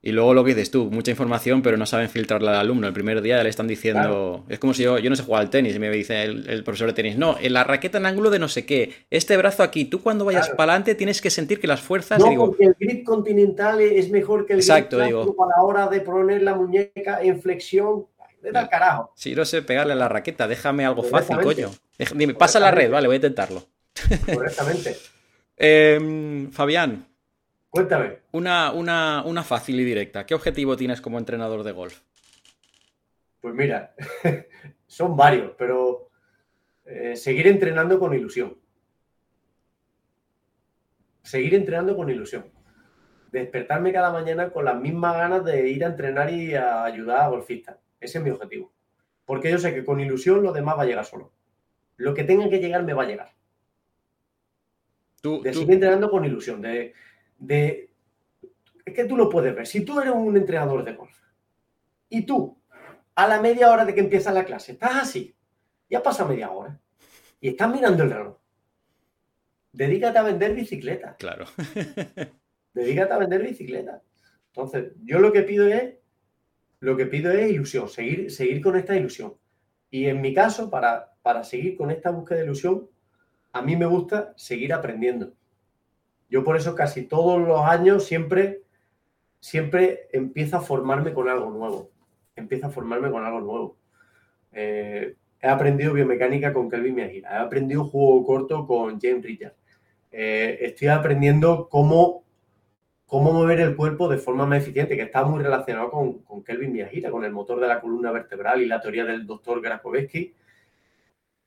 Y 0.00 0.12
luego 0.12 0.32
lo 0.32 0.44
que 0.44 0.54
dices 0.54 0.70
tú, 0.70 0.90
mucha 0.92 1.10
información, 1.10 1.60
pero 1.60 1.76
no 1.76 1.84
saben 1.84 2.08
filtrarla 2.08 2.52
al 2.52 2.58
alumno. 2.58 2.86
El 2.86 2.92
primer 2.92 3.20
día 3.20 3.42
le 3.42 3.48
están 3.48 3.66
diciendo. 3.66 4.44
Es 4.48 4.60
como 4.60 4.72
si 4.72 4.84
yo, 4.84 4.98
yo 4.98 5.10
no 5.10 5.16
sé 5.16 5.24
jugar 5.24 5.42
al 5.42 5.50
tenis 5.50 5.74
y 5.74 5.78
me 5.80 5.90
dice 5.90 6.22
el, 6.22 6.62
profesor 6.62 6.86
de 6.88 6.92
tenis, 6.92 7.18
no, 7.18 7.36
en 7.40 7.52
la 7.52 7.64
raqueta 7.64 7.98
en 7.98 8.06
ángulo 8.06 8.30
de 8.30 8.38
no 8.38 8.48
sé 8.48 8.64
qué, 8.64 8.92
este 9.10 9.36
brazo 9.36 9.64
aquí, 9.64 9.86
tú 9.86 10.00
cuando 10.00 10.24
vayas 10.24 10.50
para 10.50 10.72
adelante 10.72 10.94
tienes 10.94 11.20
que 11.20 11.30
sentir 11.30 11.58
que 11.60 11.66
las 11.66 11.80
fuerzas. 11.80 12.20
No, 12.20 12.32
porque 12.36 12.64
el 12.64 12.76
grip 12.78 13.04
continental 13.04 13.80
es 13.80 14.08
mejor 14.10 14.46
que 14.46 14.52
el 14.52 14.60
exacto, 14.60 14.98
grip 14.98 15.08
digo. 15.08 15.36
a 15.44 15.58
la 15.58 15.64
hora 15.64 15.88
de 15.88 16.00
poner 16.00 16.42
la 16.42 16.54
muñeca 16.54 17.20
en 17.22 17.40
flexión. 17.42 18.06
Vete 18.40 18.56
al 18.56 18.68
carajo. 18.68 19.12
Sí, 19.16 19.34
no 19.34 19.44
sé 19.44 19.62
pegarle 19.62 19.94
a 19.94 19.96
la 19.96 20.08
raqueta, 20.08 20.46
déjame 20.46 20.86
algo 20.86 21.02
fácil, 21.02 21.38
coño. 21.40 21.70
Dime, 22.14 22.34
pasa 22.34 22.60
la 22.60 22.70
red, 22.70 22.88
vale, 22.88 23.08
voy 23.08 23.14
a 23.14 23.16
intentarlo. 23.16 23.64
Correctamente. 24.32 24.96
Em, 25.56 26.52
Fabián, 26.52 27.07
Cuéntame. 27.70 28.20
Una, 28.32 28.72
una, 28.72 29.22
una 29.26 29.42
fácil 29.42 29.78
y 29.80 29.84
directa. 29.84 30.24
¿Qué 30.24 30.34
objetivo 30.34 30.76
tienes 30.76 31.00
como 31.00 31.18
entrenador 31.18 31.62
de 31.62 31.72
golf? 31.72 32.00
Pues 33.40 33.54
mira, 33.54 33.94
son 34.86 35.16
varios, 35.16 35.52
pero 35.56 36.10
eh, 36.84 37.14
seguir 37.16 37.46
entrenando 37.46 37.98
con 37.98 38.14
ilusión. 38.14 38.56
Seguir 41.22 41.54
entrenando 41.54 41.94
con 41.94 42.08
ilusión. 42.08 42.50
Despertarme 43.30 43.92
cada 43.92 44.10
mañana 44.10 44.50
con 44.50 44.64
las 44.64 44.80
mismas 44.80 45.14
ganas 45.14 45.44
de 45.44 45.68
ir 45.68 45.84
a 45.84 45.88
entrenar 45.88 46.32
y 46.32 46.54
a 46.54 46.84
ayudar 46.84 47.20
a 47.20 47.28
golfistas. 47.28 47.76
Ese 48.00 48.18
es 48.18 48.24
mi 48.24 48.30
objetivo. 48.30 48.72
Porque 49.26 49.50
yo 49.50 49.58
sé 49.58 49.74
que 49.74 49.84
con 49.84 50.00
ilusión 50.00 50.42
lo 50.42 50.52
demás 50.52 50.78
va 50.78 50.82
a 50.84 50.86
llegar 50.86 51.04
solo. 51.04 51.32
Lo 51.98 52.14
que 52.14 52.24
tenga 52.24 52.48
que 52.48 52.60
llegar 52.60 52.82
me 52.82 52.94
va 52.94 53.02
a 53.02 53.06
llegar. 53.06 53.34
de 55.22 55.52
seguir 55.52 55.72
entrenando 55.72 56.10
con 56.10 56.24
ilusión, 56.24 56.62
de, 56.62 56.94
de... 57.38 57.90
Es 58.84 58.94
que 58.94 59.04
tú 59.04 59.16
lo 59.16 59.28
puedes 59.28 59.54
ver. 59.54 59.66
Si 59.66 59.84
tú 59.84 60.00
eres 60.00 60.12
un 60.12 60.36
entrenador 60.36 60.84
de 60.84 60.94
golf 60.94 61.16
y 62.08 62.22
tú, 62.22 62.58
a 63.14 63.26
la 63.26 63.40
media 63.40 63.70
hora 63.70 63.84
de 63.84 63.94
que 63.94 64.00
empieza 64.00 64.32
la 64.32 64.44
clase, 64.44 64.72
estás 64.72 64.96
así, 64.96 65.34
ya 65.88 66.02
pasa 66.02 66.24
media 66.24 66.50
hora 66.50 66.78
y 67.40 67.48
estás 67.48 67.70
mirando 67.70 68.02
el 68.04 68.10
reloj, 68.10 68.36
dedícate 69.72 70.18
a 70.18 70.22
vender 70.22 70.54
bicicletas. 70.54 71.16
Claro. 71.16 71.46
dedícate 72.74 73.12
a 73.12 73.18
vender 73.18 73.42
bicicletas. 73.42 74.02
Entonces, 74.48 74.92
yo 75.04 75.18
lo 75.20 75.32
que 75.32 75.42
pido 75.42 75.66
es, 75.66 75.94
lo 76.80 76.96
que 76.96 77.06
pido 77.06 77.30
es 77.32 77.50
ilusión, 77.50 77.88
seguir, 77.88 78.30
seguir 78.30 78.60
con 78.62 78.76
esta 78.76 78.96
ilusión. 78.96 79.34
Y 79.90 80.06
en 80.06 80.20
mi 80.20 80.34
caso, 80.34 80.70
para, 80.70 81.14
para 81.22 81.44
seguir 81.44 81.76
con 81.76 81.90
esta 81.90 82.10
búsqueda 82.10 82.38
de 82.38 82.44
ilusión, 82.44 82.88
a 83.52 83.62
mí 83.62 83.76
me 83.76 83.86
gusta 83.86 84.32
seguir 84.36 84.72
aprendiendo. 84.72 85.32
Yo 86.28 86.44
por 86.44 86.56
eso 86.56 86.74
casi 86.74 87.04
todos 87.04 87.40
los 87.40 87.60
años 87.60 88.04
siempre, 88.04 88.62
siempre 89.40 90.08
empiezo 90.12 90.58
a 90.58 90.60
formarme 90.60 91.12
con 91.14 91.28
algo 91.28 91.50
nuevo. 91.50 91.90
Empiezo 92.36 92.66
a 92.66 92.70
formarme 92.70 93.10
con 93.10 93.24
algo 93.24 93.40
nuevo. 93.40 93.76
Eh, 94.52 95.16
he 95.40 95.48
aprendido 95.48 95.94
biomecánica 95.94 96.52
con 96.52 96.68
Kelvin 96.68 96.94
Miagira. 96.94 97.30
He 97.30 97.38
aprendido 97.38 97.84
juego 97.84 98.26
corto 98.26 98.66
con 98.66 99.00
James 99.00 99.24
Richard. 99.24 99.54
Eh, 100.10 100.58
estoy 100.62 100.88
aprendiendo 100.88 101.68
cómo, 101.68 102.24
cómo 103.06 103.32
mover 103.32 103.60
el 103.60 103.76
cuerpo 103.76 104.08
de 104.08 104.18
forma 104.18 104.46
más 104.46 104.62
eficiente, 104.62 104.96
que 104.96 105.02
está 105.02 105.24
muy 105.24 105.42
relacionado 105.42 105.90
con, 105.90 106.44
Kelvin 106.44 106.72
Miagira, 106.72 107.10
con 107.10 107.24
el 107.24 107.32
motor 107.32 107.60
de 107.60 107.68
la 107.68 107.80
columna 107.80 108.10
vertebral 108.10 108.62
y 108.62 108.66
la 108.66 108.80
teoría 108.80 109.04
del 109.04 109.26
doctor 109.26 109.60
Grafowski 109.60 110.34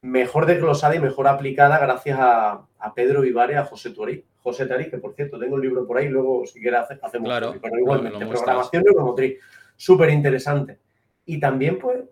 mejor 0.01 0.45
desglosada 0.45 0.95
y 0.95 0.99
mejor 0.99 1.27
aplicada 1.27 1.77
gracias 1.79 2.17
a, 2.19 2.67
Pedro 2.95 3.21
Vivares, 3.21 3.57
a 3.57 3.65
José 3.65 3.91
Turí. 3.91 4.25
José 4.41 4.65
Tarí, 4.65 4.89
que 4.89 4.97
por 4.97 5.13
cierto 5.13 5.37
tengo 5.37 5.57
el 5.57 5.61
libro 5.61 5.85
por 5.85 5.97
ahí, 5.97 6.09
luego 6.09 6.45
si 6.47 6.59
quieres 6.59 6.81
hacemos 7.01 7.29
claro, 7.29 7.53
pero 7.61 7.77
igualmente, 7.77 8.25
programación 8.25 8.83
neuromotriz, 8.83 9.39
súper 9.77 10.09
interesante. 10.09 10.79
Y 11.25 11.39
también, 11.39 11.77
pues, 11.77 12.03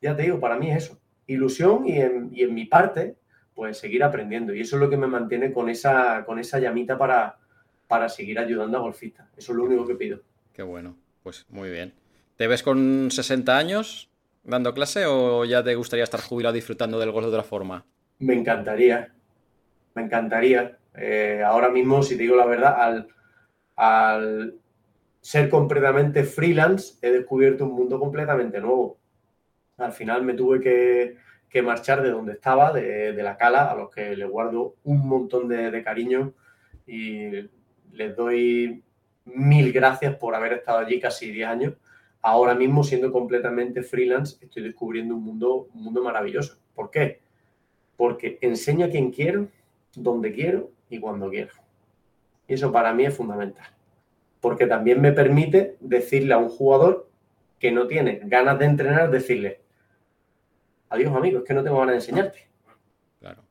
ya 0.00 0.16
te 0.16 0.22
digo, 0.22 0.40
para 0.40 0.56
mí 0.56 0.70
es 0.70 0.84
eso, 0.84 0.98
ilusión 1.26 1.86
y 1.86 2.00
en, 2.00 2.54
mi 2.54 2.64
parte, 2.64 3.16
pues 3.54 3.76
seguir 3.76 4.02
aprendiendo. 4.02 4.54
Y 4.54 4.62
eso 4.62 4.76
es 4.76 4.80
lo 4.80 4.88
que 4.88 4.96
me 4.96 5.06
mantiene 5.06 5.52
con 5.52 5.68
esa, 5.68 6.24
con 6.24 6.38
esa 6.38 6.58
llamita 6.58 6.96
para, 6.96 7.36
para 7.86 8.08
seguir 8.08 8.38
ayudando 8.38 8.78
a 8.78 8.80
golfistas. 8.80 9.28
Eso 9.36 9.52
es 9.52 9.58
lo 9.58 9.64
único 9.64 9.86
que 9.86 9.94
pido. 9.94 10.20
Qué 10.54 10.62
bueno, 10.62 10.96
pues 11.22 11.44
muy 11.50 11.70
bien. 11.70 11.92
¿Te 12.36 12.46
ves 12.46 12.62
con 12.62 13.10
60 13.10 13.56
años? 13.56 14.10
Dando 14.44 14.74
clase 14.74 15.06
o 15.06 15.44
ya 15.44 15.62
te 15.64 15.74
gustaría 15.74 16.04
estar 16.04 16.20
jubilado 16.20 16.54
disfrutando 16.54 16.98
del 16.98 17.10
golf 17.10 17.26
de 17.26 17.32
otra 17.32 17.42
forma? 17.42 17.84
Me 18.18 18.34
encantaría, 18.34 19.12
me 19.94 20.02
encantaría. 20.02 20.78
Eh, 20.96 21.42
ahora 21.44 21.68
mismo, 21.70 22.02
si 22.02 22.16
te 22.16 22.22
digo 22.22 22.36
la 22.36 22.46
verdad, 22.46 23.06
al, 23.76 24.54
ser 25.20 25.48
completamente 25.48 26.22
freelance, 26.24 26.94
he 27.00 27.10
descubierto 27.10 27.64
un 27.64 27.72
mundo 27.72 27.98
completamente 27.98 28.60
nuevo. 28.60 28.98
Al 29.78 29.92
final 29.92 30.22
me 30.22 30.34
tuve 30.34 30.60
que, 30.60 31.62
marchar 31.62 32.02
de 32.02 32.10
donde 32.10 32.32
estaba, 32.32 32.72
de, 32.72 33.12
la 33.22 33.36
cala, 33.36 33.70
a 33.70 33.74
los 33.74 33.90
que 33.90 34.16
les 34.16 34.28
guardo 34.28 34.74
un 34.84 35.08
montón 35.08 35.48
de, 35.48 35.70
de 35.70 35.82
cariño 35.82 36.34
y 36.86 37.48
les 37.92 38.14
doy 38.16 38.82
mil 39.24 39.72
gracias 39.72 40.16
por 40.16 40.34
haber 40.34 40.54
estado 40.54 40.78
allí 40.78 41.00
casi 41.00 41.30
10 41.30 41.48
años 41.48 41.74
ahora 42.24 42.54
mismo 42.54 42.82
siendo 42.82 43.12
completamente 43.12 43.82
freelance 43.82 44.38
estoy 44.40 44.62
descubriendo 44.62 45.14
un 45.14 45.22
mundo, 45.22 45.68
un 45.74 45.84
mundo 45.84 46.02
maravilloso. 46.02 46.56
¿Por 46.74 46.90
qué? 46.90 47.20
Porque 47.98 48.38
enseño 48.40 48.86
a 48.86 48.88
quien 48.88 49.10
quiero, 49.10 49.48
donde 49.94 50.32
quiero 50.32 50.70
y 50.88 50.98
cuando 50.98 51.28
quiero. 51.28 51.52
Y 52.48 52.54
eso 52.54 52.72
para 52.72 52.94
mí 52.94 53.04
es 53.04 53.14
fundamental. 53.14 53.66
Porque 54.40 54.66
también 54.66 55.02
me 55.02 55.12
permite 55.12 55.76
decirle 55.80 56.32
a 56.32 56.38
un 56.38 56.48
jugador 56.48 57.10
que 57.58 57.70
no 57.70 57.86
tiene 57.86 58.20
ganas 58.24 58.58
de 58.58 58.64
entrenar, 58.64 59.10
decirle, 59.10 59.60
adiós 60.88 61.14
amigo, 61.14 61.40
es 61.40 61.44
que 61.44 61.52
no 61.52 61.62
tengo 61.62 61.78
ganas 61.78 61.92
de 61.92 61.98
enseñarte. 61.98 62.48
Claro, 63.20 63.42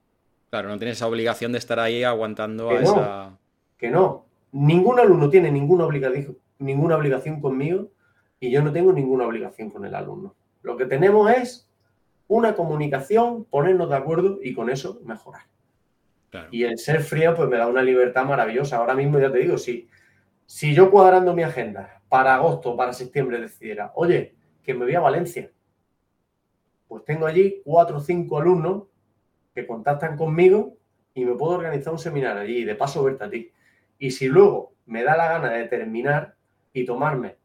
claro, 0.49 0.69
no 0.69 0.79
tienes 0.79 0.97
esa 0.97 1.07
obligación 1.07 1.51
de 1.51 1.59
estar 1.59 1.79
ahí 1.79 2.03
aguantando 2.03 2.71
a 2.71 2.81
esa... 2.81 3.37
Que 3.77 3.91
no, 3.91 4.25
ningún 4.51 4.99
alumno 4.99 5.29
tiene 5.29 5.51
ninguna 5.51 5.85
obligación, 5.85 6.39
ninguna 6.57 6.97
obligación 6.97 7.39
conmigo 7.39 7.91
y 8.43 8.51
yo 8.51 8.61
no 8.61 8.73
tengo 8.73 8.91
ninguna 8.91 9.25
obligación 9.25 9.69
con 9.69 9.85
el 9.85 9.95
alumno. 9.95 10.35
Lo 10.63 10.75
que 10.75 10.85
tenemos 10.85 11.31
es 11.31 11.71
una 12.27 12.55
comunicación, 12.55 13.45
ponernos 13.45 13.89
de 13.89 13.95
acuerdo 13.95 14.39
y 14.43 14.53
con 14.53 14.69
eso 14.69 14.99
mejorar. 15.05 15.43
Y 16.51 16.65
el 16.65 16.77
ser 16.77 16.99
frío 17.03 17.33
pues 17.37 17.47
me 17.47 17.55
da 17.55 17.67
una 17.67 17.81
libertad 17.81 18.25
maravillosa. 18.25 18.75
Ahora 18.75 18.95
mismo 18.95 19.17
ya 19.17 19.31
te 19.31 19.37
digo, 19.37 19.57
si, 19.57 19.87
si 20.45 20.73
yo 20.73 20.91
cuadrando 20.91 21.33
mi 21.33 21.43
agenda 21.43 22.01
para 22.09 22.35
agosto, 22.35 22.75
para 22.75 22.91
septiembre 22.91 23.39
decidiera, 23.39 23.93
oye, 23.95 24.35
que 24.61 24.73
me 24.73 24.83
voy 24.83 24.95
a 24.95 24.99
Valencia, 24.99 25.49
pues 26.89 27.05
tengo 27.05 27.25
allí 27.25 27.61
cuatro 27.63 27.95
o 27.95 28.01
cinco 28.01 28.39
alumnos 28.39 28.87
que 29.55 29.65
contactan 29.65 30.17
conmigo 30.17 30.75
y 31.13 31.23
me 31.23 31.33
puedo 31.35 31.53
organizar 31.53 31.93
un 31.93 31.99
seminario 31.99 32.41
allí 32.41 32.57
y 32.57 32.65
de 32.65 32.75
paso 32.75 33.05
verte 33.05 33.23
a 33.23 33.29
ti. 33.29 33.53
Y 33.99 34.11
si 34.11 34.27
luego 34.27 34.73
me 34.85 35.01
da 35.01 35.15
la 35.15 35.29
gana 35.29 35.49
de 35.49 35.65
terminar 35.69 36.35
y 36.73 36.83
tomarme 36.83 37.37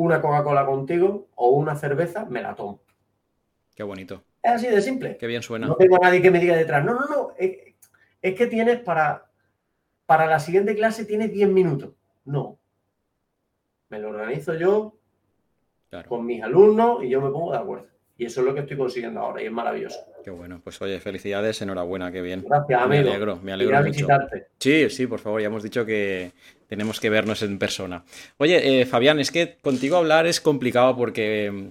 una 0.00 0.20
Coca-Cola 0.20 0.64
contigo 0.64 1.28
o 1.34 1.50
una 1.50 1.76
cerveza, 1.76 2.24
me 2.24 2.42
la 2.42 2.54
tomo. 2.54 2.82
Qué 3.74 3.82
bonito. 3.82 4.22
Es 4.42 4.52
así 4.52 4.66
de 4.66 4.80
simple. 4.80 5.16
Qué 5.18 5.26
bien 5.26 5.42
suena. 5.42 5.66
No 5.66 5.76
tengo 5.76 5.96
a 5.96 6.00
nadie 6.00 6.22
que 6.22 6.30
me 6.30 6.40
diga 6.40 6.56
detrás, 6.56 6.84
no, 6.84 6.94
no, 6.94 7.06
no, 7.06 7.32
es, 7.36 8.34
que 8.34 8.46
tienes 8.46 8.80
para, 8.80 9.30
para 10.06 10.26
la 10.26 10.40
siguiente 10.40 10.74
clase 10.74 11.04
tienes 11.04 11.32
10 11.32 11.50
minutos. 11.50 11.92
No. 12.24 12.58
Me 13.90 13.98
lo 13.98 14.10
organizo 14.10 14.54
yo 14.54 14.96
con 16.08 16.24
mis 16.24 16.42
alumnos 16.42 17.02
y 17.02 17.10
yo 17.10 17.20
me 17.20 17.30
pongo 17.30 17.52
de 17.52 17.58
acuerdo. 17.58 17.88
Y 18.20 18.26
eso 18.26 18.40
es 18.40 18.46
lo 18.46 18.52
que 18.52 18.60
estoy 18.60 18.76
consiguiendo 18.76 19.18
ahora 19.18 19.42
y 19.42 19.46
es 19.46 19.52
maravilloso. 19.52 19.98
Qué 20.22 20.30
bueno. 20.30 20.60
Pues 20.62 20.78
oye, 20.82 21.00
felicidades, 21.00 21.62
enhorabuena, 21.62 22.12
qué 22.12 22.20
bien. 22.20 22.44
Gracias, 22.46 22.82
amigo. 22.82 23.04
Me 23.04 23.08
alegro, 23.08 23.40
me 23.42 23.52
alegro 23.54 23.82
mucho. 23.82 24.06
Sí, 24.58 24.90
sí, 24.90 25.06
por 25.06 25.20
favor, 25.20 25.40
ya 25.40 25.46
hemos 25.46 25.62
dicho 25.62 25.86
que 25.86 26.32
tenemos 26.68 27.00
que 27.00 27.08
vernos 27.08 27.40
en 27.40 27.58
persona. 27.58 28.04
Oye, 28.36 28.82
eh, 28.82 28.84
Fabián, 28.84 29.20
es 29.20 29.30
que 29.30 29.56
contigo 29.62 29.96
hablar 29.96 30.26
es 30.26 30.42
complicado 30.42 30.94
porque 30.98 31.50
mm, 31.50 31.68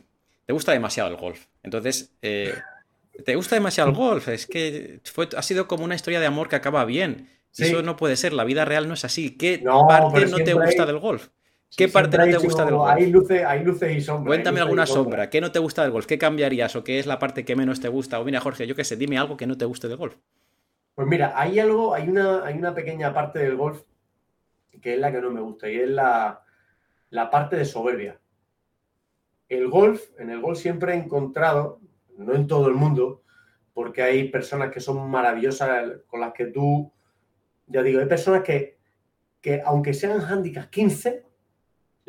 te 0.47 0.54
gusta 0.54 0.72
demasiado 0.72 1.12
el 1.12 1.18
golf. 1.18 1.45
Entonces, 1.62 2.16
eh, 2.24 2.56
te 3.24 3.36
gusta 3.36 3.54
demasiado 3.54 3.91
el 3.91 3.95
golf. 3.95 4.28
Es 4.30 4.47
que 4.47 5.02
fue, 5.04 5.30
ha 5.38 5.43
sido 5.43 5.68
como 5.68 5.86
una 5.86 5.93
historia 5.93 6.20
de 6.20 6.26
amor 6.26 6.50
que 6.50 6.56
acaba 6.56 6.84
bien. 6.84 7.30
Eso 7.56 7.84
no 7.84 7.95
puede 7.95 8.16
ser, 8.16 8.34
la 8.34 8.43
vida 8.43 8.66
real 8.66 8.88
no 8.88 8.95
es 8.95 9.06
así. 9.06 9.38
¿Qué 9.38 9.64
parte 9.88 10.26
no 10.26 10.38
te 10.38 10.56
gusta 10.56 10.88
del 10.88 10.97
golf? 10.97 11.28
¿Qué 11.76 11.88
parte 11.88 12.17
no 12.17 12.26
te 12.26 12.38
gusta 12.38 12.65
del 12.65 12.76
golf? 12.76 12.91
Hay 12.91 13.11
luces, 13.11 13.43
hay 13.45 13.63
luces 13.63 13.95
y 13.95 14.01
sombras. 14.01 14.28
Cuéntame 14.28 14.59
alguna 14.59 14.86
sombra. 14.86 15.30
¿Qué 15.30 15.39
no 15.39 15.51
te 15.51 15.59
gusta 15.59 15.84
del 15.84 15.91
golf? 15.91 16.05
¿Qué 16.05 16.17
cambiarías? 16.17 16.76
¿O 16.76 16.84
qué 16.84 16.99
es 16.99 17.05
la 17.05 17.20
parte 17.20 17.45
que 17.45 17.55
menos 17.55 17.80
te 17.80 17.88
gusta? 17.88 18.20
O 18.20 18.26
mira, 18.26 18.41
Jorge, 18.41 18.67
yo 18.67 18.76
qué 18.76 18.84
sé, 18.84 18.95
dime 18.95 19.17
algo 19.17 19.38
que 19.38 19.47
no 19.47 19.57
te 19.57 19.65
guste 19.65 19.88
del 19.88 19.97
golf. 19.97 20.15
Pues 20.95 21.07
mira, 21.07 21.34
hay 21.36 21.59
algo, 21.59 21.93
hay 21.93 22.09
una, 22.09 22.43
hay 22.43 22.57
una 22.57 22.74
pequeña 22.74 23.13
parte 23.13 23.39
del 23.39 23.55
golf 23.55 23.84
que 24.82 24.93
es 24.93 24.99
la 24.99 25.11
que 25.11 25.22
no 25.22 25.32
me 25.32 25.41
gusta 25.41 25.70
y 25.70 25.78
es 25.78 25.89
la, 25.89 26.43
la 27.09 27.30
parte 27.30 27.55
de 27.55 27.65
soberbia. 27.65 28.20
El 29.47 29.67
golf, 29.67 30.01
en 30.20 30.30
el 30.30 30.41
golf 30.41 30.59
siempre 30.59 30.93
he 30.93 30.97
encontrado, 30.97 31.82
no 32.17 32.34
en 32.34 32.47
todo 32.47 32.67
el 32.67 32.76
mundo, 32.76 33.24
porque 33.74 34.03
hay 34.03 34.30
personas 34.30 34.72
que 34.72 34.80
son 34.80 35.09
maravillosas 35.09 36.01
con 36.07 36.22
las 36.22 36.34
que 36.34 36.47
tú, 36.47 36.91
ya 37.67 37.82
digo, 37.82 37.99
hay 37.99 38.07
personas 38.07 38.43
que, 38.43 38.78
que 39.41 39.61
aunque 39.65 39.93
sean 39.93 40.22
handicaps 40.22 40.67
15, 40.67 41.26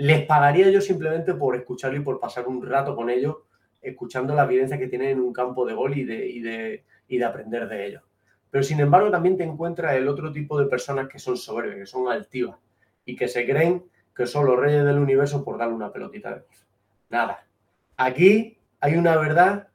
les 0.01 0.25
pagaría 0.25 0.71
yo 0.71 0.81
simplemente 0.81 1.35
por 1.35 1.55
escucharlo 1.55 1.99
y 1.99 2.03
por 2.03 2.19
pasar 2.19 2.49
un 2.49 2.65
rato 2.65 2.97
con 2.97 3.11
ellos, 3.11 3.37
escuchando 3.83 4.35
la 4.35 4.45
evidencia 4.45 4.79
que 4.79 4.89
tienen 4.89 5.11
en 5.11 5.21
un 5.21 5.31
campo 5.31 5.67
de 5.67 5.75
gol 5.75 5.95
y 5.97 6.05
de, 6.05 6.27
y 6.27 7.19
de, 7.19 7.25
aprender 7.25 7.69
de 7.69 7.87
ellos. 7.87 8.03
Pero 8.51 8.65
sin 8.65 8.81
embargo 8.81 9.11
también 9.11 9.37
te 9.37 9.45
encuentras 9.45 9.95
el 9.97 10.09
otro 10.09 10.33
tipo 10.33 10.59
de 10.59 10.67
personas 10.67 11.07
que 11.07 11.19
son 11.19 11.37
soberbias, 11.37 11.77
que 11.77 11.87
son 11.87 12.11
altivas 12.11 12.57
y 13.05 13.15
que 13.15 13.29
se 13.29 13.45
creen 13.45 13.85
que 14.17 14.27
son 14.27 14.47
los 14.47 14.59
reyes 14.59 14.87
del 14.87 14.97
universo 14.97 15.45
por 15.45 15.59
darle 15.59 15.75
una 15.75 15.93
pelotita 15.93 16.31
de 16.31 16.41
golf. 16.41 16.63
Nada. 17.11 17.47
Aquí 17.99 18.57
hay 18.81 18.95
una 18.95 19.19
verdad 19.19 19.69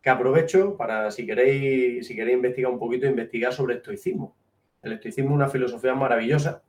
que 0.00 0.10
aprovecho 0.10 0.76
para, 0.76 1.10
si 1.10 1.26
queréis, 1.26 2.06
si 2.06 2.14
queréis 2.14 2.36
investigar 2.36 2.70
un 2.70 2.78
poquito, 2.78 3.06
investigar 3.06 3.52
sobre 3.52 3.74
estoicismo. 3.74 4.36
El 4.80 4.92
estoicismo 4.92 5.30
es 5.30 5.34
una 5.34 5.48
filosofía 5.48 5.94
maravillosa 5.96 6.62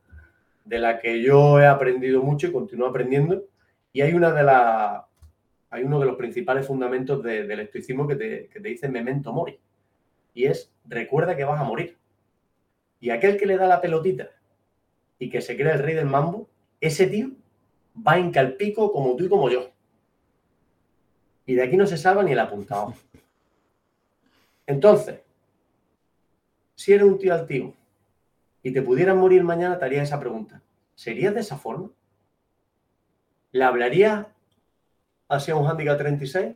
de 0.66 0.80
la 0.80 1.00
que 1.00 1.22
yo 1.22 1.60
he 1.60 1.66
aprendido 1.66 2.22
mucho 2.22 2.48
y 2.48 2.52
continúo 2.52 2.88
aprendiendo. 2.88 3.44
Y 3.92 4.02
hay 4.02 4.14
una 4.14 4.32
de 4.32 4.44
las 4.44 5.04
hay 5.70 5.84
uno 5.84 6.00
de 6.00 6.06
los 6.06 6.18
principales 6.18 6.68
fundamentos 6.68 7.24
del 7.24 7.60
estoicismo 7.60 8.08
que 8.08 8.16
te, 8.16 8.48
que 8.48 8.60
te 8.60 8.70
dice 8.70 8.88
memento 8.88 9.34
mori. 9.34 9.60
Y 10.36 10.46
es 10.46 10.72
recuerda 10.86 11.36
que 11.36 11.46
vas 11.46 11.60
a 11.60 11.64
morir. 11.64 11.98
Y 13.00 13.10
aquel 13.10 13.38
que 13.38 13.48
le 13.48 13.58
da 13.58 13.68
la 13.68 13.82
pelotita 13.82 14.30
y 15.18 15.32
que 15.32 15.42
se 15.42 15.58
crea 15.58 15.74
el 15.74 15.80
rey 15.80 15.96
del 15.96 16.06
mambo, 16.06 16.48
ese 16.80 17.08
tío 17.08 17.32
va 17.96 18.20
en 18.20 18.32
calpico 18.32 18.92
como 18.92 19.16
tú 19.16 19.26
y 19.26 19.30
como 19.30 19.50
yo. 19.50 19.72
Y 21.48 21.56
de 21.56 21.64
aquí 21.64 21.76
no 21.76 21.88
se 21.88 21.98
salva 21.98 22.22
ni 22.24 22.34
el 22.34 22.40
apuntado. 22.40 22.94
Entonces, 24.68 25.22
si 26.76 26.94
eres 26.94 27.08
un 27.08 27.18
tío 27.18 27.34
altivo 27.34 27.74
y 28.64 28.72
te 28.72 28.82
pudieran 28.82 29.18
morir 29.18 29.44
mañana, 29.44 29.78
te 29.78 29.86
haría 29.86 30.02
esa 30.02 30.20
pregunta. 30.20 30.64
¿Serías 30.96 31.34
de 31.34 31.42
esa 31.42 31.58
forma? 31.58 31.92
¿Le 33.52 33.64
hablarías 33.64 34.26
hacia 35.28 35.56
un 35.56 35.68
handicap 35.68 35.98
36? 35.98 36.56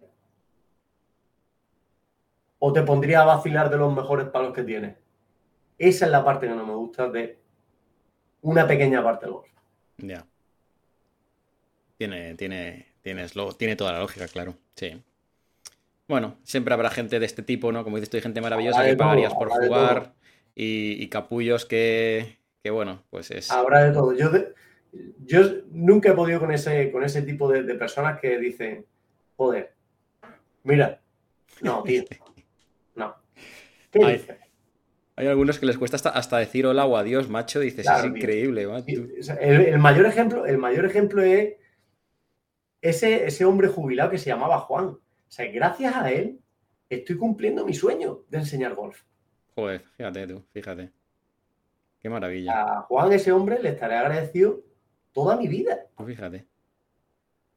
¿O 2.60 2.74
te 2.74 2.82
pondría 2.82 3.22
a 3.22 3.26
vacilar 3.26 3.70
de 3.70 3.78
los 3.78 3.94
mejores 3.94 4.30
palos 4.30 4.54
que 4.54 4.64
tienes? 4.64 4.96
Esa 5.78 6.06
es 6.06 6.12
la 6.12 6.24
parte 6.24 6.48
que 6.48 6.56
no 6.56 6.66
me 6.66 6.74
gusta 6.74 7.10
de 7.10 7.38
una 8.42 8.66
pequeña 8.66 9.04
parte 9.04 9.26
del 9.26 9.34
golf. 9.34 9.50
Ya. 9.98 10.26
Tiene, 11.98 12.36
tiene, 12.36 12.88
tiene 13.02 13.76
toda 13.76 13.92
la 13.92 14.00
lógica, 14.00 14.28
claro. 14.28 14.56
Sí. 14.76 15.04
Bueno, 16.08 16.38
siempre 16.44 16.74
habrá 16.74 16.90
gente 16.90 17.20
de 17.20 17.26
este 17.26 17.44
tipo, 17.44 17.72
¿no? 17.72 17.84
Como 17.84 17.98
dices 17.98 18.14
hay 18.16 18.22
gente 18.22 18.40
maravillosa 18.40 18.86
que 18.86 18.96
pagarías 18.96 19.34
por 19.34 19.50
jugar 19.50 20.14
y, 20.60 21.08
capullos 21.10 21.66
que, 21.66 22.40
que, 22.64 22.72
bueno, 22.72 23.04
pues 23.12 23.30
es... 23.30 23.52
Habrá 23.52 23.84
de 23.84 23.92
todo. 23.92 24.14
Yo, 24.14 24.32
yo 25.24 25.42
nunca 25.70 26.10
he 26.10 26.16
podido 26.16 26.40
con 26.40 26.52
ese, 26.52 26.92
con 26.92 27.04
ese 27.04 27.22
tipo 27.22 27.48
de, 27.52 27.76
personas 27.76 28.20
que 28.20 28.40
dicen, 28.40 28.84
joder, 29.36 29.74
mira, 30.64 31.00
no, 31.62 31.84
tío, 31.84 32.04
no. 32.96 33.16
¿Qué 33.92 34.04
hay, 34.04 34.14
dices? 34.14 34.38
Hay 35.16 35.28
algunos 35.28 35.60
que 35.60 35.68
les 35.68 35.78
cuesta 35.78 35.96
hasta, 35.96 36.10
hasta 36.10 36.40
decir 36.40 36.66
hola 36.66 36.88
o 36.88 36.98
adiós, 36.98 37.30
macho, 37.30 37.60
dices, 37.60 37.86
es 37.88 38.06
increíble. 38.06 38.68
El, 39.40 39.78
mayor 39.78 40.08
ejemplo, 40.08 40.48
el 40.48 40.58
mayor 40.58 40.86
ejemplo 40.86 41.22
es 41.22 41.54
ese, 42.82 43.28
ese 43.28 43.46
hombre 43.46 43.68
jubilado 43.68 44.10
que 44.10 44.18
se 44.18 44.32
llamaba 44.32 44.60
Juan. 44.62 44.86
O 44.86 45.02
sea, 45.28 45.46
gracias 45.52 45.96
a 45.96 46.12
él 46.12 46.40
estoy 46.90 47.18
cumpliendo 47.18 47.64
mi 47.64 47.76
sueño 47.76 48.24
de 48.30 48.40
enseñar 48.40 48.74
golf. 48.74 49.04
Joder, 49.58 49.82
fíjate 49.98 50.28
tú, 50.28 50.44
fíjate. 50.52 50.92
Qué 52.00 52.12
maravilla. 52.12 52.62
A 52.62 52.82
Juan, 52.84 53.12
ese 53.12 53.32
hombre, 53.32 53.60
le 53.60 53.70
estaré 53.70 53.96
agradecido 53.96 54.62
toda 55.12 55.36
mi 55.36 55.48
vida. 55.48 55.88
Pues 55.96 56.10
fíjate. 56.10 56.46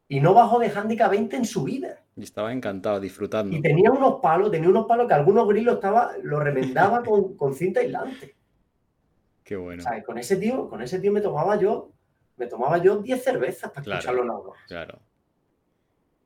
Y 0.08 0.20
no 0.20 0.32
bajó 0.32 0.58
de 0.58 0.70
handicap 0.70 1.10
20 1.10 1.36
en 1.36 1.44
su 1.44 1.62
vida. 1.62 2.02
Y 2.16 2.22
estaba 2.22 2.54
encantado, 2.54 3.00
disfrutando. 3.00 3.54
Y 3.54 3.60
tenía 3.60 3.90
unos 3.90 4.18
palos, 4.22 4.50
tenía 4.50 4.70
unos 4.70 4.86
palos 4.86 5.08
que 5.08 5.12
algunos 5.12 5.46
grilos 5.46 5.74
estaba, 5.74 6.12
lo 6.22 6.40
remendaba 6.40 7.02
con, 7.36 7.54
cinta 7.54 7.80
aislante. 7.80 8.34
Qué 9.44 9.56
bueno. 9.56 9.82
O 9.82 9.86
sea, 9.86 10.02
con 10.02 10.16
ese 10.16 10.36
tío, 10.36 10.70
con 10.70 10.80
ese 10.80 11.00
tío 11.00 11.12
me 11.12 11.20
tomaba 11.20 11.60
yo, 11.60 11.92
me 12.38 12.46
tomaba 12.46 12.78
yo 12.78 12.96
10 12.96 13.22
cervezas 13.22 13.72
para 13.72 13.82
escucharlo 13.82 14.22
en 14.22 14.30
agua. 14.30 14.56
Claro. 14.68 15.00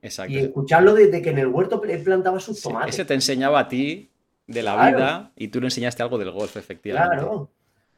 Exacto. 0.01 0.31
Y 0.31 0.37
escucharlo 0.37 0.93
desde 0.93 1.21
que 1.21 1.31
en 1.31 1.39
el 1.39 1.47
huerto 1.47 1.83
él 1.83 2.01
plantaba 2.01 2.39
sus 2.39 2.61
tomates. 2.61 2.95
ese 2.95 3.03
te 3.03 3.13
enseñaba 3.13 3.59
a 3.59 3.67
ti 3.67 4.14
de 4.47 4.63
la 4.63 4.89
vida 4.89 5.31
y 5.35 5.47
tú 5.47 5.59
le 5.59 5.67
enseñaste 5.67 6.03
algo 6.03 6.17
del 6.17 6.31
golf, 6.31 6.55
efectivamente. 6.57 7.17
Claro. 7.17 7.51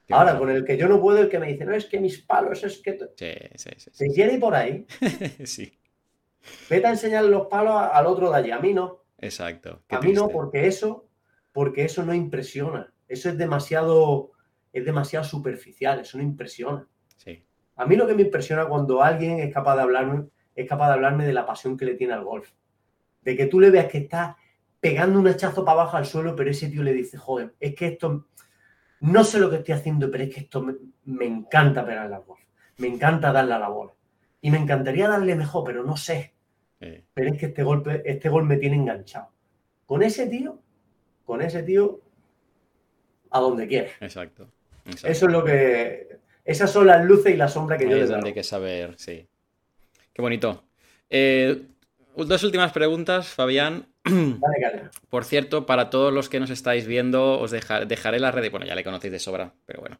Ahora, 0.10 0.38
con 0.38 0.50
el 0.50 0.64
que 0.64 0.78
yo 0.78 0.88
no 0.88 1.02
puedo, 1.02 1.20
el 1.20 1.30
que 1.30 1.40
me 1.40 1.48
dice, 1.48 1.66
no, 1.66 1.74
es 1.74 1.86
que 1.86 2.00
mis 2.00 2.20
palos, 2.20 2.64
es 2.64 2.78
que. 2.78 2.98
Sí, 3.16 3.32
sí, 3.56 3.70
sí. 3.78 3.90
¿Se 3.92 4.08
quiere 4.08 4.36
ir 4.36 4.40
por 4.40 4.56
ahí? 4.56 4.86
sí. 5.44 5.78
Vete 6.70 6.88
a 6.88 6.92
enseñar 6.92 7.26
los 7.26 7.48
palos 7.48 7.74
al 7.76 8.06
otro 8.06 8.32
de 8.32 8.38
allí. 8.38 8.52
A 8.52 8.60
mí 8.60 8.74
no. 8.74 9.04
Exacto. 9.20 9.82
a 9.90 10.00
mí 10.00 10.14
no, 10.14 10.30
porque 10.30 10.68
eso, 10.68 11.10
porque 11.52 11.84
eso 11.84 12.04
no 12.04 12.14
impresiona. 12.14 12.94
Eso 13.08 13.30
es 13.30 13.38
demasiado, 13.38 14.32
es 14.72 14.86
demasiado 14.86 15.26
superficial, 15.26 16.00
eso 16.00 16.18
no 16.18 16.24
impresiona. 16.24 16.88
Sí. 17.18 17.44
A 17.76 17.86
mí 17.86 17.96
lo 17.96 18.08
que 18.08 18.14
me 18.14 18.22
impresiona 18.22 18.66
cuando 18.66 19.02
alguien 19.02 19.40
es 19.40 19.54
capaz 19.54 19.76
de 19.76 19.82
hablarme, 19.82 20.28
es 20.56 20.70
capaz 20.70 20.88
de 20.88 20.94
hablarme 20.94 21.26
de 21.26 21.34
la 21.34 21.46
pasión 21.46 21.76
que 21.78 21.86
le 21.86 21.96
tiene 21.96 22.14
al 22.14 22.24
golf. 22.24 22.50
De 23.22 23.36
que 23.36 23.48
tú 23.48 23.60
le 23.60 23.72
veas 23.72 23.88
que 23.88 23.98
está 23.98 24.38
pegando 24.80 25.20
un 25.20 25.28
hachazo 25.28 25.66
para 25.66 25.82
abajo 25.82 25.98
al 25.98 26.06
suelo, 26.06 26.36
pero 26.36 26.50
ese 26.50 26.70
tío 26.70 26.84
le 26.84 26.94
dice, 26.94 27.18
joder, 27.18 27.54
es 27.60 27.76
que 27.76 27.88
esto, 27.88 28.28
no 29.02 29.24
sé 29.24 29.40
lo 29.40 29.50
que 29.50 29.58
estoy 29.58 29.74
haciendo, 29.74 30.10
pero 30.12 30.24
es 30.24 30.34
que 30.34 30.42
esto 30.42 30.62
me, 30.62 31.26
encanta 31.26 31.86
pegar 31.86 32.10
la 32.10 32.20
bola, 32.20 32.44
me 32.78 32.88
encanta 32.88 33.32
darle 33.32 33.54
a 33.54 33.60
la 33.60 33.70
bola. 33.70 33.94
Y 34.40 34.52
me 34.52 34.58
encantaría 34.58 35.08
darle 35.08 35.36
mejor, 35.36 35.64
pero 35.66 35.84
no 35.84 35.98
sé. 35.98 36.34
Pero 36.80 37.34
es 37.34 37.40
que 37.40 37.48
este 37.48 37.64
golpe, 37.64 38.04
este 38.06 38.30
gol 38.30 38.46
me 38.46 38.58
tiene 38.58 38.76
enganchado. 38.76 39.32
Con 39.86 40.04
ese 40.04 40.28
tío, 40.28 40.62
con 41.26 41.42
ese 41.42 41.64
tío, 41.64 42.02
a 43.32 43.40
donde 43.40 43.68
quiera. 43.68 43.90
Exacto, 44.00 44.48
Eso 44.86 45.26
es 45.26 45.32
lo 45.32 45.44
que. 45.44 46.20
Esas 46.46 46.72
son 46.72 46.88
las 46.88 47.04
luces 47.04 47.34
y 47.34 47.38
la 47.38 47.50
sombra 47.50 47.78
que 47.78 47.90
yo 47.90 47.98
le 47.98 48.16
Hay 48.24 48.34
que 48.34 48.44
saber, 48.44 48.94
sí. 48.98 49.28
Qué 50.14 50.22
bonito. 50.22 50.64
Eh, 51.10 51.64
dos 52.16 52.44
últimas 52.44 52.72
preguntas, 52.72 53.28
Fabián. 53.30 53.88
Por 55.10 55.26
cierto, 55.26 55.66
para 55.66 55.90
todos 55.90 56.14
los 56.14 56.30
que 56.30 56.40
nos 56.40 56.50
estáis 56.50 56.88
viendo, 56.88 57.40
os 57.40 57.52
dejaré 57.52 58.20
la 58.20 58.32
red. 58.32 58.50
Bueno, 58.52 58.66
ya 58.66 58.76
le 58.76 58.84
conocéis 58.84 59.12
de 59.12 59.20
sobra, 59.20 59.54
pero 59.66 59.82
bueno. 59.82 60.00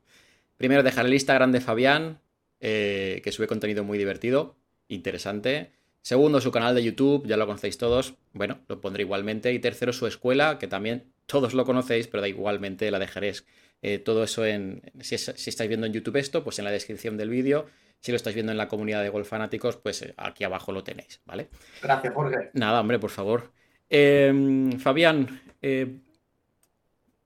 Primero 0.58 0.84
dejaré 0.84 1.08
el 1.08 1.14
Instagram 1.14 1.52
de 1.52 1.62
Fabián, 1.62 2.20
eh, 2.60 3.22
que 3.24 3.32
sube 3.32 3.48
contenido 3.48 3.84
muy 3.84 3.98
divertido, 3.98 4.56
interesante. 4.88 5.72
Segundo, 6.02 6.42
su 6.42 6.52
canal 6.52 6.74
de 6.74 6.84
YouTube, 6.84 7.28
ya 7.28 7.38
lo 7.38 7.46
conocéis 7.46 7.78
todos. 7.78 8.16
Bueno, 8.34 8.60
lo 8.68 8.82
pondré 8.82 9.04
igualmente. 9.04 9.52
Y 9.54 9.60
tercero, 9.60 9.94
su 9.94 10.08
escuela, 10.08 10.58
que 10.58 10.68
también 10.68 11.12
todos 11.26 11.54
lo 11.54 11.66
conocéis, 11.66 12.08
pero 12.08 12.22
da 12.22 12.28
igualmente, 12.28 12.90
la 12.90 13.00
dejaréis. 13.00 13.46
Eh, 13.82 14.00
todo 14.00 14.24
eso 14.24 14.46
en. 14.46 14.82
Si, 15.02 15.18
si, 15.18 15.50
estáis 15.50 15.68
viendo 15.68 15.86
en 15.86 15.94
YouTube 15.94 16.16
esto, 16.16 16.44
pues 16.44 16.58
en 16.60 16.66
la 16.66 16.72
descripción 16.72 17.18
del 17.18 17.30
vídeo. 17.30 17.68
Si 18.00 18.12
lo 18.12 18.16
estáis 18.16 18.36
viendo 18.36 18.52
en 18.52 18.58
la 18.58 18.68
comunidad 18.68 19.04
de 19.04 19.10
Golf 19.10 19.28
Fanáticos, 19.28 19.78
pues 19.78 20.02
eh, 20.02 20.14
aquí 20.18 20.44
abajo 20.44 20.72
lo 20.72 20.84
tenéis, 20.84 21.20
¿vale? 21.26 21.50
Gracias, 21.82 22.14
Jorge. 22.14 22.52
Nada, 22.54 22.80
hombre, 22.80 23.00
por 23.00 23.10
favor. 23.10 23.52
Em, 23.90 24.72
Fabián, 24.80 25.42
eh, 25.62 26.00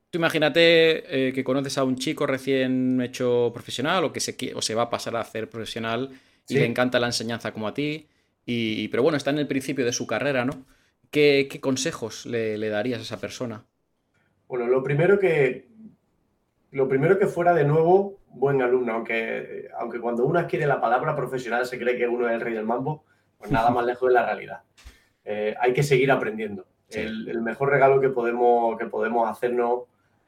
tú 0.09 0.17
imagínate 0.17 1.29
eh, 1.29 1.33
que 1.33 1.43
conoces 1.43 1.77
a 1.77 1.83
un 1.83 1.95
chico 1.95 2.27
recién 2.27 3.01
hecho 3.01 3.51
profesional 3.53 4.03
o 4.03 4.13
que 4.13 4.19
se, 4.19 4.35
o 4.53 4.61
se 4.61 4.75
va 4.75 4.83
a 4.83 4.89
pasar 4.89 5.15
a 5.15 5.21
hacer 5.21 5.49
profesional 5.49 6.11
y 6.47 6.55
le 6.55 6.65
encanta 6.65 6.99
la 6.99 7.07
enseñanza 7.07 7.53
como 7.53 7.67
a 7.67 7.73
ti, 7.73 8.07
y, 8.45 8.87
pero 8.89 9.03
bueno, 9.03 9.17
está 9.17 9.29
en 9.29 9.37
el 9.37 9.47
principio 9.47 9.85
de 9.85 9.93
su 9.93 10.05
carrera, 10.05 10.43
¿no? 10.43 10.65
¿Qué, 11.09 11.47
consejos 11.61 12.25
le, 12.25 12.57
darías 12.69 12.99
a 12.99 13.03
esa 13.03 13.19
persona? 13.19 13.63
Bueno, 14.47 14.67
lo 14.67 14.83
primero 14.83 15.19
que 15.19 15.69
lo 16.71 16.87
primero 16.87 17.19
que 17.19 17.27
fuera 17.27 17.53
de 17.53 17.65
nuevo 17.65 18.19
buen 18.27 18.61
alumno, 18.61 18.93
aunque, 18.93 19.69
aunque 19.77 19.99
cuando 19.99 20.25
uno 20.25 20.39
adquiere 20.39 20.65
la 20.65 20.79
palabra 20.79 21.15
profesional 21.15 21.65
se 21.65 21.77
cree 21.77 21.97
que 21.97 22.07
uno 22.07 22.29
es 22.29 22.35
el 22.35 22.41
rey 22.41 22.53
del 22.53 22.65
mambo, 22.65 23.03
pues 23.37 23.51
nada 23.51 23.69
más 23.71 23.85
lejos 23.85 24.07
de 24.07 24.13
la 24.13 24.25
realidad. 24.25 24.61
Eh, 25.25 25.55
hay 25.59 25.73
que 25.73 25.83
seguir 25.83 26.11
aprendiendo. 26.11 26.65
El, 26.89 27.41
mejor 27.41 27.69
regalo 27.69 28.01
que 28.01 28.09
podemos, 28.09 28.77
que 28.77 28.85
podemos 28.87 29.29
hacernos 29.29 29.83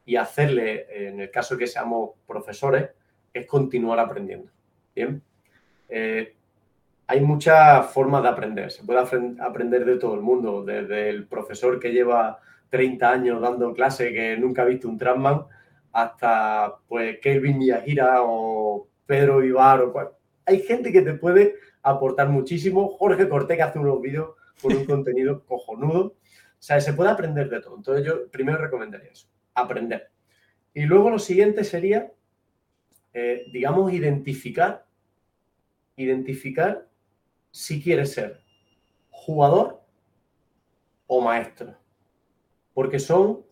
y 0.06 0.16
hacerle, 0.16 1.08
en 1.08 1.20
el 1.20 1.30
caso 1.30 1.58
que 1.58 1.68
seamos 1.68 2.12
profesores, 2.26 2.90
es 3.34 3.46
continuar 3.46 4.00
aprendiendo. 4.00 4.50
Bien. 4.96 5.22
Eh, 5.90 6.36
hay 7.08 7.22
muchas 7.22 7.92
formas 7.92 8.24
de 8.24 8.30
aprender. 8.30 8.72
Se 8.72 8.84
puede 8.84 9.02
aprender 9.40 9.86
de 9.86 9.98
todo 9.98 10.16
el 10.16 10.22
mundo, 10.22 10.64
desde 10.64 11.10
el 11.10 11.28
profesor 11.28 11.80
que 11.80 11.92
lleva 11.92 12.40
30 12.70 13.12
años 13.12 13.42
dando 13.42 13.74
clase 13.74 14.14
que 14.14 14.38
nunca 14.38 14.62
ha 14.62 14.66
visto 14.66 14.88
un 14.88 14.98
Trasman, 14.98 15.44
hasta 15.92 16.76
pues 16.88 17.20
Kelvin 17.20 17.58
Miyahira 17.58 18.22
o 18.24 18.88
Pedro 19.06 19.40
Vivar. 19.40 19.82
O 19.82 20.18
Hay 20.46 20.62
gente 20.62 20.92
que 20.92 21.02
te 21.02 21.14
puede 21.14 21.56
aportar 21.84 22.30
muchísimo. 22.30 22.90
Jorge 22.90 23.28
Corté, 23.28 23.58
que 23.58 23.64
hace 23.64 23.80
unos 23.80 24.02
vídeos 24.02 24.30
con 24.64 24.76
un 24.76 24.86
contenido 24.86 25.46
cojonudo. 25.46 26.06
O 26.06 26.66
sea, 26.66 26.82
se 26.82 26.94
puede 26.94 27.12
aprender 27.12 27.50
de 27.50 27.62
todo. 27.62 27.76
Entonces 27.76 28.06
yo 28.06 28.30
primero 28.32 28.58
recomendaría 28.58 29.12
eso, 29.12 29.28
aprender. 29.54 30.10
Y 30.74 30.86
luego 30.86 31.10
lo 31.10 31.20
siguiente 31.20 31.64
sería, 31.64 32.12
eh, 33.14 33.46
digamos, 33.52 33.94
identificar, 33.94 34.88
identificar 35.96 36.88
si 37.52 37.82
quieres 37.82 38.14
ser 38.14 38.42
jugador 39.12 39.84
o 41.06 41.22
maestro, 41.22 41.76
porque 42.74 42.98
son 42.98 43.46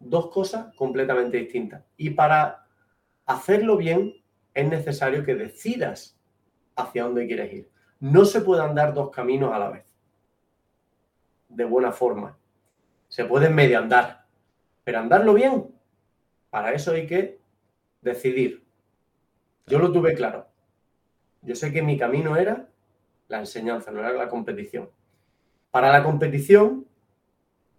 dos 0.00 0.30
cosas 0.30 0.74
completamente 0.74 1.36
distintas. 1.36 1.84
Y 1.96 2.10
para 2.10 2.66
hacerlo 3.26 3.76
bien 3.76 4.14
es 4.52 4.68
necesario 4.68 5.24
que 5.24 5.34
decidas 5.34 6.18
hacia 6.76 7.04
dónde 7.04 7.26
quieres 7.26 7.52
ir. 7.52 7.70
No 8.00 8.24
se 8.24 8.40
pueden 8.40 8.70
andar 8.70 8.92
dos 8.94 9.10
caminos 9.10 9.52
a 9.52 9.58
la 9.58 9.70
vez, 9.70 9.93
de 11.54 11.64
buena 11.64 11.92
forma. 11.92 12.36
Se 13.08 13.24
pueden 13.24 13.54
medio 13.54 13.78
andar, 13.78 14.26
pero 14.82 14.98
andarlo 14.98 15.34
bien, 15.34 15.74
para 16.50 16.72
eso 16.72 16.92
hay 16.92 17.06
que 17.06 17.40
decidir. 18.00 18.64
Yo 19.66 19.78
lo 19.78 19.92
tuve 19.92 20.14
claro. 20.14 20.46
Yo 21.42 21.54
sé 21.54 21.72
que 21.72 21.82
mi 21.82 21.98
camino 21.98 22.36
era 22.36 22.68
la 23.28 23.38
enseñanza, 23.38 23.90
no 23.90 24.00
era 24.00 24.12
la 24.12 24.28
competición. 24.28 24.90
Para 25.70 25.92
la 25.92 26.02
competición, 26.02 26.86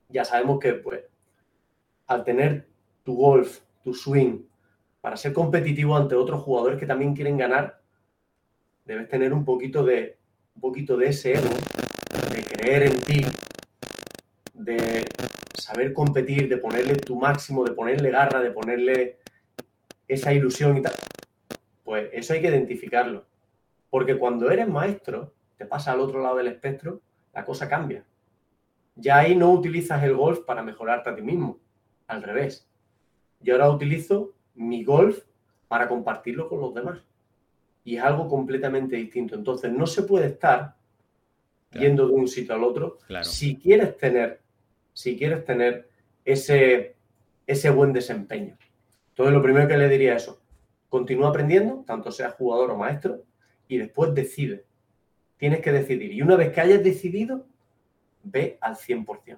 ya 0.09 0.25
sabemos 0.25 0.59
que 0.59 0.73
pues, 0.73 1.03
al 2.07 2.23
tener 2.23 2.67
tu 3.03 3.15
golf, 3.15 3.61
tu 3.83 3.93
swing, 3.93 4.43
para 5.01 5.17
ser 5.17 5.33
competitivo 5.33 5.95
ante 5.95 6.15
otros 6.15 6.41
jugadores 6.41 6.79
que 6.79 6.85
también 6.85 7.15
quieren 7.15 7.37
ganar, 7.37 7.81
debes 8.85 9.07
tener 9.07 9.33
un 9.33 9.45
poquito 9.45 9.83
de, 9.83 10.17
un 10.55 10.61
poquito 10.61 10.97
de 10.97 11.07
ese 11.09 11.33
ego, 11.33 11.49
de 12.31 12.43
creer 12.43 12.83
en 12.83 12.99
ti, 13.01 13.25
de 14.65 15.07
saber 15.53 15.93
competir, 15.93 16.49
de 16.49 16.57
ponerle 16.57 16.95
tu 16.95 17.15
máximo, 17.15 17.63
de 17.63 17.71
ponerle 17.71 18.09
garra, 18.09 18.41
de 18.41 18.51
ponerle 18.51 19.19
esa 20.07 20.33
ilusión 20.33 20.77
y 20.77 20.81
tal. 20.81 20.93
Pues 21.83 22.09
eso 22.11 22.33
hay 22.33 22.41
que 22.41 22.49
identificarlo. 22.49 23.25
Porque 23.89 24.17
cuando 24.17 24.49
eres 24.49 24.67
maestro, 24.67 25.33
te 25.57 25.65
pasa 25.65 25.91
al 25.91 25.99
otro 25.99 26.21
lado 26.21 26.37
del 26.37 26.47
espectro, 26.47 27.01
la 27.33 27.45
cosa 27.45 27.69
cambia. 27.69 28.03
Ya 28.95 29.19
ahí 29.19 29.35
no 29.35 29.51
utilizas 29.51 30.03
el 30.03 30.15
golf 30.15 30.39
para 30.39 30.63
mejorarte 30.63 31.11
a 31.11 31.15
ti 31.15 31.21
mismo. 31.21 31.59
Al 32.07 32.23
revés. 32.23 32.67
Yo 33.39 33.53
ahora 33.53 33.69
utilizo 33.69 34.33
mi 34.55 34.83
golf 34.83 35.19
para 35.67 35.87
compartirlo 35.87 36.49
con 36.49 36.59
los 36.61 36.73
demás. 36.73 36.99
Y 37.83 37.97
es 37.97 38.03
algo 38.03 38.27
completamente 38.27 38.95
distinto. 38.95 39.35
Entonces, 39.35 39.71
no 39.71 39.85
se 39.85 40.03
puede 40.03 40.27
estar 40.27 40.75
yendo 41.71 42.07
de 42.07 42.13
un 42.13 42.27
sitio 42.27 42.55
al 42.55 42.63
otro 42.63 42.97
si 43.23 43.57
quieres 43.57 43.97
tener, 43.97 44.41
si 44.95 45.17
quieres 45.17 45.43
tener 45.43 45.89
ese, 46.23 46.95
ese 47.45 47.69
buen 47.69 47.93
desempeño. 47.93 48.57
Entonces, 49.09 49.33
lo 49.33 49.43
primero 49.43 49.67
que 49.67 49.77
le 49.77 49.89
diría 49.89 50.15
es 50.15 50.23
eso. 50.23 50.41
Continúa 50.89 51.29
aprendiendo, 51.29 51.83
tanto 51.85 52.11
seas 52.11 52.33
jugador 52.33 52.71
o 52.71 52.77
maestro, 52.77 53.21
y 53.67 53.77
después 53.77 54.15
decide. 54.15 54.65
Tienes 55.37 55.59
que 55.59 55.73
decidir. 55.73 56.13
Y 56.13 56.21
una 56.21 56.37
vez 56.37 56.53
que 56.53 56.61
hayas 56.61 56.81
decidido, 56.81 57.45
ve 58.23 58.57
al 58.61 58.75
100%. 58.75 59.37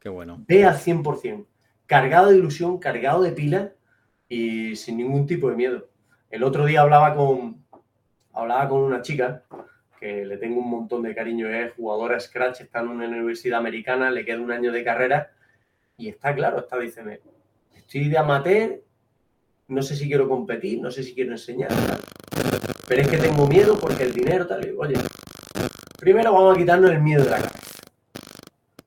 Qué 0.00 0.08
bueno. 0.08 0.44
Ve 0.48 0.64
al 0.64 0.76
100%. 0.76 1.46
Cargado 1.86 2.30
de 2.30 2.38
ilusión, 2.38 2.78
cargado 2.78 3.22
de 3.22 3.32
pila 3.32 3.72
y 4.28 4.74
sin 4.74 4.96
ningún 4.96 5.26
tipo 5.26 5.48
de 5.50 5.56
miedo. 5.56 5.88
El 6.30 6.42
otro 6.42 6.66
día 6.66 6.80
hablaba 6.80 7.14
con, 7.14 7.64
hablaba 8.32 8.68
con 8.68 8.80
una 8.82 9.02
chica 9.02 9.44
que 10.00 10.24
le 10.24 10.38
tengo 10.38 10.60
un 10.60 10.70
montón 10.70 11.02
de 11.02 11.14
cariño, 11.14 11.48
es 11.48 11.74
jugadora 11.74 12.18
Scratch, 12.18 12.62
está 12.62 12.80
en 12.80 12.88
una 12.88 13.06
universidad 13.06 13.58
americana, 13.58 14.10
le 14.10 14.24
queda 14.24 14.40
un 14.40 14.50
año 14.50 14.72
de 14.72 14.82
carrera 14.82 15.30
y 15.98 16.08
está 16.08 16.34
claro, 16.34 16.60
está, 16.60 16.78
dice, 16.78 17.20
estoy 17.76 18.08
de 18.08 18.16
amateur, 18.16 18.80
no 19.68 19.82
sé 19.82 19.94
si 19.94 20.08
quiero 20.08 20.26
competir, 20.26 20.80
no 20.80 20.90
sé 20.90 21.02
si 21.02 21.14
quiero 21.14 21.32
enseñar, 21.32 21.70
pero 22.88 23.02
es 23.02 23.08
que 23.08 23.18
tengo 23.18 23.46
miedo 23.46 23.78
porque 23.78 24.04
el 24.04 24.14
dinero 24.14 24.46
tal, 24.46 24.74
oye, 24.78 24.94
primero 25.98 26.32
vamos 26.32 26.56
a 26.56 26.58
quitarnos 26.58 26.90
el 26.90 27.02
miedo 27.02 27.22
de 27.24 27.30
la 27.30 27.36
cabeza. 27.36 27.58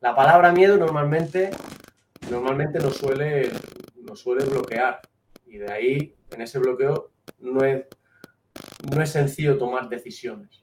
La 0.02 0.16
palabra 0.16 0.52
miedo 0.52 0.78
normalmente, 0.78 1.52
normalmente 2.30 2.80
nos 2.80 2.98
suele, 2.98 3.52
nos 4.02 4.20
suele 4.20 4.44
bloquear 4.46 5.00
y 5.46 5.60
de 5.60 5.72
ahí, 5.72 6.16
en 6.32 6.42
ese 6.42 6.58
bloqueo, 6.58 7.12
no 7.38 7.64
es, 7.64 7.86
no 8.92 9.02
es 9.02 9.12
sencillo 9.12 9.60
tomar 9.60 9.88
decisiones. 9.88 10.63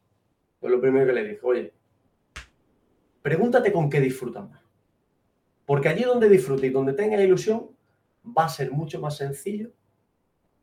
Pues 0.60 0.70
lo 0.70 0.80
primero 0.80 1.06
que 1.06 1.12
le 1.12 1.24
dije, 1.24 1.40
oye, 1.42 1.72
pregúntate 3.22 3.72
con 3.72 3.88
qué 3.88 4.00
disfrutas 4.00 4.48
más. 4.48 4.62
Porque 5.66 5.88
allí 5.88 6.04
donde 6.04 6.28
disfrutes 6.28 6.70
y 6.70 6.72
donde 6.72 6.92
tengas 6.92 7.20
ilusión, 7.20 7.70
va 8.26 8.44
a 8.44 8.48
ser 8.48 8.70
mucho 8.70 9.00
más 9.00 9.16
sencillo 9.16 9.70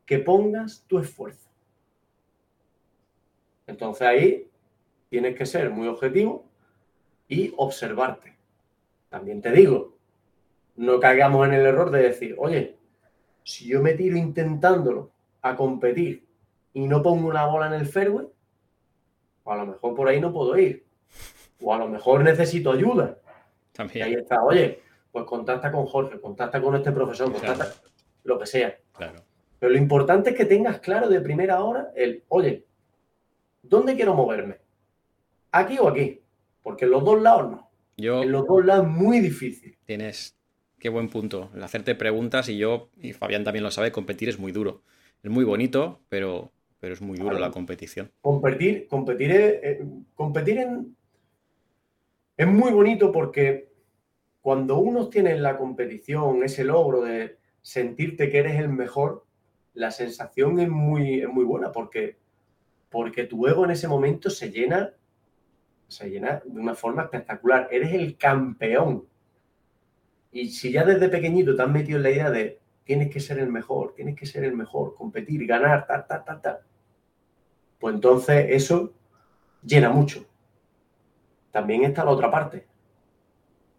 que 0.06 0.18
pongas 0.18 0.84
tu 0.86 0.98
esfuerzo. 0.98 1.50
Entonces 3.66 4.06
ahí 4.06 4.50
tienes 5.10 5.36
que 5.36 5.46
ser 5.46 5.70
muy 5.70 5.88
objetivo 5.88 6.46
y 7.28 7.52
observarte. 7.56 8.36
También 9.08 9.42
te 9.42 9.52
digo, 9.52 9.96
no 10.76 11.00
caigamos 11.00 11.46
en 11.46 11.54
el 11.54 11.66
error 11.66 11.90
de 11.90 12.02
decir, 12.02 12.34
oye, 12.38 12.78
si 13.44 13.66
yo 13.66 13.82
me 13.82 13.94
tiro 13.94 14.16
intentándolo 14.16 15.10
a 15.42 15.56
competir 15.56 16.26
y 16.72 16.86
no 16.86 17.02
pongo 17.02 17.28
una 17.28 17.46
bola 17.46 17.66
en 17.66 17.74
el 17.74 17.86
fairway, 17.86 18.26
a 19.50 19.56
lo 19.56 19.66
mejor 19.66 19.94
por 19.94 20.08
ahí 20.08 20.20
no 20.20 20.32
puedo 20.32 20.56
ir. 20.58 20.84
O 21.60 21.74
a 21.74 21.78
lo 21.78 21.88
mejor 21.88 22.22
necesito 22.22 22.72
ayuda. 22.72 23.18
También. 23.72 24.06
ahí 24.06 24.14
está, 24.14 24.42
oye, 24.42 24.80
pues 25.12 25.24
contacta 25.24 25.70
con 25.70 25.86
Jorge, 25.86 26.20
contacta 26.20 26.60
con 26.60 26.74
este 26.74 26.92
profesor, 26.92 27.32
contacta 27.32 27.72
lo 28.24 28.38
que 28.38 28.46
sea. 28.46 28.76
Claro. 28.92 29.22
Pero 29.58 29.72
lo 29.72 29.78
importante 29.78 30.30
es 30.30 30.36
que 30.36 30.44
tengas 30.44 30.80
claro 30.80 31.08
de 31.08 31.20
primera 31.20 31.62
hora 31.62 31.90
el, 31.96 32.24
oye, 32.28 32.66
¿dónde 33.62 33.96
quiero 33.96 34.14
moverme? 34.14 34.58
¿Aquí 35.50 35.78
o 35.78 35.88
aquí? 35.88 36.20
Porque 36.62 36.84
en 36.84 36.92
los 36.92 37.04
dos 37.04 37.20
lados 37.20 37.50
no. 37.50 37.70
Yo, 37.96 38.22
en 38.22 38.30
los 38.30 38.46
dos 38.46 38.64
lados 38.64 38.86
es 38.86 38.92
muy 38.92 39.20
difícil. 39.20 39.76
Tienes, 39.84 40.36
qué 40.78 40.88
buen 40.88 41.08
punto. 41.08 41.50
El 41.54 41.62
hacerte 41.62 41.94
preguntas 41.94 42.48
y 42.48 42.58
yo, 42.58 42.90
y 43.00 43.12
Fabián 43.12 43.44
también 43.44 43.64
lo 43.64 43.70
sabe, 43.70 43.90
competir 43.90 44.28
es 44.28 44.38
muy 44.38 44.52
duro. 44.52 44.82
Es 45.22 45.30
muy 45.30 45.44
bonito, 45.44 46.00
pero, 46.08 46.52
pero 46.80 46.94
es 46.94 47.00
muy 47.00 47.18
duro 47.18 47.38
la 47.38 47.50
competición. 47.50 48.10
Competir, 48.20 48.86
competir, 48.86 49.32
es, 49.32 49.78
competir 50.14 50.58
en, 50.58 50.96
es 52.36 52.46
muy 52.46 52.70
bonito 52.70 53.10
porque 53.10 53.68
cuando 54.40 54.78
uno 54.78 55.08
tiene 55.08 55.32
en 55.32 55.42
la 55.42 55.58
competición 55.58 56.42
ese 56.44 56.64
logro 56.64 57.02
de 57.02 57.36
sentirte 57.62 58.30
que 58.30 58.38
eres 58.38 58.60
el 58.60 58.68
mejor, 58.68 59.26
la 59.74 59.90
sensación 59.90 60.60
es 60.60 60.68
muy, 60.68 61.20
es 61.20 61.28
muy 61.28 61.44
buena 61.44 61.72
porque, 61.72 62.16
porque 62.90 63.24
tu 63.24 63.46
ego 63.46 63.64
en 63.64 63.72
ese 63.72 63.88
momento 63.88 64.30
se 64.30 64.50
llena, 64.50 64.92
se 65.88 66.08
llena 66.08 66.42
de 66.44 66.60
una 66.60 66.74
forma 66.74 67.02
espectacular. 67.02 67.68
Eres 67.70 67.92
el 67.92 68.16
campeón 68.16 69.04
y 70.30 70.50
si 70.50 70.70
ya 70.70 70.84
desde 70.84 71.08
pequeñito 71.08 71.56
te 71.56 71.62
has 71.62 71.70
metido 71.70 71.96
en 71.96 72.02
la 72.04 72.10
idea 72.10 72.30
de 72.30 72.60
tienes 72.84 73.10
que 73.10 73.20
ser 73.20 73.38
el 73.38 73.48
mejor, 73.48 73.94
tienes 73.94 74.16
que 74.16 74.26
ser 74.26 74.44
el 74.44 74.54
mejor, 74.54 74.94
competir, 74.94 75.46
ganar, 75.46 75.86
tal, 75.86 76.06
tal, 76.06 76.24
tal, 76.24 76.40
tal, 76.40 76.58
pues 77.78 77.94
entonces 77.94 78.46
eso 78.50 78.92
llena 79.62 79.90
mucho. 79.90 80.24
También 81.50 81.84
está 81.84 82.04
la 82.04 82.10
otra 82.10 82.30
parte. 82.30 82.66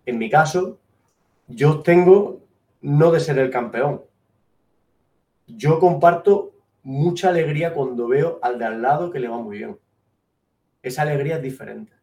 En 0.06 0.18
mi 0.18 0.30
caso, 0.30 0.80
yo 1.47 1.82
tengo 1.82 2.41
no 2.82 3.12
de 3.12 3.20
ser 3.20 3.39
el 3.39 3.50
campeón. 3.50 4.04
Yo 5.47 5.80
comparto 5.80 6.54
mucha 6.84 7.30
alegría 7.30 7.74
cuando 7.74 8.08
veo 8.08 8.39
al 8.41 8.58
de 8.58 8.66
al 8.66 8.82
lado 8.82 9.12
que 9.12 9.20
le 9.20 9.28
va 9.28 9.38
muy 9.38 9.58
bien. 9.58 9.78
Esa 10.82 11.02
alegría 11.02 11.38
es 11.38 11.41
diferente. 11.41 11.93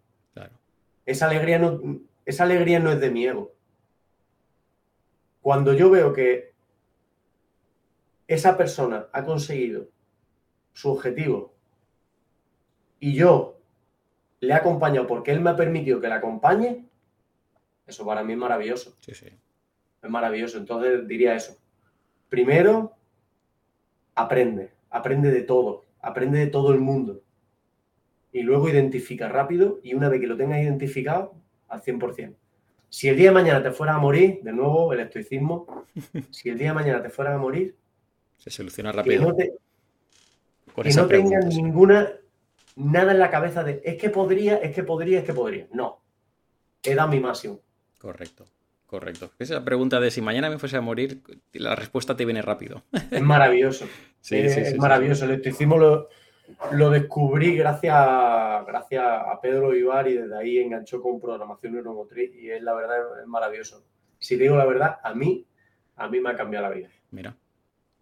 Esa 1.07 1.27
alegría 1.27 1.59
no, 1.59 2.01
esa 2.25 2.45
alegría 2.45 2.81
no 2.81 2.91
es 2.91 3.01
de 3.01 3.11
mi 3.11 3.27
ego. 3.27 3.53
Cuando 5.41 5.73
yo 5.73 5.89
veo 5.91 6.13
que 6.13 6.53
esa 8.27 8.57
persona 8.57 9.07
ha 9.13 9.25
conseguido 9.25 9.89
su 10.73 10.91
objetivo 10.91 11.56
y 13.01 13.15
yo 13.15 13.59
le 14.41 14.53
he 14.53 14.57
acompañado 14.57 15.07
porque 15.07 15.33
él 15.33 15.41
me 15.41 15.51
ha 15.51 15.57
permitido 15.57 16.01
que 16.01 16.09
le 16.09 16.15
acompañe, 16.15 16.87
eso 17.87 18.05
para 18.05 18.23
mí 18.23 18.33
es 18.33 18.39
maravilloso. 18.39 18.97
Sí, 19.01 19.15
sí. 19.15 19.27
Es 20.03 20.11
maravilloso. 20.11 20.59
Entonces 20.59 21.07
diría 21.07 21.35
eso. 21.35 21.57
Primero, 22.29 22.93
aprende. 24.15 24.73
Aprende 24.91 25.31
de 25.31 25.43
todo. 25.43 25.85
Aprende 26.01 26.39
de 26.39 26.47
todo 26.49 26.73
el 26.73 26.81
mundo. 26.81 27.23
Y 28.33 28.43
luego 28.43 28.69
identifica 28.69 29.29
rápido 29.29 29.81
y 29.83 29.95
una 29.95 30.09
vez 30.09 30.21
que 30.21 30.27
lo 30.27 30.37
tengas 30.37 30.61
identificado, 30.61 31.35
al 31.69 31.83
100%. 31.83 32.35
Si 32.89 33.09
el 33.09 33.17
día 33.17 33.31
de 33.31 33.35
mañana 33.35 33.63
te 33.63 33.71
fueras 33.71 33.97
a 33.97 33.99
morir, 33.99 34.41
de 34.43 34.53
nuevo, 34.53 34.93
el 34.93 35.01
estoicismo, 35.01 35.85
si 36.31 36.51
el 36.51 36.59
día 36.59 36.69
de 36.69 36.75
mañana 36.75 37.03
te 37.03 37.11
fueras 37.11 37.35
a 37.35 37.39
morir, 37.39 37.77
se 38.39 38.51
soluciona 38.51 38.93
rápido. 38.93 39.35
Que 39.35 40.91
no, 40.95 41.07
tengas 41.07 41.47
ninguna, 41.47 42.13
nada 42.77 43.13
en 43.13 43.19
la 43.19 43.31
cabeza 43.31 43.65
de 43.65 43.81
es 43.85 43.97
que 43.97 44.11
podría, 44.11 44.57
es 44.59 44.75
que 44.75 44.85
podría, 44.85 45.19
es 45.19 45.25
que 45.25 45.33
podría. 45.33 45.67
No. 45.73 46.03
He 46.83 46.95
dado 46.95 47.09
mi 47.09 47.19
máximo. 47.19 47.61
Correcto, 47.99 48.47
correcto. 48.87 49.33
Esa 49.39 49.65
pregunta 49.65 49.99
de 49.99 50.11
si 50.11 50.23
mañana 50.23 50.49
me 50.49 50.59
fuese 50.59 50.77
a 50.77 50.81
morir, 50.81 51.23
la 51.53 51.75
respuesta 51.75 52.17
te 52.17 52.25
viene 52.25 52.43
rápido. 52.43 52.85
Es 53.11 53.23
maravilloso. 53.23 53.87
sí, 54.21 54.49
sí, 54.49 54.61
es 54.61 54.77
maravilloso. 54.77 55.25
El 55.25 55.33
estoicismo 55.33 55.79
lo, 55.79 56.09
lo 56.73 56.91
descubrí 56.91 57.57
gracias, 57.57 57.95
gracias 58.67 59.05
a 59.05 59.41
Pedro 59.41 59.75
Ibar 59.75 60.09
y 60.09 60.15
desde 60.15 60.39
ahí 60.39 60.59
enganchó 60.59 61.01
con 61.01 61.21
programación 61.21 61.75
neuromotriz 61.75 62.35
y 62.37 62.51
es 62.51 62.63
la 62.63 62.75
verdad 62.75 62.99
es 63.21 63.27
maravilloso. 63.27 63.85
Si 64.19 64.37
digo 64.37 64.57
la 64.57 64.65
verdad, 64.65 64.99
a 65.03 65.15
mí, 65.15 65.47
a 65.97 66.09
mí 66.09 66.21
me 66.21 66.31
ha 66.31 66.37
cambiado 66.37 66.69
la 66.69 66.75
vida. 66.75 66.89
Mira. 67.11 67.37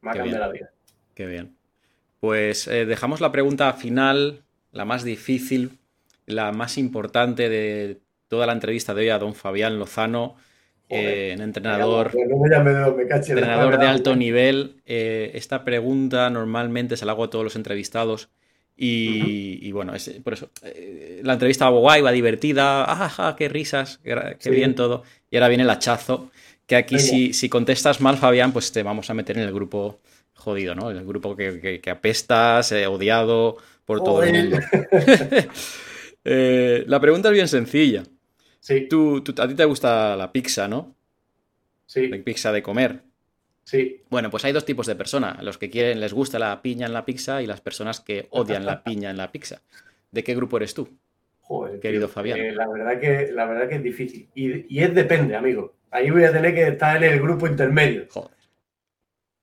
Me 0.01 0.11
ha 0.11 0.15
cambiado 0.15 0.41
la 0.41 0.53
vida. 0.53 0.71
Qué 1.15 1.27
bien. 1.27 1.57
Pues 2.21 2.69
eh, 2.69 2.87
dejamos 2.87 3.21
la 3.21 3.33
pregunta 3.33 3.73
final, 3.73 4.44
la 4.75 4.85
más 4.85 5.05
difícil, 5.05 5.79
la 6.27 6.53
más 6.53 6.77
importante 6.77 7.49
de 7.49 8.01
toda 8.29 8.47
la 8.47 8.53
entrevista 8.53 8.93
de 8.93 9.03
hoy 9.03 9.09
a 9.09 9.19
don 9.19 9.35
Fabián 9.35 9.79
Lozano, 9.79 10.37
eh, 10.89 11.35
entrenador, 11.39 12.11
entrenador 12.15 13.79
de 13.79 13.87
alto 13.87 14.17
nivel. 14.17 14.83
Eh, 14.85 15.31
esta 15.35 15.65
pregunta 15.65 16.29
normalmente 16.29 16.97
se 16.97 17.07
la 17.07 17.13
hago 17.13 17.25
a 17.25 17.31
todos 17.31 17.45
los 17.45 17.57
entrevistados. 17.57 18.29
Y, 18.77 19.71
bueno, 19.71 19.93
por 20.25 20.33
eso, 20.33 20.51
la 21.23 21.35
entrevista 21.35 21.71
va 21.71 21.79
guay, 21.79 22.03
va 22.03 22.11
divertida, 22.11 22.83
¡ajá, 22.91 23.37
qué 23.37 23.49
risas, 23.49 24.01
qué, 24.03 24.51
bien 24.51 24.75
todo! 24.75 25.05
Y 25.31 25.37
ahora 25.37 25.47
viene 25.47 25.63
el 25.63 25.71
hachazo, 25.71 26.33
que 26.67 26.75
aquí 26.75 26.99
si, 26.99 27.33
si, 27.35 27.49
contestas 27.49 28.01
mal, 28.01 28.17
Fabián, 28.17 28.53
pues 28.53 28.73
te 28.73 28.83
vamos 28.83 29.11
a 29.11 29.15
meter 29.15 29.39
en 29.39 29.45
el 29.45 29.55
grupo 29.55 30.01
jodido, 30.35 30.75
¿no? 30.75 30.91
El 30.91 31.05
grupo 31.05 31.37
que, 31.37 31.81
que, 31.81 31.91
apestas, 31.91 32.73
eh, 32.73 32.89
odiado 32.89 33.59
por 33.85 34.03
todo 34.03 34.23
el 34.23 34.33
mundo. 34.33 34.59
Eh, 36.27 36.85
la 36.87 37.01
pregunta 37.01 37.29
es 37.29 37.35
bien 37.35 37.49
sencilla. 37.49 38.03
Sí. 38.59 38.89
Tú, 38.89 39.23
a 39.37 39.47
ti 39.47 39.55
te 39.55 39.67
gusta 39.67 40.17
la 40.17 40.33
pizza, 40.33 40.67
¿no? 40.67 40.95
Sí. 41.85 42.09
La 42.09 42.17
pizza 42.25 42.51
de 42.51 42.63
comer. 42.63 43.03
Sí. 43.65 44.01
Bueno, 44.09 44.31
pues 44.31 44.43
hay 44.47 44.53
dos 44.53 44.65
tipos 44.65 44.87
de 44.87 44.97
personas. 44.97 45.43
Los 45.43 45.59
que 45.59 45.69
quieren, 45.69 46.01
les 46.01 46.15
gusta 46.15 46.39
la 46.39 46.63
piña 46.63 46.87
en 46.87 46.95
la 46.95 47.05
pizza 47.05 47.43
y 47.43 47.47
las 47.47 47.61
personas 47.61 48.01
que 48.01 48.27
odian 48.31 48.65
la 48.65 48.83
piña 48.85 49.11
en 49.11 49.19
la 49.19 49.31
pizza. 49.31 49.61
¿De 50.11 50.25
qué 50.25 50.35
grupo 50.35 50.57
eres 50.57 50.73
tú? 50.73 50.89
Joder, 51.43 51.79
querido 51.79 52.09
Fabián. 52.09 52.39
Eh, 52.39 52.53
la, 52.53 52.67
verdad 52.69 52.99
que, 52.99 53.31
la 53.31 53.45
verdad 53.45 53.69
que 53.69 53.75
es 53.75 53.83
difícil. 53.83 54.27
Y, 54.35 54.75
y, 54.75 54.83
es 54.83 54.95
depende, 54.95 55.37
amigo. 55.37 55.75
Ahí 55.91 56.11
voy 56.11 56.25
a 56.25 56.33
tener 56.33 56.55
que 56.55 56.69
estar 56.69 57.05
en 57.05 57.13
el 57.13 57.21
grupo 57.21 57.47
intermedio. 57.47 58.07
Joder. 58.09 58.35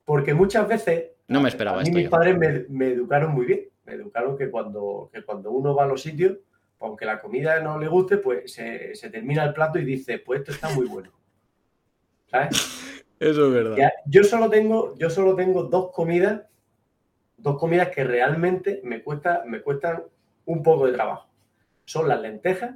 Porque 0.03 0.33
muchas 0.33 0.67
veces. 0.67 1.11
No 1.27 1.41
me 1.41 1.49
esperaba 1.49 1.79
a 1.79 1.83
mí 1.83 1.91
Mis 1.91 2.09
padres 2.09 2.67
me, 2.69 2.87
educaron 2.87 3.31
muy 3.33 3.45
bien. 3.45 3.61
Me 3.85 3.93
educaron 3.93 4.37
que 4.37 4.49
cuando, 4.49 5.11
cuando 5.25 5.51
uno 5.51 5.75
va 5.75 5.83
a 5.83 5.87
los 5.87 6.01
sitios, 6.01 6.37
aunque 6.79 7.05
la 7.05 7.19
comida 7.19 7.59
no 7.59 7.79
le 7.79 7.87
guste, 7.87 8.17
pues 8.17 8.53
se, 8.53 9.09
termina 9.11 9.43
el 9.43 9.53
plato 9.53 9.79
y 9.79 9.85
dice, 9.85 10.19
pues 10.19 10.41
esto 10.41 10.51
está 10.51 10.69
muy 10.69 10.87
bueno. 10.87 11.11
¿Sabes? 12.27 13.05
Eso 13.19 13.47
es 13.47 13.53
verdad. 13.53 13.91
yo, 14.05 14.23
solo 14.23 14.49
tengo, 14.49 14.95
yo 14.97 15.09
solo 15.09 15.35
tengo 15.35 15.63
dos 15.63 15.91
comidas, 15.91 16.41
dos 17.37 17.59
comidas 17.59 17.89
que 17.89 18.03
realmente 18.03 18.81
me, 18.83 19.03
cuesta, 19.03 19.43
me 19.45 19.61
cuestan 19.61 20.03
un 20.45 20.63
poco 20.63 20.87
de 20.87 20.93
trabajo. 20.93 21.29
Son 21.85 22.07
las 22.07 22.19
lentejas 22.21 22.75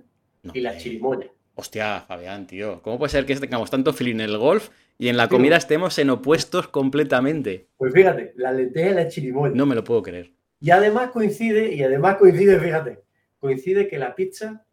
y 0.53 0.61
las 0.61 0.77
chirimoyas. 0.77 1.31
Hostia, 1.55 2.01
Fabián, 2.01 2.45
tío. 2.45 2.81
¿Cómo 2.81 2.99
puede 2.99 3.09
ser 3.09 3.25
que 3.25 3.35
tengamos 3.37 3.71
tanto 3.71 3.93
feeling 3.93 4.15
en 4.15 4.21
el 4.21 4.37
golf 4.37 4.69
y 4.97 5.09
en 5.09 5.17
la 5.17 5.27
comida 5.27 5.57
estemos 5.57 5.97
en 5.99 6.09
opuestos 6.09 6.67
completamente. 6.69 7.67
Pues 7.77 7.93
fíjate, 7.93 8.33
la 8.37 8.51
lenteja 8.51 8.91
y 8.91 8.93
la 8.93 9.07
chirimoya. 9.07 9.53
No 9.53 9.65
me 9.65 9.75
lo 9.75 9.83
puedo 9.83 10.01
creer. 10.01 10.31
Y 10.59 10.71
además 10.71 11.11
coincide, 11.11 11.73
y 11.73 11.83
además 11.83 12.17
coincide, 12.17 12.59
fíjate, 12.59 13.03
coincide 13.39 13.87
que 13.87 13.99
la 13.99 14.15
pizza 14.15 14.65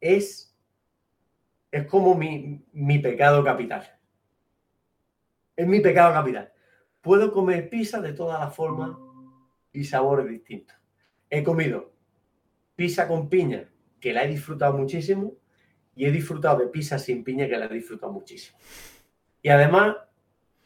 es, 0.00 0.56
es 1.70 1.86
como 1.86 2.14
mi, 2.14 2.64
mi 2.72 2.98
pecado 2.98 3.44
capital. 3.44 3.98
Es 5.56 5.66
mi 5.66 5.80
pecado 5.80 6.12
capital. 6.12 6.52
Puedo 7.00 7.32
comer 7.32 7.68
pizza 7.68 8.00
de 8.00 8.12
todas 8.12 8.40
las 8.40 8.54
formas 8.54 8.96
y 9.72 9.84
sabores 9.84 10.26
distintos. 10.26 10.76
He 11.30 11.42
comido 11.42 11.92
pizza 12.76 13.06
con 13.06 13.28
piña, 13.28 13.70
que 14.00 14.12
la 14.12 14.24
he 14.24 14.28
disfrutado 14.28 14.76
muchísimo, 14.76 15.36
y 15.94 16.06
he 16.06 16.10
disfrutado 16.10 16.58
de 16.58 16.66
pizza 16.68 16.98
sin 16.98 17.22
piña, 17.22 17.46
que 17.48 17.56
la 17.56 17.66
he 17.66 17.74
disfrutado 17.74 18.12
muchísimo. 18.12 18.58
Y 19.42 19.48
además, 19.48 19.96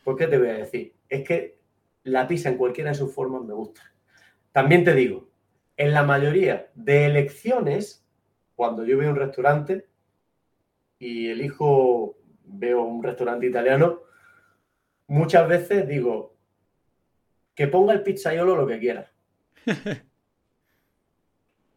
¿por 0.05 0.17
qué 0.17 0.27
te 0.27 0.39
voy 0.39 0.49
a 0.49 0.55
decir? 0.55 0.95
Es 1.09 1.27
que 1.27 1.58
la 2.11 2.27
pizza 2.27 2.49
en 2.49 2.57
cualquiera 2.57 2.91
de 2.91 2.97
sus 2.97 3.15
formas 3.15 3.43
me 3.43 3.55
gusta. 3.55 3.83
También 4.53 4.85
te 4.85 4.95
digo, 4.95 5.29
en 5.77 5.93
la 5.93 6.03
mayoría 6.03 6.71
de 6.75 7.07
elecciones, 7.07 8.07
cuando 8.55 8.85
yo 8.85 8.99
veo 8.99 9.11
un 9.11 9.17
restaurante 9.17 9.87
y 10.99 11.29
elijo, 11.29 12.19
veo 12.45 12.83
un 12.83 13.03
restaurante 13.03 13.47
italiano, 13.47 14.03
muchas 15.07 15.49
veces 15.49 15.87
digo 15.87 16.37
que 17.55 17.69
ponga 17.69 17.93
el 17.93 18.03
pizzaiolo 18.03 18.57
lo 18.57 18.67
que 18.67 18.79
quiera. 18.79 19.11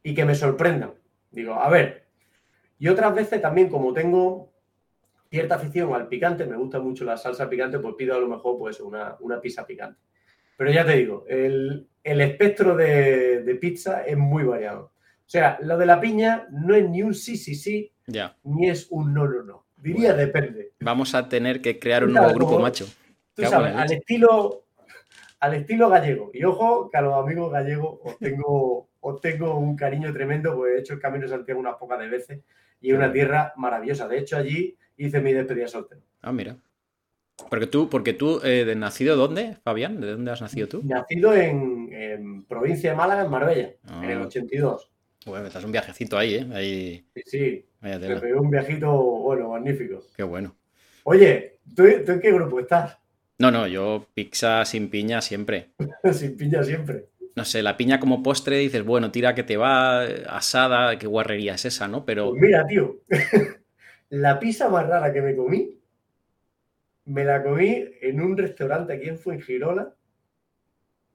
y 0.03 0.13
que 0.13 0.25
me 0.25 0.36
sorprendan. 0.36 0.93
Digo, 1.32 1.53
a 1.55 1.69
ver. 1.69 2.07
Y 2.79 2.88
otras 2.88 3.13
veces 3.13 3.41
también, 3.41 3.69
como 3.69 3.93
tengo 3.93 4.51
cierta 5.29 5.55
afición 5.55 5.93
al 5.93 6.07
picante, 6.07 6.45
me 6.45 6.57
gusta 6.57 6.79
mucho 6.79 7.05
la 7.05 7.17
salsa 7.17 7.49
picante, 7.49 7.79
pues 7.79 7.95
pido 7.95 8.15
a 8.15 8.19
lo 8.19 8.27
mejor 8.27 8.57
pues 8.57 8.79
una, 8.79 9.15
una 9.19 9.39
pizza 9.39 9.65
picante. 9.65 9.99
Pero 10.62 10.74
ya 10.74 10.86
te 10.86 10.95
digo, 10.95 11.26
el, 11.28 11.88
espectro 12.03 12.76
de, 12.76 13.57
pizza 13.59 14.03
es 14.03 14.16
muy 14.16 14.43
variado. 14.43 14.93
O 14.93 15.26
sea, 15.26 15.57
lo 15.64 15.76
de 15.76 15.88
la 15.88 15.99
piña 15.99 16.45
no 16.51 16.76
es 16.76 16.88
ni 16.88 17.01
un 17.01 17.16
sí, 17.16 17.36
sí, 17.36 17.55
sí, 17.55 17.91
ni 18.43 18.70
es 18.70 18.86
un 18.91 19.12
no, 19.12 19.28
no, 19.28 19.41
no. 19.41 19.66
Diría 19.76 20.14
depende. 20.14 20.74
Vamos 20.80 21.16
a 21.16 21.28
tener 21.28 21.64
que 21.64 21.80
crear 21.80 22.03
un 22.03 22.14
nuevo 22.14 22.32
grupo 22.36 22.59
macho. 22.59 22.86
Tú 23.34 23.41
sabes, 23.41 23.76
al 23.76 23.91
estilo, 23.91 24.66
al 25.39 25.55
estilo 25.55 25.89
gallego. 25.89 26.30
Y 26.32 26.43
ojo 26.43 26.91
que 26.91 26.97
a 26.99 27.01
los 27.01 27.16
amigos 27.16 27.51
gallegos 27.51 27.97
os 28.03 28.20
tengo, 28.20 28.88
os 28.99 29.20
tengo 29.20 29.57
un 29.57 29.76
cariño 29.76 30.14
tremendo, 30.14 30.55
porque 30.55 30.76
he 30.76 30.80
hecho 30.82 30.93
el 30.93 30.99
Camino 30.99 31.24
de 31.24 31.30
Santiago 31.30 31.59
unas 31.59 31.78
pocas 31.78 31.97
de 31.97 32.07
veces 32.07 32.39
y 32.80 32.91
es 32.91 32.95
una 32.95 33.12
tierra 33.12 33.51
maravillosa. 33.57 34.07
De 34.07 34.20
hecho, 34.20 34.38
allí 34.38 34.78
hice 34.95 35.22
mi 35.22 35.34
despedida 35.34 35.68
soltero. 35.68 36.01
Ah, 36.22 36.32
mira. 36.32 36.55
Porque 37.49 37.67
tú, 37.67 37.89
porque 37.89 38.13
tú 38.13 38.39
eh, 38.43 38.65
de 38.65 38.75
nacido 38.75 39.15
dónde, 39.15 39.57
Fabián? 39.63 39.99
¿De 39.99 40.11
dónde 40.11 40.31
has 40.31 40.41
nacido 40.41 40.67
tú? 40.67 40.81
Nacido 40.83 41.33
en, 41.33 42.45
provincia 42.47 42.91
de 42.91 42.95
Málaga, 42.95 43.25
en 43.25 43.31
Marbella, 43.31 43.71
en 44.01 44.09
el 44.09 44.21
82. 44.21 44.87
Ah. 44.87 44.91
Bueno, 45.25 45.47
estás 45.47 45.63
un 45.63 45.71
viajecito 45.71 46.17
ahí, 46.17 46.35
¿eh? 46.35 46.47
Ahí... 46.53 47.05
Sí, 47.15 47.21
sí. 47.25 47.65
Pegó 47.81 48.41
un 48.41 48.49
viajito, 48.49 48.91
bueno, 48.91 49.49
magnífico. 49.49 50.03
Qué 50.15 50.23
bueno. 50.23 50.55
Oye, 51.03 51.59
¿tú, 51.75 51.83
¿tú, 52.05 52.11
en 52.13 52.19
qué 52.19 52.31
grupo 52.31 52.59
estás? 52.59 52.97
No, 53.37 53.49
no, 53.49 53.67
yo 53.67 54.07
pizza 54.13 54.65
sin 54.65 54.89
piña 54.89 55.21
siempre. 55.21 55.71
sin 56.13 56.37
piña 56.37 56.63
siempre. 56.63 57.05
No 57.35 57.45
sé, 57.45 57.63
la 57.63 57.77
piña 57.77 57.99
como 57.99 58.21
postre 58.21 58.57
dices, 58.57 58.83
bueno, 58.83 59.11
tira 59.11 59.33
que 59.33 59.43
te 59.43 59.57
va, 59.57 60.03
asada, 60.03 60.97
qué 60.99 61.07
guarrería 61.07 61.55
es 61.55 61.65
esa, 61.65 61.87
¿no? 61.87 62.05
Pero. 62.05 62.31
Pues 62.31 62.41
mira, 62.41 62.67
tío, 62.67 62.97
la 64.09 64.39
pizza 64.39 64.69
más 64.69 64.87
rara 64.87 65.13
que 65.13 65.21
me 65.21 65.35
comí, 65.35 65.75
me 67.12 67.26
la 67.26 67.43
comí 67.43 67.84
en 68.01 68.22
un 68.22 68.38
restaurante 68.38 68.93
aquí 68.93 69.09
en 69.09 69.18
Fuengirola. 69.18 69.93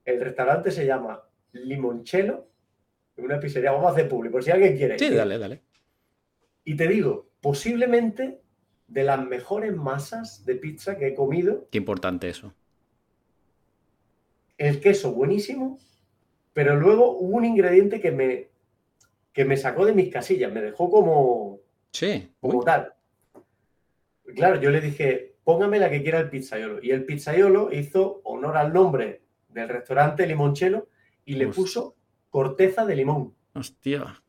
El 0.05 0.21
restaurante 0.21 0.71
se 0.71 0.87
llama 0.87 1.23
Limoncello, 1.53 2.47
una 3.17 3.41
pizzería. 3.41 3.73
Vamos 3.73 3.89
a 3.89 3.93
hacer 3.93 4.09
público, 4.09 4.33
por 4.33 4.45
si 4.45 4.51
alguien 4.51 4.77
quiere. 4.77 4.99
Sí, 4.99 5.11
dale, 5.11 5.39
dale. 5.39 5.63
Y 6.65 6.77
te 6.77 6.87
digo, 6.87 7.31
posiblemente 7.41 8.41
de 8.87 9.03
las 9.03 9.25
mejores 9.25 9.75
masas 9.75 10.45
de 10.45 10.57
pizza 10.57 10.97
que 10.97 11.09
he 11.09 11.15
comido. 11.15 11.67
Qué 11.71 11.79
importante 11.79 12.29
eso. 12.29 12.53
El 14.59 14.81
queso 14.81 15.13
buenísimo, 15.13 15.79
pero 16.53 16.77
luego 16.77 17.17
hubo 17.19 17.37
un 17.37 17.45
ingrediente 17.45 18.01
que 18.01 18.11
me, 18.13 18.49
que 19.33 19.45
me 19.45 19.57
sacó 19.57 19.85
de 19.87 19.93
mis 19.93 20.13
casillas, 20.13 20.53
me 20.53 20.63
dejó 20.63 20.91
como, 20.91 21.61
Sí. 21.93 22.31
Como 22.41 22.63
tal. 22.63 22.93
Claro, 24.35 24.61
yo 24.61 24.71
le 24.71 24.83
dije, 24.83 25.36
póngame 25.47 25.79
la 25.79 25.89
que 25.89 26.03
quiera 26.03 26.19
el 26.19 26.29
pizzaiolo. 26.29 26.83
Y 26.83 26.91
el 26.91 27.05
pizzaiolo 27.05 27.73
hizo 27.73 28.21
honor 28.25 28.57
al 28.57 28.73
nombre 28.73 29.23
del 29.49 29.69
restaurante 29.69 30.27
Limonchelo 30.27 30.89
y 31.25 31.37
le 31.37 31.47
puso 31.47 31.95
corteza 32.31 32.85
de 32.85 32.97
limón. 32.97 33.33
Hostia, 33.55 34.21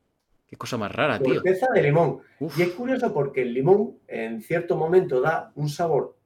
qué 0.46 0.54
cosa 0.54 0.78
más 0.78 0.92
rara, 0.92 1.18
tío. 1.18 1.34
Corteza 1.34 1.66
de 1.74 1.82
limón. 1.82 2.20
Y 2.56 2.62
es 2.62 2.70
curioso 2.70 3.12
porque 3.12 3.42
el 3.42 3.52
limón 3.52 3.98
en 4.06 4.40
cierto 4.40 4.76
momento 4.76 5.20
da 5.20 5.50
un 5.56 5.68
sabor 5.68 6.16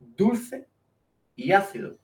dulce 0.00 0.66
y 1.36 1.52
ácido. 1.52 1.98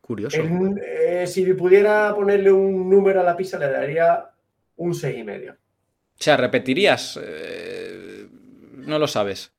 Curioso. 0.00 0.40
Eh, 0.40 1.26
si 1.26 1.52
pudiera 1.54 2.14
ponerle 2.14 2.52
un 2.52 2.88
número 2.88 3.20
a 3.20 3.24
la 3.24 3.36
pizza, 3.36 3.58
le 3.58 3.68
daría 3.68 4.30
un 4.76 4.94
seis 4.94 5.18
y 5.18 5.24
medio. 5.24 5.54
O 5.54 6.22
sea, 6.22 6.36
repetirías. 6.36 7.18
Eh, 7.20 8.28
no 8.74 9.00
lo 9.00 9.08
sabes. 9.08 9.55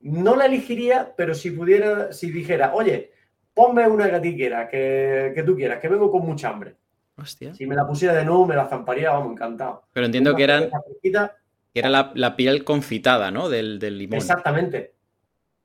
No 0.00 0.36
la 0.36 0.46
elegiría, 0.46 1.14
pero 1.16 1.34
si 1.34 1.50
pudiera, 1.50 2.12
si 2.12 2.30
dijera, 2.30 2.74
oye, 2.74 3.12
ponme 3.54 3.86
una 3.88 4.08
gatiquera 4.08 4.68
que, 4.68 5.32
que 5.34 5.42
tú 5.42 5.56
quieras, 5.56 5.80
que 5.80 5.88
vengo 5.88 6.10
con 6.10 6.24
mucha 6.24 6.50
hambre. 6.50 6.76
Hostia. 7.16 7.54
Si 7.54 7.66
me 7.66 7.74
la 7.74 7.86
pusiera 7.86 8.14
de 8.14 8.24
nuevo, 8.24 8.46
me 8.46 8.54
la 8.54 8.68
zamparía, 8.68 9.10
vamos, 9.10 9.32
encantado. 9.32 9.82
Pero 9.92 10.06
entiendo 10.06 10.36
que 10.36 10.44
eran. 10.44 10.70
Que 11.02 11.80
era 11.80 12.14
la, 12.14 12.36
piel 12.36 12.64
confitada, 12.64 13.30
¿no? 13.30 13.48
Del, 13.48 13.78
limón. 13.78 14.16
Exactamente. 14.16 14.94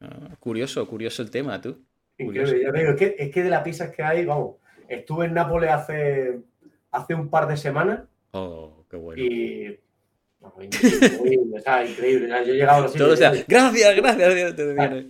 Ah, 0.02 0.36
curioso, 0.40 0.88
curioso 0.88 1.22
el 1.22 1.30
tema, 1.30 1.62
tú. 1.62 1.84
Increíble, 2.18 2.62
ya. 2.62 2.70
Es 2.82 2.96
que, 2.96 3.16
es 3.18 3.32
que 3.32 3.44
de 3.44 3.50
las 3.50 3.62
pizzas 3.62 3.92
que 3.92 4.04
hay, 4.04 4.26
vamos, 4.26 4.56
Estuve 4.88 5.26
en 5.26 5.34
Nápoles 5.34 5.72
hace, 5.72 6.40
hace 6.92 7.16
un 7.16 7.30
par 7.30 7.48
de 7.48 7.58
semanas. 7.58 8.02
Oh, 8.32 8.86
qué 8.90 8.98
bueno. 8.98 9.22
Y. 9.22 9.80
increíble, 10.62 11.64
increíble. 11.89 12.28
Yo 12.28 12.54
he 12.54 12.56
llegado 12.56 12.86
a 12.86 12.91
Todo 12.91 13.16
sea, 13.16 13.32
gracias, 13.48 13.96
gracias. 13.96 15.06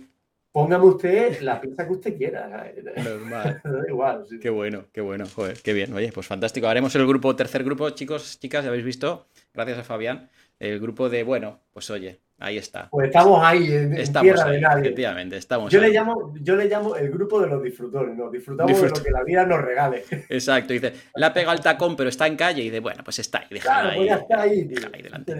Póngame 0.54 0.84
usted 0.84 1.40
la 1.40 1.60
pizza 1.60 1.84
que 1.84 1.92
usted 1.92 2.16
quiera. 2.16 2.72
Normal. 2.96 3.60
igual. 3.88 4.24
Qué 4.40 4.50
bueno, 4.50 4.84
qué 4.92 5.00
bueno. 5.00 5.26
Joder, 5.26 5.58
qué 5.60 5.72
bien. 5.72 5.92
Oye, 5.92 6.12
pues 6.12 6.28
fantástico. 6.28 6.68
Haremos 6.68 6.94
el 6.94 7.04
grupo, 7.08 7.34
tercer 7.34 7.64
grupo, 7.64 7.90
chicos, 7.90 8.38
chicas, 8.38 8.62
ya 8.62 8.68
habéis 8.68 8.84
visto. 8.84 9.26
Gracias 9.52 9.78
a 9.78 9.82
Fabián. 9.82 10.30
El 10.60 10.78
grupo 10.78 11.08
de, 11.08 11.24
bueno, 11.24 11.58
pues 11.72 11.90
oye, 11.90 12.20
ahí 12.38 12.58
está. 12.58 12.88
Pues 12.90 13.08
estamos 13.08 13.40
ahí, 13.42 13.72
en, 13.72 13.94
tierra 13.94 14.44
de 14.50 14.60
nadie. 14.60 14.82
Efectivamente, 14.82 15.36
estamos 15.36 15.72
yo 15.72 15.80
Le 15.80 15.90
llamo, 15.90 16.34
yo 16.40 16.56
le 16.56 16.66
llamo 16.66 16.96
el 16.96 17.10
grupo 17.10 17.40
de 17.40 17.48
los 17.48 17.62
disfrutores, 17.62 18.16
¿no? 18.16 18.30
Disfrutamos 18.30 18.80
de 18.80 18.88
lo 18.88 19.02
que 19.02 19.10
la 19.10 19.22
vida 19.24 19.46
nos 19.46 19.62
regale. 19.62 20.04
Exacto, 20.28 20.72
dice, 20.72 20.92
la 21.14 21.32
pega 21.32 21.52
al 21.52 21.60
tacón, 21.60 21.96
pero 21.96 22.08
está 22.08 22.26
en 22.26 22.36
calle, 22.36 22.62
y 22.62 22.64
dice, 22.66 22.80
bueno, 22.80 23.02
pues 23.04 23.18
está 23.18 23.38
ahí, 23.38 23.46
déjalo 23.50 23.90
claro, 23.90 23.96
pues 23.96 24.30
ahí. 24.30 24.50
ahí, 24.50 24.74
ahí 24.92 25.02
delante. 25.02 25.34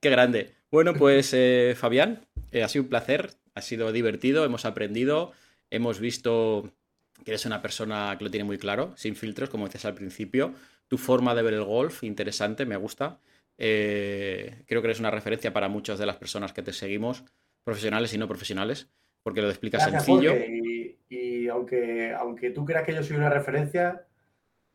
Qué 0.00 0.10
grande. 0.10 0.52
Bueno, 0.70 0.94
pues 0.94 1.30
eh, 1.34 1.74
Fabián, 1.76 2.26
eh, 2.50 2.62
ha 2.62 2.68
sido 2.68 2.84
un 2.84 2.88
placer 2.88 3.30
ha 3.54 3.62
sido 3.62 3.92
divertido, 3.92 4.44
hemos 4.44 4.64
aprendido, 4.64 5.32
hemos 5.70 6.00
visto 6.00 6.72
que 7.24 7.32
eres 7.32 7.46
una 7.46 7.62
persona 7.62 8.14
que 8.18 8.24
lo 8.24 8.30
tiene 8.30 8.44
muy 8.44 8.58
claro, 8.58 8.92
sin 8.96 9.14
filtros, 9.14 9.50
como 9.50 9.66
decías 9.66 9.84
al 9.84 9.94
principio. 9.94 10.54
Tu 10.88 10.98
forma 10.98 11.34
de 11.34 11.42
ver 11.42 11.54
el 11.54 11.64
golf, 11.64 12.02
interesante, 12.02 12.66
me 12.66 12.76
gusta. 12.76 13.18
Eh, 13.64 14.64
creo 14.66 14.82
que 14.82 14.88
eres 14.88 14.98
una 14.98 15.12
referencia 15.12 15.52
para 15.52 15.68
muchas 15.68 15.96
de 15.96 16.04
las 16.04 16.16
personas 16.16 16.52
que 16.52 16.62
te 16.62 16.72
seguimos, 16.72 17.24
profesionales 17.62 18.12
y 18.12 18.18
no 18.18 18.26
profesionales, 18.26 18.90
porque 19.22 19.40
lo 19.40 19.48
explicas 19.48 19.84
sencillo. 19.84 20.34
Y, 21.08 21.46
aunque, 21.46 22.12
aunque 22.12 22.50
tú 22.50 22.64
creas 22.64 22.84
que 22.84 22.92
yo 22.92 23.04
soy 23.04 23.18
una 23.18 23.30
referencia, 23.30 24.04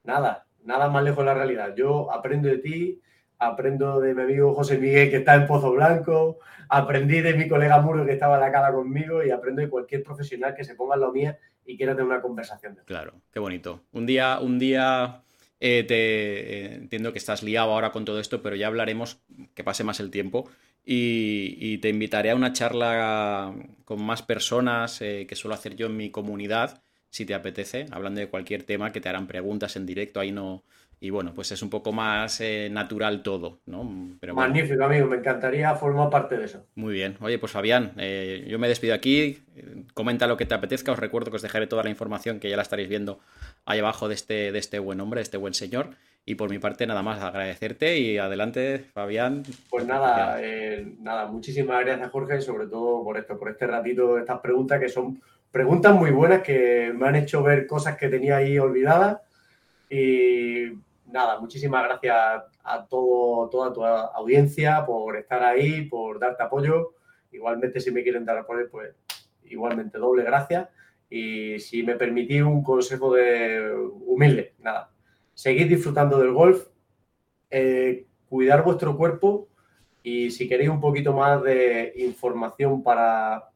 nada, 0.05 0.47
nada 0.63 0.87
más 0.87 1.03
lejos 1.03 1.19
de 1.19 1.25
la 1.25 1.33
realidad. 1.33 1.75
Yo 1.75 2.09
aprendo 2.13 2.47
de 2.47 2.59
ti, 2.59 3.01
aprendo 3.39 3.99
de 3.99 4.15
mi 4.15 4.21
amigo 4.21 4.53
José 4.53 4.77
Miguel 4.77 5.09
que 5.09 5.17
está 5.17 5.35
en 5.35 5.47
Pozo 5.47 5.73
Blanco, 5.73 6.39
aprendí 6.69 7.19
de 7.19 7.33
mi 7.33 7.49
colega 7.49 7.81
Muro 7.81 8.05
que 8.05 8.13
estaba 8.13 8.35
en 8.35 8.41
la 8.41 8.53
cara 8.53 8.71
conmigo 8.71 9.21
y 9.21 9.31
aprendo 9.31 9.61
de 9.61 9.69
cualquier 9.69 10.01
profesional 10.01 10.55
que 10.55 10.63
se 10.63 10.75
ponga 10.75 10.95
en 10.95 11.01
la 11.01 11.11
mía 11.11 11.37
y 11.65 11.75
quiera 11.75 11.93
tener 11.93 12.07
una 12.07 12.21
conversación. 12.21 12.79
Claro, 12.85 13.19
qué 13.33 13.39
bonito. 13.41 13.83
Un 13.91 14.05
día, 14.05 14.39
un 14.39 14.57
día 14.57 15.23
eh, 15.59 15.83
te 15.87 15.95
eh, 15.95 16.75
entiendo 16.75 17.11
que 17.11 17.19
estás 17.19 17.43
liado 17.43 17.71
ahora 17.71 17.91
con 17.91 18.05
todo 18.05 18.19
esto, 18.19 18.41
pero 18.41 18.55
ya 18.55 18.67
hablaremos 18.67 19.19
que 19.55 19.63
pase 19.63 19.83
más 19.83 19.99
el 19.99 20.11
tiempo. 20.11 20.49
Y, 20.85 21.79
te 21.79 21.89
invitaré 21.89 22.31
a 22.31 22.35
una 22.35 22.53
charla 22.53 23.53
con 23.83 24.01
más 24.01 24.21
personas 24.21 25.01
eh, 25.01 25.25
que 25.27 25.35
suelo 25.35 25.55
hacer 25.55 25.75
yo 25.75 25.87
en 25.87 25.97
mi 25.97 26.11
comunidad, 26.11 26.81
si 27.09 27.25
te 27.25 27.33
apetece, 27.33 27.87
hablando 27.91 28.21
de 28.21 28.29
cualquier 28.29 28.63
tema 28.63 28.91
que 28.91 29.01
te 29.01 29.09
harán 29.09 29.27
preguntas 29.27 29.75
en 29.75 29.85
directo, 29.85 30.19
ahí 30.21 30.31
no, 30.31 30.63
y 30.99 31.11
bueno, 31.11 31.33
pues 31.35 31.51
es 31.51 31.61
un 31.61 31.69
poco 31.69 31.91
más 31.91 32.41
eh, 32.41 32.69
natural 32.71 33.21
todo, 33.21 33.59
¿no? 33.67 34.17
Pero 34.19 34.33
Magnífico, 34.33 34.83
amigo, 34.83 35.05
me 35.05 35.17
encantaría 35.17 35.75
formar 35.75 36.09
parte 36.09 36.37
de 36.37 36.45
eso. 36.45 36.65
Muy 36.73 36.93
bien. 36.93 37.17
Oye, 37.21 37.37
pues 37.37 37.51
Fabián, 37.51 37.91
eh, 37.97 38.45
yo 38.47 38.57
me 38.57 38.67
despido 38.67 38.95
aquí. 38.95 39.43
Comenta 39.93 40.25
lo 40.25 40.37
que 40.37 40.47
te 40.47 40.55
apetezca. 40.55 40.91
Os 40.91 40.97
recuerdo 40.97 41.29
que 41.29 41.35
os 41.35 41.43
dejaré 41.43 41.67
toda 41.67 41.83
la 41.83 41.91
información 41.91 42.39
que 42.39 42.49
ya 42.49 42.55
la 42.55 42.63
estaréis 42.63 42.89
viendo 42.89 43.19
ahí 43.65 43.77
abajo 43.77 44.07
de 44.07 44.15
este, 44.15 44.51
de 44.51 44.57
este 44.57 44.79
buen 44.79 44.99
hombre, 44.99 45.19
de 45.19 45.23
este 45.23 45.37
buen 45.37 45.53
señor. 45.53 45.91
Y 46.25 46.33
por 46.33 46.49
mi 46.49 46.57
parte, 46.57 46.87
nada 46.87 47.03
más 47.03 47.21
agradecerte 47.21 47.99
y 47.99 48.17
adelante, 48.17 48.79
Fabián. 48.93 49.43
Pues 49.69 49.85
nada, 49.85 50.39
eh, 50.41 50.95
nada, 50.99 51.27
muchísimas 51.27 51.85
gracias, 51.85 52.09
Jorge, 52.09 52.41
sobre 52.41 52.65
todo 52.65 53.03
por 53.03 53.17
esto, 53.17 53.37
por 53.37 53.49
este 53.49 53.67
ratito, 53.67 54.17
estas 54.17 54.39
preguntas 54.39 54.79
que 54.79 54.89
son 54.89 55.21
preguntas 55.51 55.93
muy 55.93 56.11
buenas 56.11 56.41
que 56.41 56.91
me 56.93 57.07
han 57.07 57.15
hecho 57.15 57.43
ver 57.43 57.67
cosas 57.67 57.97
que 57.97 58.09
tenía 58.09 58.37
ahí 58.37 58.57
olvidadas. 58.57 59.19
Y 59.89 60.73
nada, 61.07 61.39
muchísimas 61.39 61.83
gracias 61.83 62.15
a 62.63 62.85
todo, 62.85 63.49
toda 63.49 63.73
tu 63.73 63.83
audiencia 63.83 64.85
por 64.85 65.17
estar 65.17 65.43
ahí, 65.43 65.83
por 65.83 66.19
darte 66.19 66.43
apoyo. 66.43 66.93
Igualmente, 67.31 67.79
si 67.79 67.91
me 67.91 68.03
quieren 68.03 68.25
dar 68.25 68.37
apoyo, 68.37 68.69
pues 68.69 68.93
igualmente 69.45 69.97
doble 69.97 70.23
gracias. 70.23 70.69
Y 71.09 71.59
si 71.59 71.83
me 71.83 71.95
permitís 71.95 72.41
un 72.41 72.63
consejo 72.63 73.13
de 73.13 73.73
humilde, 74.05 74.55
nada, 74.59 74.91
seguid 75.33 75.69
disfrutando 75.69 76.19
del 76.19 76.33
golf, 76.33 76.67
eh, 77.49 78.05
cuidar 78.29 78.63
vuestro 78.63 78.97
cuerpo 78.97 79.47
y 80.03 80.31
si 80.31 80.47
queréis 80.47 80.69
un 80.69 80.81
poquito 80.81 81.13
más 81.13 81.41
de 81.43 81.93
información 81.97 82.83
para 82.83 83.49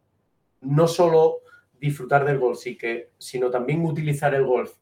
no 0.61 0.87
solo 0.87 1.39
disfrutar 1.79 2.25
del 2.25 2.39
golf, 2.39 2.59
sino 3.17 3.49
también 3.49 3.83
utilizar 3.85 4.33
el 4.33 4.45
golf 4.45 4.73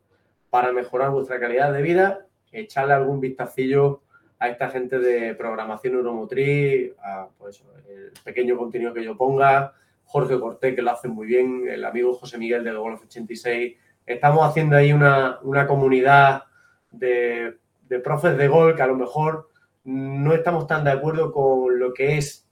para 0.50 0.72
mejorar 0.72 1.12
vuestra 1.12 1.40
calidad 1.40 1.72
de 1.72 1.82
vida, 1.82 2.26
echarle 2.52 2.94
algún 2.94 3.20
vistacillo 3.20 4.02
a 4.40 4.48
esta 4.48 4.70
gente 4.70 5.00
de 5.00 5.36
programación 5.36 5.94
neuromotriz, 5.94 6.94
a 7.04 7.28
pues, 7.38 7.62
el 7.90 8.12
pequeño 8.24 8.58
contenido 8.58 8.94
que 8.94 9.04
yo 9.04 9.18
ponga, 9.18 9.74
Jorge 10.06 10.40
Cortés, 10.40 10.76
que 10.76 10.82
lo 10.82 10.92
hace 10.92 11.08
muy 11.08 11.28
bien, 11.28 11.68
el 11.70 11.86
amigo 11.86 12.16
José 12.16 12.38
Miguel 12.38 12.64
de 12.64 12.72
Golf 12.72 13.04
86. 13.04 13.76
Estamos 14.06 14.48
haciendo 14.48 14.76
ahí 14.76 14.92
una, 14.92 15.40
comunidad 15.68 16.46
de, 16.90 17.58
profes 18.04 18.36
de 18.38 18.48
golf 18.48 18.76
que 18.76 18.82
a 18.82 18.88
lo 18.88 18.96
mejor 18.96 19.50
no 19.84 20.34
estamos 20.34 20.66
tan 20.66 20.84
de 20.84 20.92
acuerdo 20.92 21.32
con 21.32 21.78
lo 21.78 21.94
que 21.94 22.18
es 22.18 22.48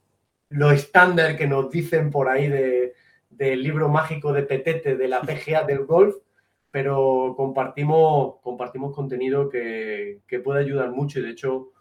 lo 0.50 0.70
estándar 0.70 1.36
que 1.36 1.46
nos 1.46 1.70
dicen 1.70 2.10
por 2.10 2.28
ahí 2.28 2.48
del 2.48 3.62
libro 3.62 3.88
mágico 3.88 4.32
de 4.32 4.44
Petete 4.44 4.96
de 4.96 5.08
la 5.08 5.20
PGA 5.22 5.64
del 5.64 5.84
golf, 5.84 6.14
pero 6.70 7.34
compartimos, 7.36 8.36
compartimos 8.42 8.94
contenido 8.94 9.48
que, 9.48 10.20
puede 10.44 10.60
ayudar 10.60 10.90
mucho 10.90 11.18
y 11.18 11.22
de 11.22 11.30
hecho 11.30 11.72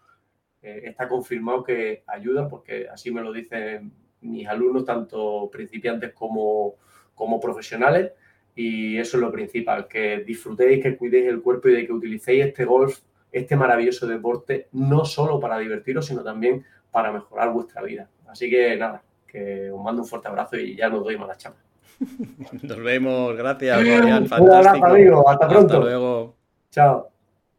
eh, 0.62 0.82
está 0.86 1.08
confirmado 1.08 1.64
que 1.64 2.04
ayuda 2.08 2.48
porque 2.48 2.88
así 2.90 3.12
me 3.12 3.22
lo 3.22 3.32
dicen 3.32 3.92
mis 4.22 4.48
alumnos, 4.48 4.86
tanto 4.86 5.50
principiantes 5.52 6.14
como, 6.14 6.76
como 7.14 7.40
profesionales 7.40 8.12
y 8.56 8.98
eso 8.98 9.18
es 9.18 9.22
lo 9.22 9.32
principal, 9.32 9.88
que 9.88 10.24
disfrutéis, 10.26 10.82
que 10.82 10.98
cuidéis 10.98 11.28
el 11.28 11.42
cuerpo 11.42 11.70
y 11.70 11.74
de 11.74 11.86
que 11.86 11.94
utilicéis 11.94 12.46
este 12.46 12.66
golf, 12.66 13.02
este 13.32 13.56
maravilloso 13.56 14.08
deporte, 14.08 14.68
no 14.72 15.06
solo 15.06 15.40
para 15.40 15.60
divertiros, 15.60 16.08
sino 16.08 16.24
también 16.24 16.66
para 16.90 17.12
mejorar 17.12 17.54
vuestra 17.54 17.84
vida. 17.84 18.10
Así 18.28 18.50
que 18.50 18.76
nada, 18.76 19.04
que 19.28 19.70
os 19.70 19.84
mando 19.84 20.02
un 20.02 20.08
fuerte 20.08 20.28
abrazo 20.28 20.58
y 20.58 20.76
ya 20.76 20.90
nos 20.90 21.04
doy 21.04 21.18
más 21.18 21.30
la. 21.30 21.66
Nos 22.64 22.78
vemos, 22.78 23.36
gracias, 23.36 23.80
Un 23.80 24.52
abrazo, 24.52 24.86
amigo. 24.86 25.30
Hasta 25.30 25.48
pronto. 25.48 25.74
Hasta 25.74 25.86
luego. 25.86 26.36
Chao. 26.72 27.10